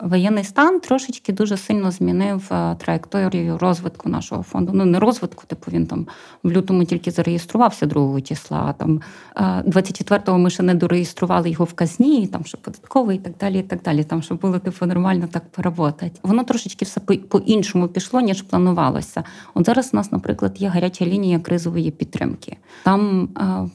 [0.03, 4.71] воєнний стан трошечки дуже сильно змінив е, траєкторію розвитку нашого фонду.
[4.75, 6.07] Ну, не розвитку, типу він там
[6.43, 8.65] в лютому тільки зареєструвався 2 числа.
[8.67, 9.01] а Там
[9.35, 13.59] е, 24-го ми ще не дореєстрували його в казні, там ще податковий і так далі.
[13.59, 14.03] і так далі.
[14.03, 16.11] Там щоб було типу нормально так поработати.
[16.23, 19.23] Воно трошечки все по- по-іншому пішло, ніж планувалося.
[19.53, 22.57] От зараз у нас, наприклад, є гаряча лінія кризової підтримки.
[22.83, 23.69] Там е,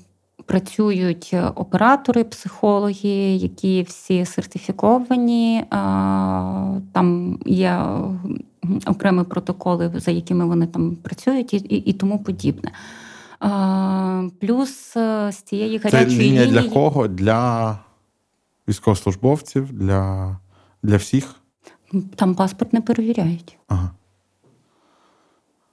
[0.46, 5.64] Працюють оператори, психологи, які всі сертифіковані.
[6.92, 7.82] Там є
[8.86, 12.72] окремі протоколи, за якими вони там працюють, і, і, тому подібне.
[14.40, 17.08] Плюс е, з цієї Це гарячої лінія лінії для кого?
[17.08, 17.78] Для
[18.68, 20.36] військовослужбовців, для,
[20.82, 21.36] для всіх?
[22.16, 23.58] там паспорт не перевіряють.
[23.68, 23.90] Ага.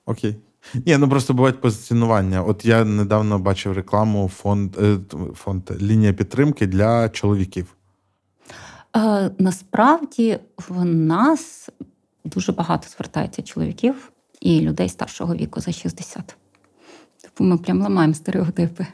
[0.05, 0.35] Окей.
[0.85, 2.43] Ні, ну просто бувають позиціонування.
[2.43, 4.97] От я недавно бачив рекламу фонд, е,
[5.35, 7.75] фонд лінія підтримки для чоловіків.
[8.95, 11.69] Е, Насправді в нас
[12.25, 14.11] дуже багато звертається чоловіків
[14.41, 16.35] і людей старшого віку за 60.
[17.21, 18.87] Тобто ми прям ламаємо стереотипи.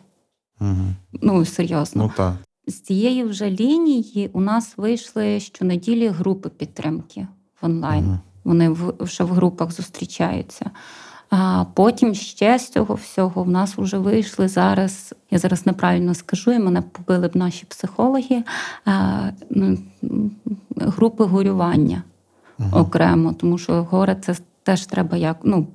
[0.61, 0.85] Угу.
[1.13, 2.03] Ну, серйозно.
[2.03, 2.33] Ну так.
[2.67, 7.27] З цієї вже лінії у нас вийшли щонеділі групи підтримки
[7.61, 8.05] в онлайн.
[8.05, 8.19] Мгм.
[8.43, 10.71] Вони в, вже в групах зустрічаються.
[11.29, 15.15] А потім ще з цього всього в нас вже вийшли зараз.
[15.31, 18.43] Я зараз неправильно скажу, і мене побили б наші психологи.
[19.49, 19.77] Ну,
[20.75, 22.03] групи горювання
[22.73, 25.67] окремо, тому що горе це теж треба як ну,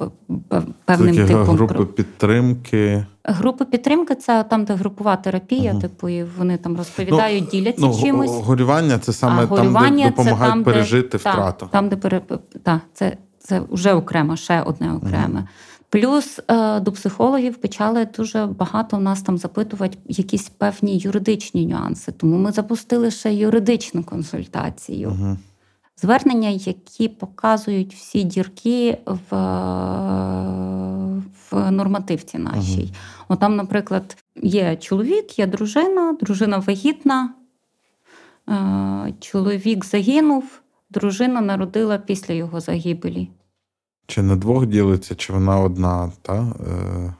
[0.84, 1.56] певним Такі типом.
[1.56, 3.06] групи підтримки.
[3.24, 5.80] Групи підтримки це там, де групова терапія, Мгм.
[5.80, 8.30] типу, і вони там розповідають, діляться Ну, чимось.
[8.30, 11.66] горювання це саме а там, горювання де допомагають там, пережити де, втрату.
[11.66, 12.20] Та, там, де пере...
[12.62, 15.48] та, це, це вже окремо, ще одне окреме.
[15.88, 22.12] Плюс е, до психологів почали дуже багато в нас там запитувати якісь певні юридичні нюанси.
[22.12, 25.08] Тому ми запустили ще юридичну консультацію.
[25.08, 25.36] Угу.
[25.96, 29.36] Звернення, які показують всі дірки в,
[31.50, 32.92] в нормативці нашій.
[33.28, 37.30] От там, наприклад, є чоловік, є дружина, дружина вагітна,
[38.48, 40.44] е, чоловік загинув,
[40.94, 43.30] дружина народила після його загибелі.
[44.06, 46.34] Чи на двох ділиться, чи вона одна, та?
[46.34, 47.14] Е,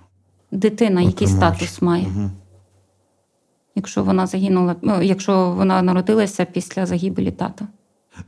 [0.51, 2.31] Дитина, який статус має, Угу.
[3.75, 7.67] якщо вона загинула, ну, якщо вона народилася після загибелі тата.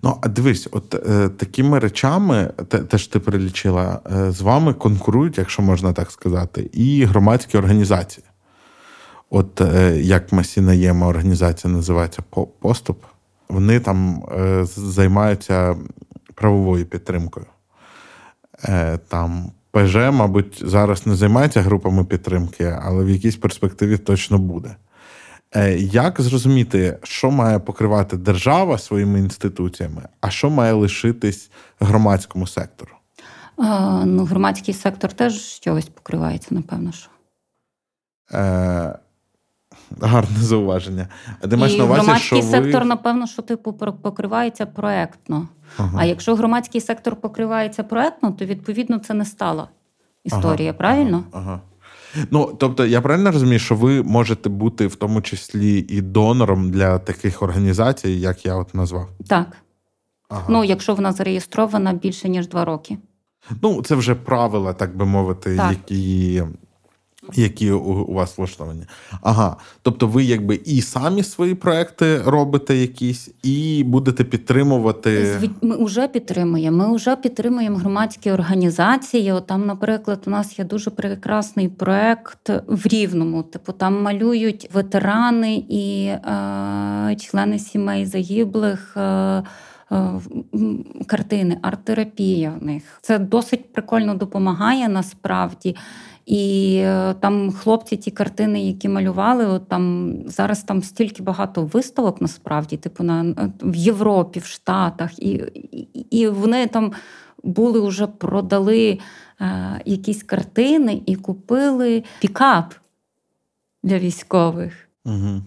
[0.02, 5.38] Ну, а дивись, от е, такими речами, те, теж ти перелічила, е, з вами конкурують,
[5.38, 8.24] якщо можна так сказати, і громадські організації.
[9.30, 12.22] От е, як Масінаєма організація називається
[12.60, 13.04] Поступ,
[13.48, 15.76] вони там е, займаються
[16.34, 17.46] правовою підтримкою.
[18.64, 24.76] Е, там ПЖ, мабуть, зараз не займається групами підтримки, але в якійсь перспективі точно буде.
[25.54, 31.50] Е, як зрозуміти, що має покривати держава своїми інституціями, а що має лишитись
[31.80, 32.92] громадському сектору?
[33.56, 36.92] А, ну, Громадський сектор теж чогось покривається, напевно.
[36.92, 37.08] що.
[38.32, 38.98] Е,
[40.00, 41.08] Гарне зауваження.
[41.40, 42.88] А ти маєш на увазі, Громадський що сектор, ви...
[42.88, 43.72] напевно, що типу
[44.02, 45.48] покривається проектно.
[45.78, 45.98] Ага.
[46.00, 49.68] А якщо громадський сектор покривається проектно, то відповідно це не стала
[50.24, 50.78] історія, ага.
[50.78, 51.24] правильно?
[51.32, 51.60] Ага.
[52.30, 56.98] Ну, тобто, я правильно розумію, що ви можете бути в тому числі і донором для
[56.98, 59.08] таких організацій, як я от назвав?
[59.28, 59.46] Так.
[60.28, 60.44] Ага.
[60.48, 62.98] Ну, якщо вона зареєстрована більше ніж два роки.
[63.62, 65.70] Ну, це вже правила, так би мовити, так.
[65.70, 66.42] які
[67.34, 68.82] які у, вас влаштовані.
[69.22, 69.56] Ага.
[69.82, 75.38] Тобто, ви якби і самі свої проекти робите якісь, і будете підтримувати.
[75.62, 76.88] Ми вже підтримуємо.
[76.88, 79.34] Ми вже підтримуємо громадські організації.
[79.46, 83.42] Там, наприклад, у нас є дуже прекрасний проект в Рівному.
[83.42, 88.96] Типу, там малюють ветерани і е, члени сімей загиблих.
[88.96, 89.42] Е, е
[91.06, 95.76] Картини, арт-терапія в них це досить прикольно допомагає насправді.
[96.26, 102.20] І е, там хлопці, ті картини, які малювали, от там зараз там стільки багато виставок
[102.20, 106.92] насправді, типу на в Європі, в Штатах, і, і, і вони там
[107.42, 108.98] були вже продали
[109.40, 112.74] е, якісь картини і купили пікап
[113.82, 114.88] для військових.
[115.04, 115.42] Угу.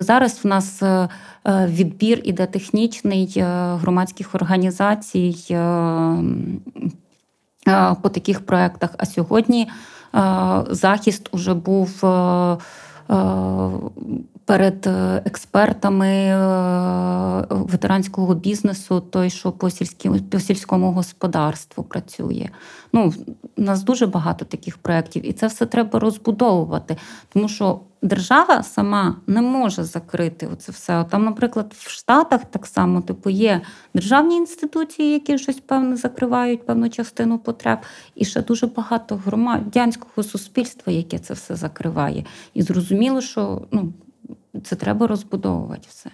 [0.00, 1.08] Зараз в нас е,
[1.46, 3.34] е, відбір іде технічний
[3.80, 6.16] громадських організацій Е,
[8.02, 8.90] по таких проектах.
[8.98, 9.68] А сьогодні
[10.14, 10.18] е,
[10.70, 12.56] захист уже був е,
[14.44, 14.86] перед
[15.24, 16.36] експертами
[17.50, 22.48] ветеранського бізнесу, той, що по сільському, по сільському господарству працює.
[22.92, 23.12] Ну,
[23.56, 26.96] У нас дуже багато таких проєктів, і це все треба розбудовувати,
[27.32, 31.04] тому що держава сама не може закрити це все.
[31.04, 33.60] Там, наприклад, в Штатах так само типу є
[33.94, 37.78] державні інституції, які щось певне закривають певну частину потреб,
[38.14, 42.24] і ще дуже багато громадянського суспільства, яке це все закриває.
[42.54, 43.92] І зрозуміло, що ну,
[44.64, 46.10] це треба розбудовувати все.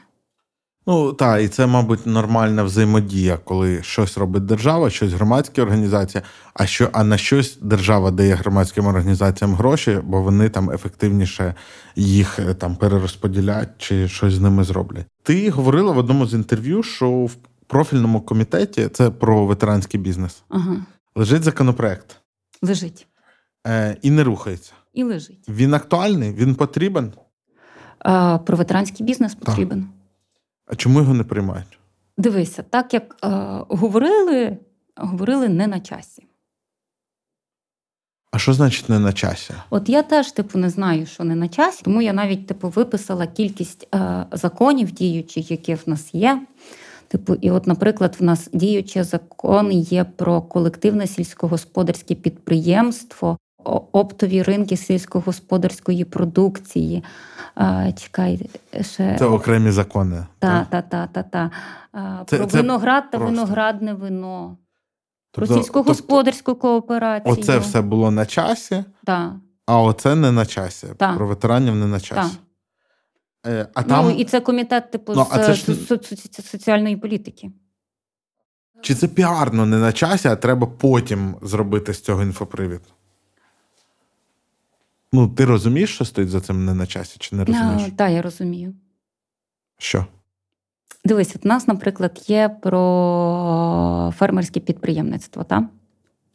[0.90, 6.23] Ну так, і це, мабуть, нормальна взаємодія, коли щось робить держава, щось громадська організація,
[6.55, 11.55] а що а на щось держава дає громадським організаціям гроші, бо вони там ефективніше
[11.97, 15.06] їх е, там перерозподілять чи щось з ними зроблять.
[15.23, 17.36] Ти говорила в одному з інтерв'ю, що в
[17.66, 20.43] профільному комітеті це про ветеранський бізнес.
[20.48, 20.77] Ага.
[21.15, 22.16] Лежить законопроект.
[22.62, 23.06] Лежить.
[23.66, 24.73] Е, І не рухається.
[24.94, 25.48] І лежить.
[25.48, 27.12] Він актуальний, він потрібен.
[28.06, 29.81] Е, Про ветеранський бізнес потрібен.
[29.82, 29.98] Так.
[30.69, 31.78] А чому його не приймають?
[32.16, 33.28] Дивися, так як е,
[33.69, 34.57] говорили,
[34.97, 36.24] говорили не на часі.
[38.31, 39.55] А що значить не на часі?
[39.70, 43.27] От я теж типу не знаю, що не на часі, тому я навіть типу виписала
[43.27, 46.47] кількість е, законів діючих, які в нас є.
[47.09, 53.39] Типу, і, от, наприклад, в нас діючий закон є про колективне сільськогосподарське підприємство,
[53.93, 57.05] оптові ринки сільськогосподарської продукції.
[57.97, 58.51] Чекай,
[58.81, 59.16] ще...
[59.19, 60.27] Це окремі закони.
[60.39, 61.51] Та, та, та, та, та.
[62.24, 63.35] Про це виноград та просто.
[63.35, 64.57] виноградне вино.
[65.31, 67.35] Тобто, про сільськогосподарську тобто, кооперацію.
[67.35, 69.40] Оце все було на часі, та.
[69.66, 70.86] а оце не на часі.
[70.97, 71.12] Та.
[71.12, 72.36] Про ветеранів не на часі.
[73.43, 73.51] Та.
[73.51, 74.05] Е, а там...
[74.05, 75.74] Ну, І це комітет типу ну, з ж...
[76.43, 77.51] соціальної політики.
[78.82, 82.81] Чи це піарно не на часі, а треба потім зробити з цього інфопривід?
[85.13, 87.83] Ну, ти розумієш, що стоїть за цим не на часі, чи не розумієш?
[87.83, 88.75] Так, да, я розумію.
[89.79, 90.07] Що?
[91.05, 95.65] Дивись, от у нас, наприклад, є про фермерське підприємництво, так?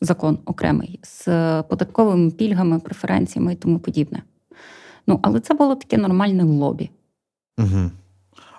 [0.04, 1.24] закон окремий з
[1.64, 4.24] податковими пільгами, преференціями і тому подібне.
[5.08, 6.90] Ну, але це було таке нормальне лобі.
[7.58, 7.91] Угу.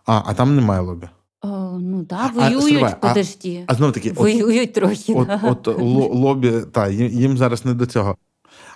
[0.07, 1.09] А а там немає лобі.
[1.43, 3.65] О, Ну так, да, воюють, а, подожді.
[3.67, 5.15] А, а знов таки, воюють от, трохи.
[5.15, 5.79] От, от, от
[6.15, 8.17] лобі, та, їм зараз не до цього.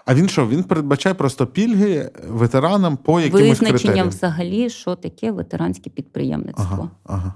[0.09, 0.49] А він що?
[0.49, 4.09] Він передбачає просто пільги ветеранам по якимось Визначення критеріям?
[4.09, 6.65] взагалі, що таке ветеранське підприємництво.
[6.73, 7.35] Ага, ага.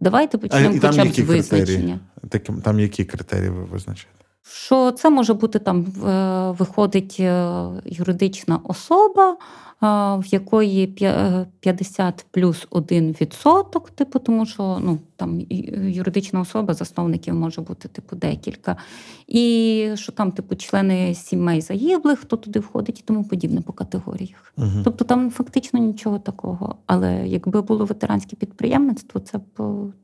[0.00, 2.00] Давайте почнемо хоча б з визначення.
[2.28, 4.24] Такі, там які критерії ви визначаєте?
[4.52, 5.84] Що це може бути там
[6.58, 7.20] виходить
[7.84, 9.36] юридична особа
[9.80, 10.86] в якої
[11.60, 15.40] 50 плюс 1 відсоток, типу, тому що ну, там
[15.88, 18.76] юридична особа, засновників може бути типу декілька.
[19.26, 24.52] І що там, типу, члени сімей загиблих, хто туди входить і тому подібне по категоріях.
[24.56, 24.68] Угу.
[24.84, 26.74] Тобто там фактично нічого такого.
[26.86, 29.42] Але якби було ветеранське підприємництво, це б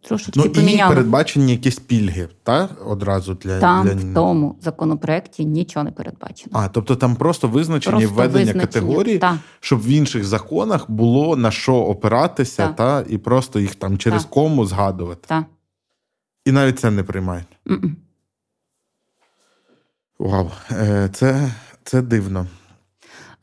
[0.01, 0.93] трошечки ну, поміняло.
[0.93, 3.95] І передбачені якісь пільги, та одразу для там для...
[3.95, 6.51] в тому законопроекті нічого не передбачено.
[6.53, 9.19] А тобто там просто визначені просто введення визначені, категорії.
[9.19, 13.99] Та щоб в інших законах було на що опиратися, та, та і просто їх там
[13.99, 14.31] через та.
[14.31, 15.25] кому згадувати.
[15.27, 15.45] Так.
[16.45, 17.47] І навіть це не приймають.
[17.67, 17.91] Mm-mm.
[20.19, 21.53] Вау, е, це,
[21.85, 22.47] це дивно.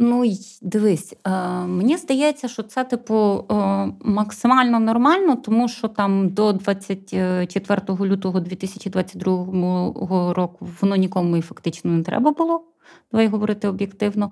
[0.03, 1.31] Ну, дивись, е,
[1.65, 10.33] мені здається, що це, типу, е, максимально нормально, тому що там до 24 лютого 2022
[10.33, 12.63] року воно нікому і фактично не треба було.
[13.11, 14.31] Давай говорити об'єктивно.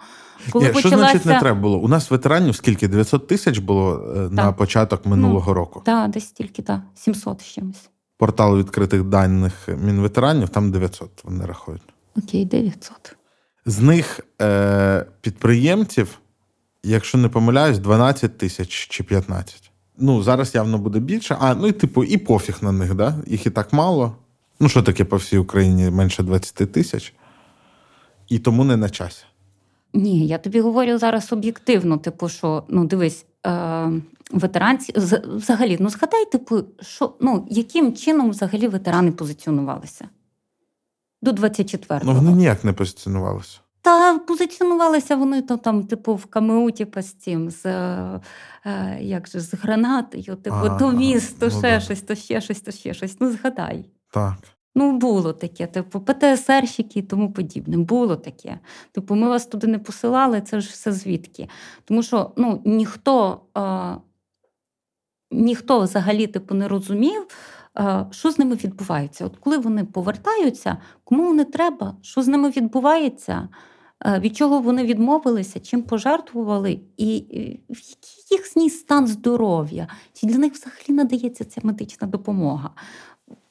[0.52, 0.98] Коли Ні, почалася...
[0.98, 1.80] Що значить не треба було?
[1.80, 2.88] У нас ветеранів скільки?
[2.88, 4.32] 900 тисяч було е, так.
[4.32, 5.82] на початок минулого ну, року?
[5.86, 7.90] Так, десь стільки, так, 700 з чимось.
[8.18, 11.82] Портал відкритих даних мінветеранів, там 900 вони рахують.
[12.18, 13.19] Окей, 900.
[13.70, 16.20] З них е, підприємців,
[16.84, 19.72] якщо не помиляюсь, 12 тисяч чи 15.
[19.98, 21.38] Ну, зараз явно буде більше.
[21.40, 23.16] А, ну і типу, і пофіг на них, да?
[23.28, 24.16] Їх і так мало.
[24.60, 27.14] Ну, що таке по всій Україні менше 20 тисяч
[28.28, 29.24] і тому не на часі.
[29.94, 33.92] Ні, я тобі говорю зараз об'єктивно, типу, що ну дивись, е,
[34.32, 34.94] ветеранці
[35.36, 40.06] взагалі, ну згадай, типу, що ну яким чином взагалі ветерани позиціонувалися
[41.22, 42.00] до 24-го?
[42.04, 43.60] Ну вони ніяк не позиціонувалися.
[43.82, 48.22] Та позиціонувалися вони то там, типу, в КМУ, типу, з цим, з е,
[48.66, 52.42] е як же, з гранатою, типу, а, то міст, то ну, ще щось, то ще
[52.42, 53.18] щось, то ще щось.
[53.20, 53.86] Ну, згадай.
[54.14, 54.36] Так.
[54.76, 57.78] Ну, було таке, типу, ПТСРщики і тому подібне.
[57.78, 58.60] Було таке.
[58.92, 61.50] Типу, ми вас туди не посилали, це ж все звідки.
[61.86, 63.96] Тому що ну, ніхто а,
[65.32, 67.28] ніхто взагалі типу, не розумів,
[68.12, 69.26] що з ними відбувається.
[69.26, 73.50] От коли вони повертаються, кому вони треба, що з ними відбувається,
[74.06, 80.54] від чого вони відмовилися, чим пожертвували, і, і який їхній стан здоров'я, чи для них
[80.54, 82.70] взагалі надається ця медична допомога?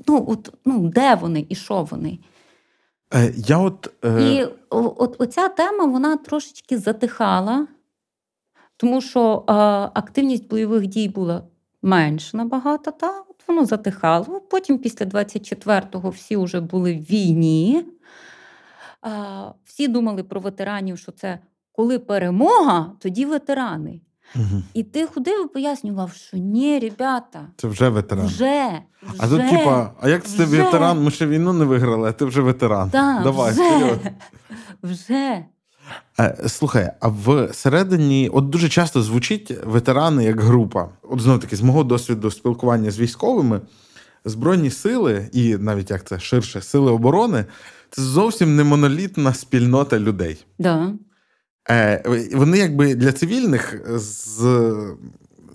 [0.07, 2.19] Ну, от, ну, де вони і що вони.
[3.15, 4.23] Е, я от, е...
[4.23, 7.67] І от оця тема вона трошечки затихала,
[8.77, 9.53] тому що е,
[9.95, 11.43] активність бойових дій була
[11.83, 14.41] менш набагато, та от воно затихало.
[14.51, 17.85] Потім, після 24-го, всі вже були в війні.
[19.65, 21.39] Всі думали про ветеранів, що це
[21.73, 24.01] коли перемога, тоді ветерани.
[24.37, 24.63] Угу.
[24.75, 28.27] І ти ходив і пояснював, що ні, ребята, це вже ветеран.
[28.27, 28.83] Вже,
[29.19, 30.63] А тут, типа, а як це вже.
[30.63, 31.03] ветеран?
[31.03, 32.91] Ми ще війну не виграли, а ти вже ветеран.
[32.91, 33.63] Так, Давай, вже.
[33.63, 34.13] вперед.
[34.83, 35.45] Вже.
[36.21, 40.89] Е, слухай, а всередині, от дуже часто звучить ветерани як група.
[41.03, 43.61] От знову таки, з мого досвіду спілкування з військовими,
[44.25, 47.45] Збройні сили, і навіть як це ширше, сили оборони
[47.91, 50.47] це зовсім не монолітна спільнота людей.
[50.59, 50.93] Да.
[51.71, 54.45] Е, Вони якби для цивільних з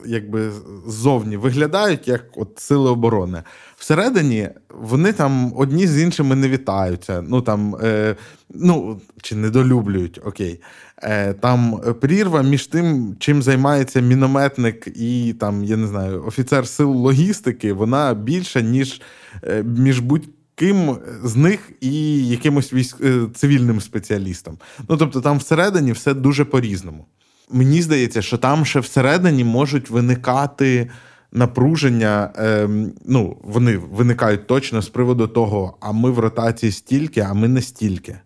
[0.06, 0.52] якби
[0.88, 3.44] ззовні виглядають як от сили оборони.
[3.84, 7.24] Всередині вони там одні з іншими не вітаються.
[7.28, 8.16] Ну там е,
[8.50, 10.62] ну чи недолюблюють, окей.
[11.02, 16.92] Е, Там прірва між тим, чим займається мінометник і там, я не знаю, офіцер сил
[16.92, 19.02] логістики, вона більша, ніж
[19.44, 23.02] е, між будь ким з них і якимось військ...
[23.02, 24.58] Е, цивільним спеціалістом.
[24.90, 27.06] Ну тобто, там всередині все дуже по-різному.
[27.52, 30.90] Мені здається, що там ще всередині можуть виникати
[31.34, 32.30] напруження.
[32.38, 32.70] Е,
[33.06, 37.62] ну, вони виникають точно з приводу того, а ми в ротації стільки, а ми не
[37.62, 38.18] стільки.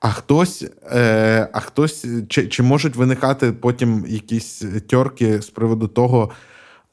[0.00, 6.30] А хтось, е, а хтось, чи, чи можуть виникати потім якісь тьорки з приводу того.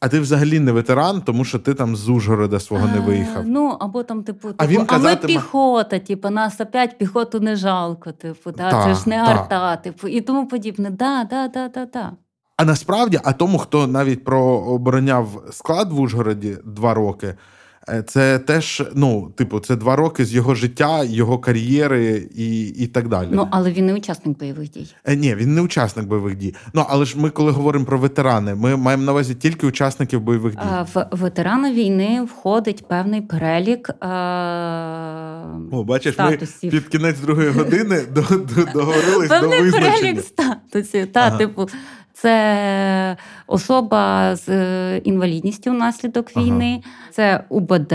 [0.01, 3.43] А ти взагалі не ветеран, тому що ти там з Ужгорода свого не виїхав.
[3.47, 7.55] Ну, або там, типу, типу а, він а ми піхота, типу, нас опять піхоту не
[7.55, 9.31] жалко, типу, да, та, це ж не та.
[9.31, 10.89] арта, типу, і тому подібне.
[10.89, 12.11] Да, да, да, да, да.
[12.59, 17.35] А насправді, а тому, хто навіть прообороняв склад в Ужгороді два роки.
[17.89, 22.87] Е, це теж, ну, типу, це два роки з його життя, його кар'єри і і
[22.87, 23.27] так далі.
[23.31, 24.87] Ну, але він не учасник бойових дій.
[25.05, 26.55] Е, Ні, він не учасник бойових дій.
[26.73, 30.53] Ну, але ж ми, коли говоримо про ветерани, ми маємо на увазі тільки учасників бойових
[30.53, 30.61] дій.
[30.71, 33.89] А, в ветерани війни входить певний перелік.
[33.99, 35.43] А...
[35.71, 36.73] О, бачиш, статусів.
[36.73, 38.01] ми під кінець другої години
[38.73, 39.49] договорились до визначення.
[39.49, 41.11] Певний перелік статусів.
[41.11, 41.69] Та, типу,
[42.21, 43.17] це
[43.47, 46.93] особа з е, інвалідністю внаслідок війни, ага.
[47.11, 47.93] це УБД.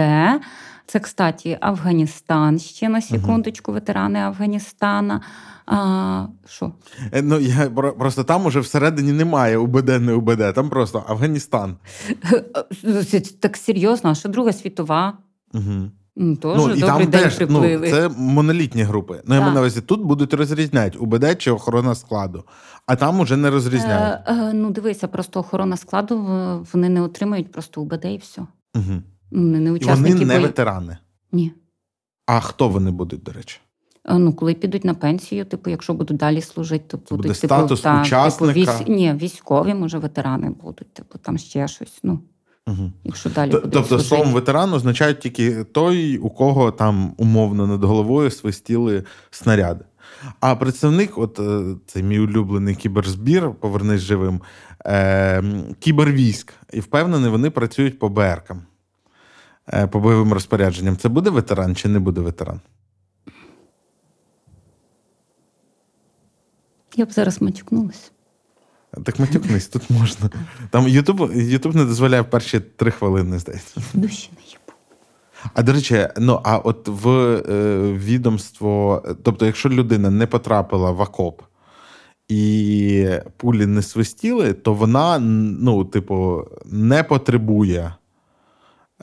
[0.87, 5.21] Це, кстати, Афганістан ще на секундочку, ветерани Афганістана.
[5.67, 6.73] А, Що?
[7.13, 11.77] Е, ну, я Просто там уже всередині немає УБД, не УБД, там просто Афганістан.
[13.41, 15.19] Так серйозно, а що Друга світова?
[15.55, 15.91] Угу.
[16.16, 19.23] Ну, ну, і там день теж, ну, Це монолітні групи.
[19.24, 22.45] Ну, я маю на увазі, тут будуть розрізняти УБД чи охорона складу,
[22.86, 24.19] а там уже не розрізняють.
[24.27, 26.16] Е, е, Ну, дивися, просто охорона складу
[26.73, 28.41] вони не отримають просто УБД і все.
[28.74, 29.03] Угу.
[29.31, 30.12] Вони не учасники.
[30.12, 30.47] Вони не бої...
[30.47, 30.99] ветерани.
[31.32, 31.53] Ні.
[32.27, 33.61] А хто вони будуть, до речі?
[34.05, 37.55] Е, ну, коли підуть на пенсію, типу, якщо будуть далі служити, то будуть буде типу,
[37.55, 38.55] статус та, учасника?
[38.55, 38.89] Типу, військ...
[38.89, 41.99] Ні, військові, може, ветерани будуть, типу, там ще щось.
[42.03, 42.20] Ну.
[42.66, 42.93] Угу.
[43.05, 48.31] Якщо далі Т- Тобто словом ветеран означає тільки той, у кого там умовно над головою
[48.31, 49.85] свистіли снаряди.
[50.41, 54.41] А представник, от е, цей мій улюблений кіберзбір, повернись живим,
[54.86, 55.43] е,
[55.78, 58.62] кібервійськ, і впевнений, вони працюють по БРКам,
[59.73, 60.97] е, по бойовим розпорядженням.
[60.97, 62.61] Це буде ветеран чи не буде ветеран?
[66.97, 68.11] Я б зараз матюкнулася.
[69.05, 70.31] Так матюкнись, тут можна.
[70.71, 73.83] Там Ютуб Ютуб не дозволяє перші три хвилини, здається.
[73.95, 74.79] Душі не їбу.
[75.55, 81.01] А до речі, ну а от в е, відомство, тобто, якщо людина не потрапила в
[81.01, 81.43] окоп
[82.29, 87.95] і пулі не свистіли, то вона, ну, типу, не потребує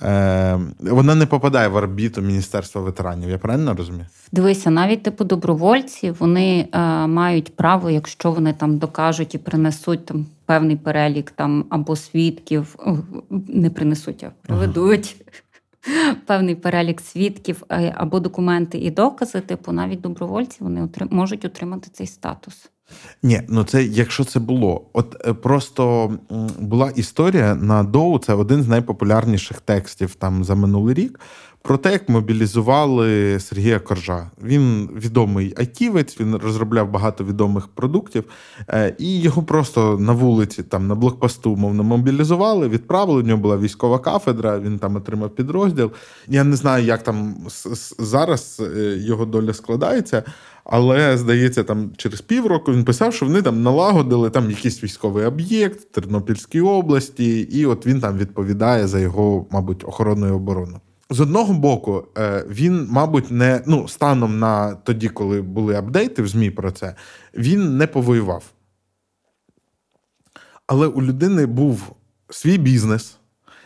[0.04, 3.30] Е, Вона не попадає в орбіту Міністерства ветеранів.
[3.30, 4.06] Я правильно розумію?
[4.32, 10.26] Дивися, навіть типу добровольці вони е, мають право, якщо вони там докажуть і принесуть там
[10.46, 12.76] певний перелік там або свідків,
[13.30, 15.16] не принесуть, а приведуть.
[15.22, 15.28] Ага.
[16.28, 21.90] Певний перелік свідків е, або документи і докази, типу, навіть добровольці вони отри- можуть отримати
[21.94, 22.70] цей статус.
[23.24, 24.86] Ні, ну це якщо це було.
[24.94, 26.14] От е, просто
[26.60, 31.20] була історія на Доу, це один з найпопулярніших текстів там за минулий рік.
[31.64, 34.32] Про те, як мобілізували Сергія Коржа.
[34.44, 38.24] Він відомий айтівець, він розробляв багато відомих продуктів,
[38.70, 43.22] е, і його просто на вулиці, там на блокпосту, мовно, мобілізували, відправили.
[43.22, 45.92] У нього була військова кафедра, він там отримав підрозділ.
[46.28, 47.36] Я не знаю, як там
[48.00, 50.24] зараз е, його доля складається.
[50.64, 55.80] Але, здається, там через півроку він писав, що вони там налагодили там якийсь військовий об'єкт
[55.80, 60.80] в Тернопільській області, і от він там відповідає за його, мабуть, охоронну оборону.
[61.10, 66.28] З одного боку, е, він, мабуть, не ну, станом на тоді, коли були апдейти в
[66.28, 66.96] ЗМІ про це,
[67.34, 68.44] він не повоював.
[70.68, 71.96] Але у людини був
[72.30, 73.18] свій бізнес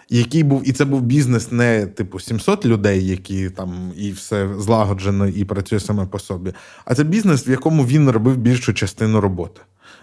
[0.10, 5.28] який був, і це був бізнес не типу 700 людей, які там і все злагоджено
[5.28, 6.54] і працює саме по собі.
[6.86, 9.62] А це бізнес, в якому він робив більшу частину роботи.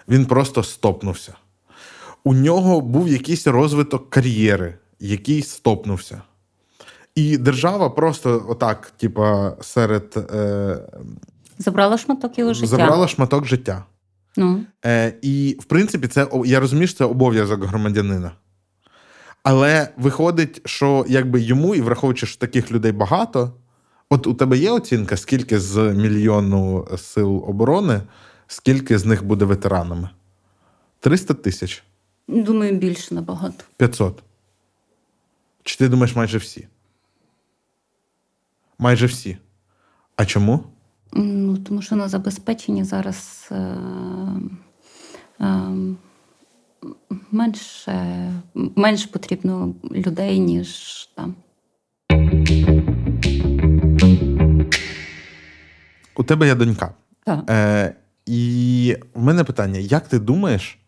[0.09, 1.35] Він просто стопнувся.
[2.25, 6.23] У нього був якийсь розвиток кар'єри, який стопнувся.
[7.15, 10.31] І держава просто отак, типа, серед.
[10.35, 10.79] Е,
[11.59, 12.67] Забрала шматок його життя.
[12.67, 13.85] Забрала шматок життя.
[14.37, 14.65] Ну.
[14.85, 18.33] Е, І, в принципі, це я розумію, що це обов'язок громадянина.
[19.43, 23.53] Але виходить, що якби йому, і враховуючи, що таких людей багато,
[24.11, 28.03] от у тебе є оцінка, скільки з мільйону сил оборони,
[28.47, 30.11] скільки з них буде ветеранами?
[31.01, 31.85] 300 тисяч?
[32.29, 33.65] Думаю, більше набагато.
[33.77, 34.23] 500.
[35.63, 36.69] Чи ти думаєш майже всі?
[38.79, 39.37] Майже всі.
[40.17, 40.65] А чому?
[41.13, 43.49] Ну, Тому що на забезпеченні зараз.
[43.51, 43.77] Е-
[45.41, 45.95] е-
[47.31, 50.69] менше, менш потрібно людей, ніж
[51.17, 51.35] там.
[56.17, 56.95] У тебе є донька.
[57.25, 57.51] Так.
[57.51, 57.95] Е,
[58.27, 60.79] І в мене питання: як ти думаєш,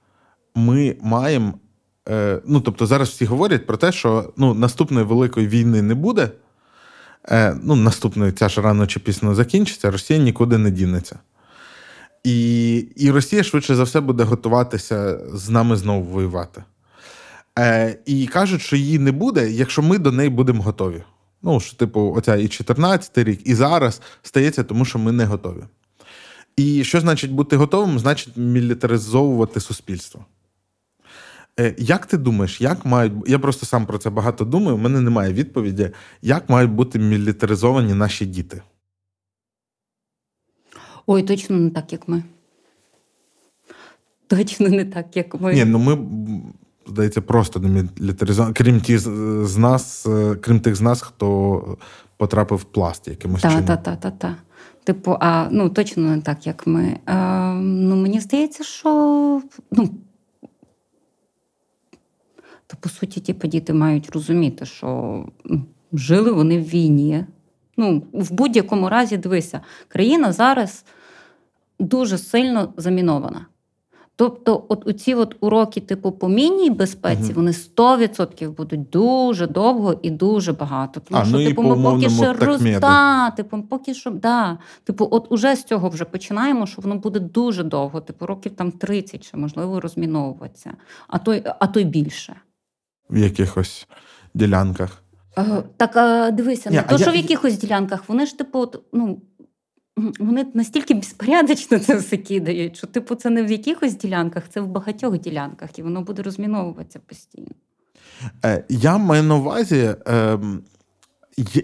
[0.54, 1.54] ми маємо.
[2.08, 6.30] Е, ну, тобто, зараз всі говорять про те, що ну, наступної великої війни не буде.
[7.30, 11.18] Е, Ну, наступної ця ж рано чи пізно закінчиться, Росія нікуди не дінеться.
[12.24, 16.64] І і Росія швидше за все буде готуватися з нами знову воювати.
[17.58, 21.02] Е, І кажуть, що її не буде, якщо ми до неї будемо готові.
[21.42, 25.64] Ну, що, типу, оця і 14 рік, і зараз стається, тому що ми не готові.
[26.56, 27.98] І що значить бути готовим?
[27.98, 30.24] Значить мілітаризовувати суспільство.
[31.60, 33.12] Е, Як ти думаєш, як мають.
[33.26, 35.90] Я просто сам про це багато думаю, у мене немає відповіді,
[36.22, 38.62] як мають бути мілітаризовані наші діти?
[41.06, 42.22] Ой, точно не так, як ми.
[44.26, 45.54] Точно не так, як ми.
[45.54, 45.98] Ні, ну ми,
[46.86, 47.68] здається, просто не
[47.98, 51.78] мілітаризовані, крім ті з нас, е, крім тих з нас, хто
[52.16, 53.66] потрапив в пласт якимось та, чином.
[53.66, 54.34] Так, так, так, так.
[54.84, 56.98] Типу, а ну точно не так, як ми.
[57.06, 58.90] А, Ну, Мені здається, що
[59.70, 59.90] ну,
[62.66, 67.24] то по суті, ті типу, діти мають розуміти, що ну, жили вони в війні.
[67.76, 70.84] Ну, в будь-якому разі, дивися, країна зараз
[71.78, 73.46] дуже сильно замінована.
[74.16, 77.32] Тобто, от оці от уроки, типу, по мінній безпеці, угу.
[77.34, 81.00] вони 100% будуть дуже довго і дуже багато.
[81.00, 84.58] Тому а, що, ну, типу, ми поки що роста, типу, поки що, да.
[84.84, 88.72] Типу, от уже з цього вже починаємо, що воно буде дуже довго, типу, років там
[88.72, 90.72] 30, чи можливо розміновуватися,
[91.08, 92.36] а то, а то й більше.
[93.10, 93.88] В якихось
[94.34, 95.03] ділянках.
[95.38, 97.12] Е, так дивися, не то, що я...
[97.12, 99.22] в якихось ділянках, вони ж, типу, от, ну.
[100.18, 104.66] Вони настільки безпорядочно це все кидають, що типу це не в якихось ділянках, це в
[104.66, 107.48] багатьох ділянках, і воно буде розміновуватися постійно.
[108.44, 110.38] Е, я маю на увазі, е,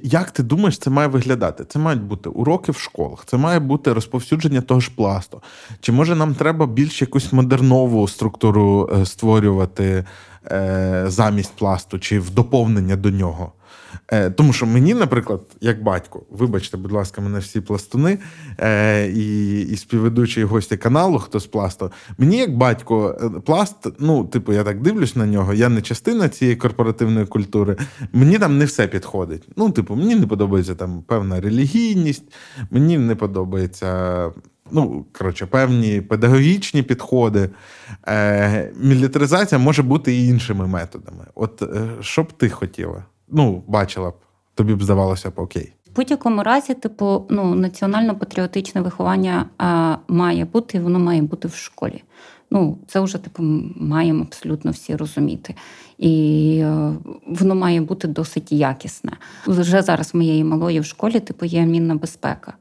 [0.03, 1.65] як ти думаєш, це має виглядати?
[1.65, 5.43] Це мають бути уроки в школах, це має бути розповсюдження того ж пласту.
[5.81, 10.05] Чи може нам треба більш якусь модернову структуру е, створювати
[10.51, 13.53] е, замість пласту, чи в доповнення до нього?
[14.09, 18.19] Е, Тому що мені, наприклад, як батько, вибачте, будь ласка, мене всі пластуни
[18.59, 24.25] е, і і співведучі гості каналу, хто з пласту, мені, як батько, е, пласт, ну,
[24.25, 27.77] типу, я так дивлюсь на нього, я не частина цієї корпоративної культури,
[28.13, 29.49] мені там не все підходить.
[29.57, 32.25] Ну, типу, мені не подобається там певна релігійність,
[32.71, 34.31] мені не подобається.
[34.73, 37.51] Ну, коротше, певні педагогічні підходи.
[38.09, 41.25] Е, Мілітаризація може бути і іншими методами.
[41.35, 43.05] От е, що б ти хотіла?
[43.33, 44.15] Ну, бачила б,
[44.55, 45.73] тобі б здавалося б окей.
[45.93, 51.55] В будь-якому разі, типу, ну, національно-патріотичне виховання а, має бути, і воно має бути в
[51.55, 52.03] школі.
[52.51, 53.43] Ну, це вже типу
[53.77, 55.55] маємо абсолютно всі розуміти.
[55.99, 56.93] І е,
[57.27, 59.13] воно має бути досить якісне.
[59.47, 62.55] Вже зараз моєї малої в школі типу є мінна безпека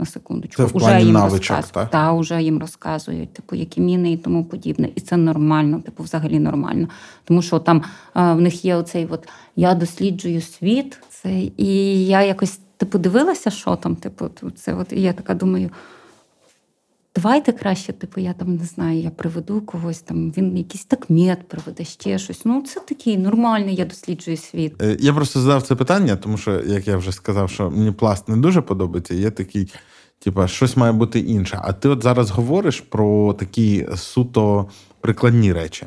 [0.00, 0.62] на секундочку.
[0.62, 1.70] Це в плані уже їм навичок, розказ...
[1.70, 1.90] так?
[1.90, 4.88] Та, вже їм розказують, типу, які міни і тому подібне.
[4.94, 6.88] І це нормально, типу, взагалі нормально.
[7.24, 7.82] Тому що там
[8.12, 13.50] а, в них є оцей от я досліджую світ, це, і я якось типу дивилася,
[13.50, 15.70] що там, типу, це от, і я така думаю.
[17.14, 21.48] Давайте краще, типу, я там не знаю, я приведу когось, там він якийсь так мед
[21.48, 22.44] приведе ще щось.
[22.44, 24.82] Ну, це такий нормальний, я досліджую світ.
[24.82, 28.28] Е, я просто задав це питання, тому що, як я вже сказав, що мені пласт
[28.28, 29.14] не дуже подобається.
[29.14, 29.72] Є такий,
[30.18, 31.58] типу, щось має бути інше.
[31.62, 34.68] А ти от зараз говориш про такі суто
[35.00, 35.86] прикладні речі.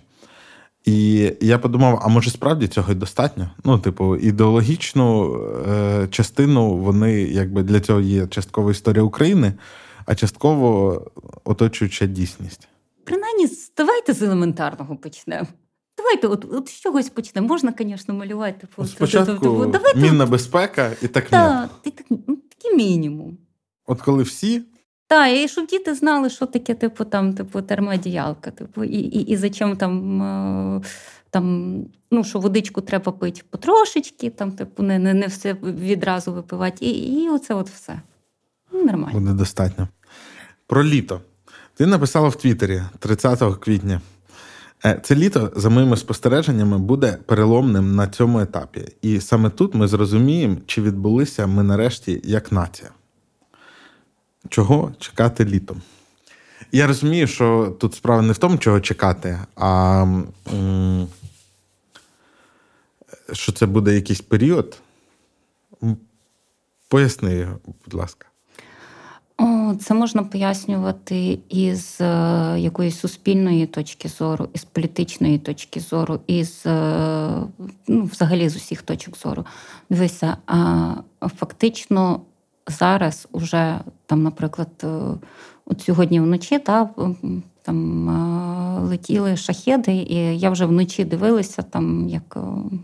[0.85, 3.49] І я подумав: а може справді цього й достатньо?
[3.63, 5.37] Ну, типу, ідеологічну
[5.69, 9.53] е, частину вони якби для цього є часткова історія України
[10.05, 11.01] а частково
[11.43, 12.67] оточуюча дійсність.
[13.03, 13.47] Принаймні,
[13.77, 15.47] давайте з елементарного почнемо.
[15.97, 17.47] Давайте от от з чогось почнемо.
[17.47, 18.67] Можна, звісно, малювати.
[18.85, 23.37] Спочатку давайте мінна безпека і так Так, і так, ну, такий мінімум.
[23.85, 24.63] От коли всі.
[25.07, 29.37] Так, і щоб діти знали, що таке, типу, там, типу, термоодіялка, типу, і і, і
[29.37, 30.81] за чим там, е,
[31.29, 31.75] там,
[32.11, 36.85] ну, що водичку треба пити потрошечки, там, типу, не не, не все відразу випивати.
[36.85, 38.01] І і оце от все.
[38.83, 39.19] Нормально.
[39.19, 39.87] Буде достатньо.
[40.67, 41.21] Про літо.
[41.75, 44.01] Ти написала в Твіттері 30 квітня.
[44.85, 48.85] Е, це літо, за моїми спостереженнями, буде переломним на цьому етапі.
[49.01, 52.89] І саме тут ми зрозуміємо, чи відбулися ми нарешті як нація.
[54.49, 55.81] Чого чекати літом?
[56.71, 60.05] Я розумію, що тут справа не в тому, чого чекати, а
[63.31, 64.77] що це буде якийсь період.
[66.87, 67.47] Поясни,
[67.85, 68.27] будь ласка.
[69.79, 77.41] Це можна пояснювати із е, якоїсь суспільної точки зору, із політичної точки зору, із е,
[77.87, 79.45] ну, взагалі з усіх точок зору.
[79.89, 80.37] Дивися,
[81.21, 82.21] фактично
[82.67, 84.87] зараз уже там, наприклад, е,
[85.65, 86.89] от сьогодні вночі та,
[87.61, 88.09] там
[88.83, 92.37] летіли шахеди, і я вже вночі дивилася, там як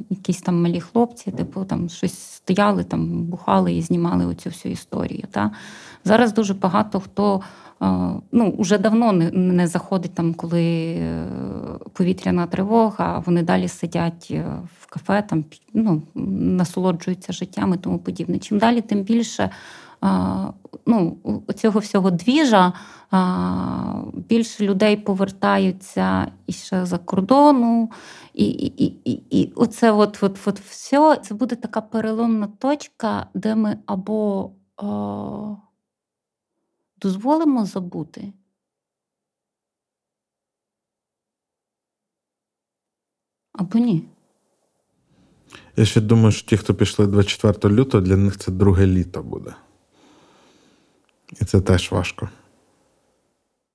[0.10, 5.23] якісь там малі хлопці, типу там щось стояли, там бухали і знімали оцю всю історію.
[5.31, 5.51] Та.
[6.03, 7.41] Зараз дуже багато хто
[8.31, 11.26] ну, вже давно не не заходить там, коли е,
[11.93, 14.45] повітряна тривога, вони далі сидять е,
[14.80, 18.39] в кафе, там ну, насолоджуються життям і тому подібне.
[18.39, 19.49] Чим далі, тим більше
[20.86, 21.18] ну,
[21.56, 22.74] цього всього двіжа,
[24.14, 27.92] більше людей повертаються і ще за кордону.
[28.34, 29.12] І і, і,
[29.42, 34.52] і оце от, от, от все, це буде така переломна точка, де ми або
[37.02, 38.34] дозволимо забути.
[43.54, 44.08] Або ні.
[45.78, 49.56] Я ще думаю, що ті, хто пішли 24 лютого, для них це друге літо буде.
[51.41, 52.30] І це теж важко.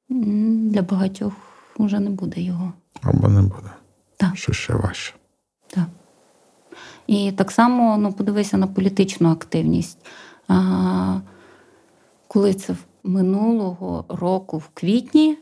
[0.09, 1.33] Для багатьох
[1.79, 2.73] вже не буде його.
[3.03, 3.71] Або не буде.
[4.17, 4.37] Так.
[4.37, 5.15] Що ще важче.
[5.67, 5.89] Так.
[7.07, 9.99] І так само ну, подивися на політичну активність.
[10.49, 11.21] А,
[12.29, 15.39] Коли це минулого року, в квітні,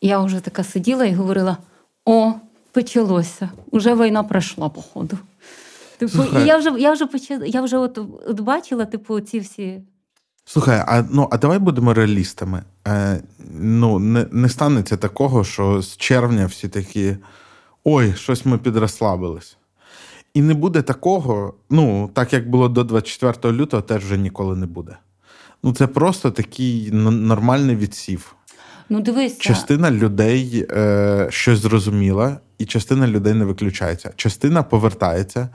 [0.00, 1.56] я вже така сиділа і говорила:
[2.04, 2.32] о,
[2.72, 5.18] почалося, уже війна пройшла, походу.
[5.98, 9.82] Типу, і я вже я вже почала, я вже от, от бачила, типу, ці всі.
[10.44, 12.62] Слухай, а ну а давай будемо реалістами.
[12.88, 13.22] Е,
[13.60, 17.16] Ну, не не станеться такого, що з червня всі такі
[17.84, 19.56] ой, щось ми підрослабились.
[20.34, 24.66] І не буде такого, ну, так як було до 24 лютого, теж вже ніколи не
[24.66, 24.96] буде.
[25.62, 28.34] Ну, це просто такий нормальний відсів.
[28.88, 29.40] Ну, дивися.
[29.40, 34.12] Частина людей е, щось зрозуміла, і частина людей не виключається.
[34.16, 35.48] Частина повертається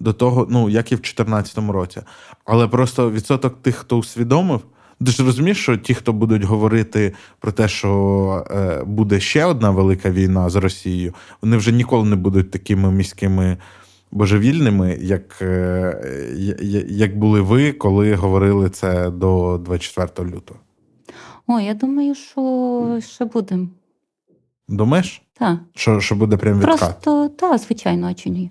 [0.00, 2.00] до того, ну, як і в 2014 році.
[2.44, 4.60] Але просто відсоток тих, хто усвідомив,
[5.06, 9.70] ти ж розумієш, що ті, хто будуть говорити про те, що е, буде ще одна
[9.70, 13.56] велика війна з Росією, вони вже ніколи не будуть такими міськими
[14.10, 16.34] божевільними, як, е,
[16.88, 20.60] як були ви, коли говорили це до 24 лютого.
[21.46, 23.68] О, я думаю, що ще будемо.
[24.68, 25.22] Думаєш?
[25.38, 25.58] Так.
[25.74, 26.78] Що що буде прям відкат?
[26.78, 28.50] Просто, так, звичайно, а чи ні.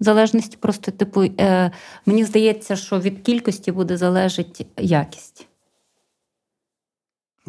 [0.00, 1.70] Залежності просто, типу, е,
[2.06, 5.48] мені здається, що від кількості буде залежати якість.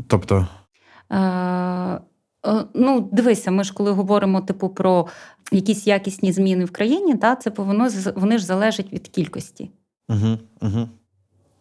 [0.08, 0.48] Тобто.
[1.10, 2.00] Е, е,
[2.74, 5.08] Ну, дивися, ми ж коли говоримо типу, про
[5.52, 9.72] якісь якісні зміни в країні, та, це воно, вони ж залежать від кількості.
[10.10, 10.90] Угу, угу.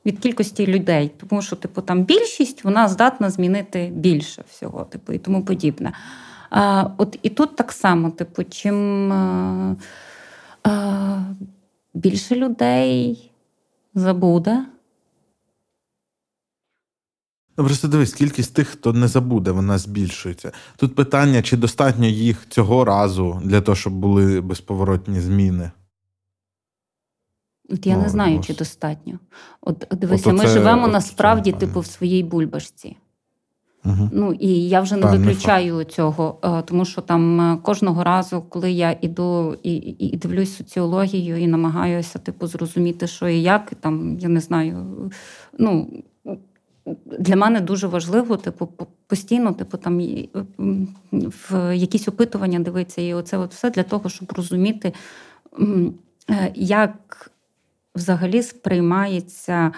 [0.06, 1.10] Від кількості людей.
[1.28, 5.92] Тому що, типу, там більшість вона здатна змінити більше всього, типу, і тому подібне.
[6.50, 9.76] А, От і тут так само, типу, чим.
[10.68, 11.34] А,
[11.94, 13.32] більше людей
[13.94, 14.66] забуде.
[17.56, 20.52] Ну, просто дивись, кількість тих, хто не забуде, вона збільшується.
[20.76, 25.70] Тут питання, чи достатньо їх цього разу для того, щоб були безповоротні зміни.
[27.68, 28.46] От я О, не знаю, Боже.
[28.46, 29.18] чи достатньо.
[29.60, 32.96] От дивися, От ми живемо насправді, типу, в своїй бульбашці.
[33.84, 34.10] Угу.
[34.12, 38.04] Ну і я вже не Та, виключаю не цього, е, тому що там е, кожного
[38.04, 43.72] разу, коли я іду і і, дивлюсь соціологію, і намагаюся типу зрозуміти, що і як,
[43.80, 44.86] там я не знаю.
[45.58, 46.02] Ну
[47.18, 48.68] для мене дуже важливо, типу,
[49.06, 50.00] постійно, типу, там
[51.50, 54.92] в якісь опитування дивитися, і оце от все для того, щоб розуміти,
[56.30, 57.30] е, як.
[57.94, 59.72] Взагалі сприймається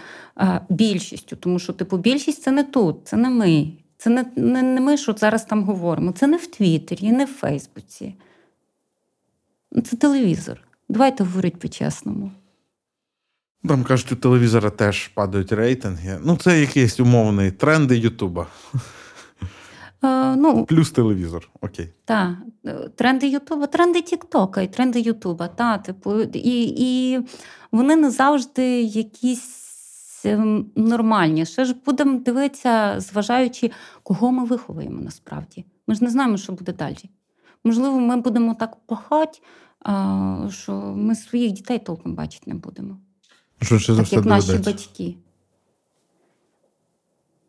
[0.69, 3.73] більшістю, тому що типу більшість це не тут, це не ми.
[4.01, 6.13] Це не, не, не ми, що зараз там говоримо.
[6.13, 8.15] Це не в Твіттері, не в Фейсбуці.
[9.85, 10.61] Це телевізор.
[10.89, 12.31] Давайте говорити по-чесному.
[13.69, 16.19] Там кажуть, у телевізора теж падають рейтинги.
[16.25, 18.47] Ну, це якийсь умовний тренди Ютуба.
[20.05, 21.51] Е, ну, Плюс телевізор.
[21.61, 21.93] Окей.
[22.05, 22.35] Так.
[22.97, 25.49] Тренди Ютуба, тренди Тіктока і тренди Ютуба.
[25.49, 27.21] Та, типу, і, і
[27.73, 29.60] вони не завжди якісь.
[30.25, 31.47] Ем, нормальні.
[31.47, 33.71] Ще ж будемо дивитися, зважаючи,
[34.03, 35.65] кого ми виховуємо насправді.
[35.87, 37.11] Ми ж не знаємо, що буде далі.
[37.65, 39.39] Можливо, ми будемо так пахати,
[40.51, 42.97] що ми своїх дітей толком бачити не будемо.
[43.63, 45.17] Що ще так, як наші батьки.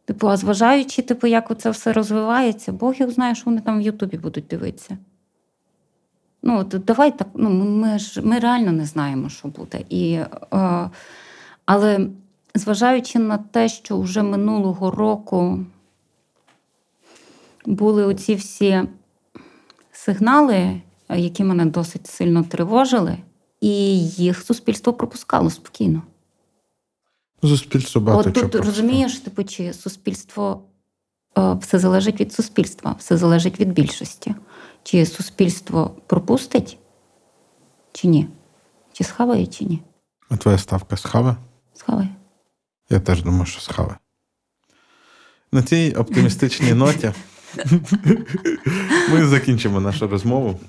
[0.06, 3.82] Типу, а зважаючи, типу, як це все розвивається, Бог їх знає, що вони там в
[3.82, 4.98] Ютубі будуть дивитися.
[6.44, 9.82] Ну, от давай так, ну, ми ж ми реально не знаємо, що буде.
[9.90, 10.14] І,
[10.54, 10.90] е,
[11.66, 12.10] Але
[12.56, 15.66] зважаючи на те, що вже минулого року
[17.66, 18.82] були оці всі
[19.92, 23.18] сигнали, які мене досить сильно тривожили,
[23.62, 23.70] і
[24.08, 26.02] їх суспільство пропускало спокійно.
[27.44, 30.62] Суспільство багато От тут розумієш, типу, чи суспільство
[31.38, 34.36] е, все залежить від суспільства, все залежить від більшості.
[34.84, 36.78] Чи суспільство пропустить,
[37.92, 38.28] чи ні?
[38.94, 39.82] Чи схаває, чи ні?
[40.30, 41.36] А твоя ставка схаває?
[41.74, 42.10] Схаває.
[42.92, 43.98] Я теж думаю, що схаває.
[45.52, 47.12] На цій оптимістичній ноті
[49.12, 50.60] ми закінчимо нашу розмову.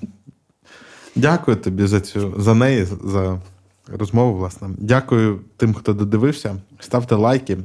[1.15, 3.41] Дякую тобі за цю за неї, за
[3.87, 4.69] розмову, власне.
[4.77, 6.55] Дякую тим, хто додивився.
[6.79, 7.57] Ставте лайки,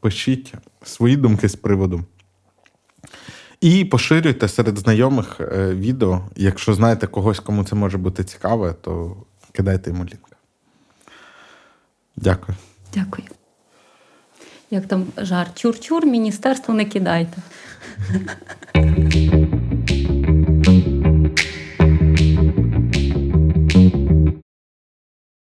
[0.00, 2.04] пишіть свої думки з приводу.
[3.60, 6.28] І поширюйте серед знайомих е, відео.
[6.36, 9.16] Якщо знаєте когось, кому це може бути цікаве, то
[9.52, 10.30] кидайте йому лінк.
[12.16, 12.56] Дякую.
[12.94, 13.28] Дякую.
[14.70, 17.36] Як там жарт, чур-чур, міністерство не кидайте.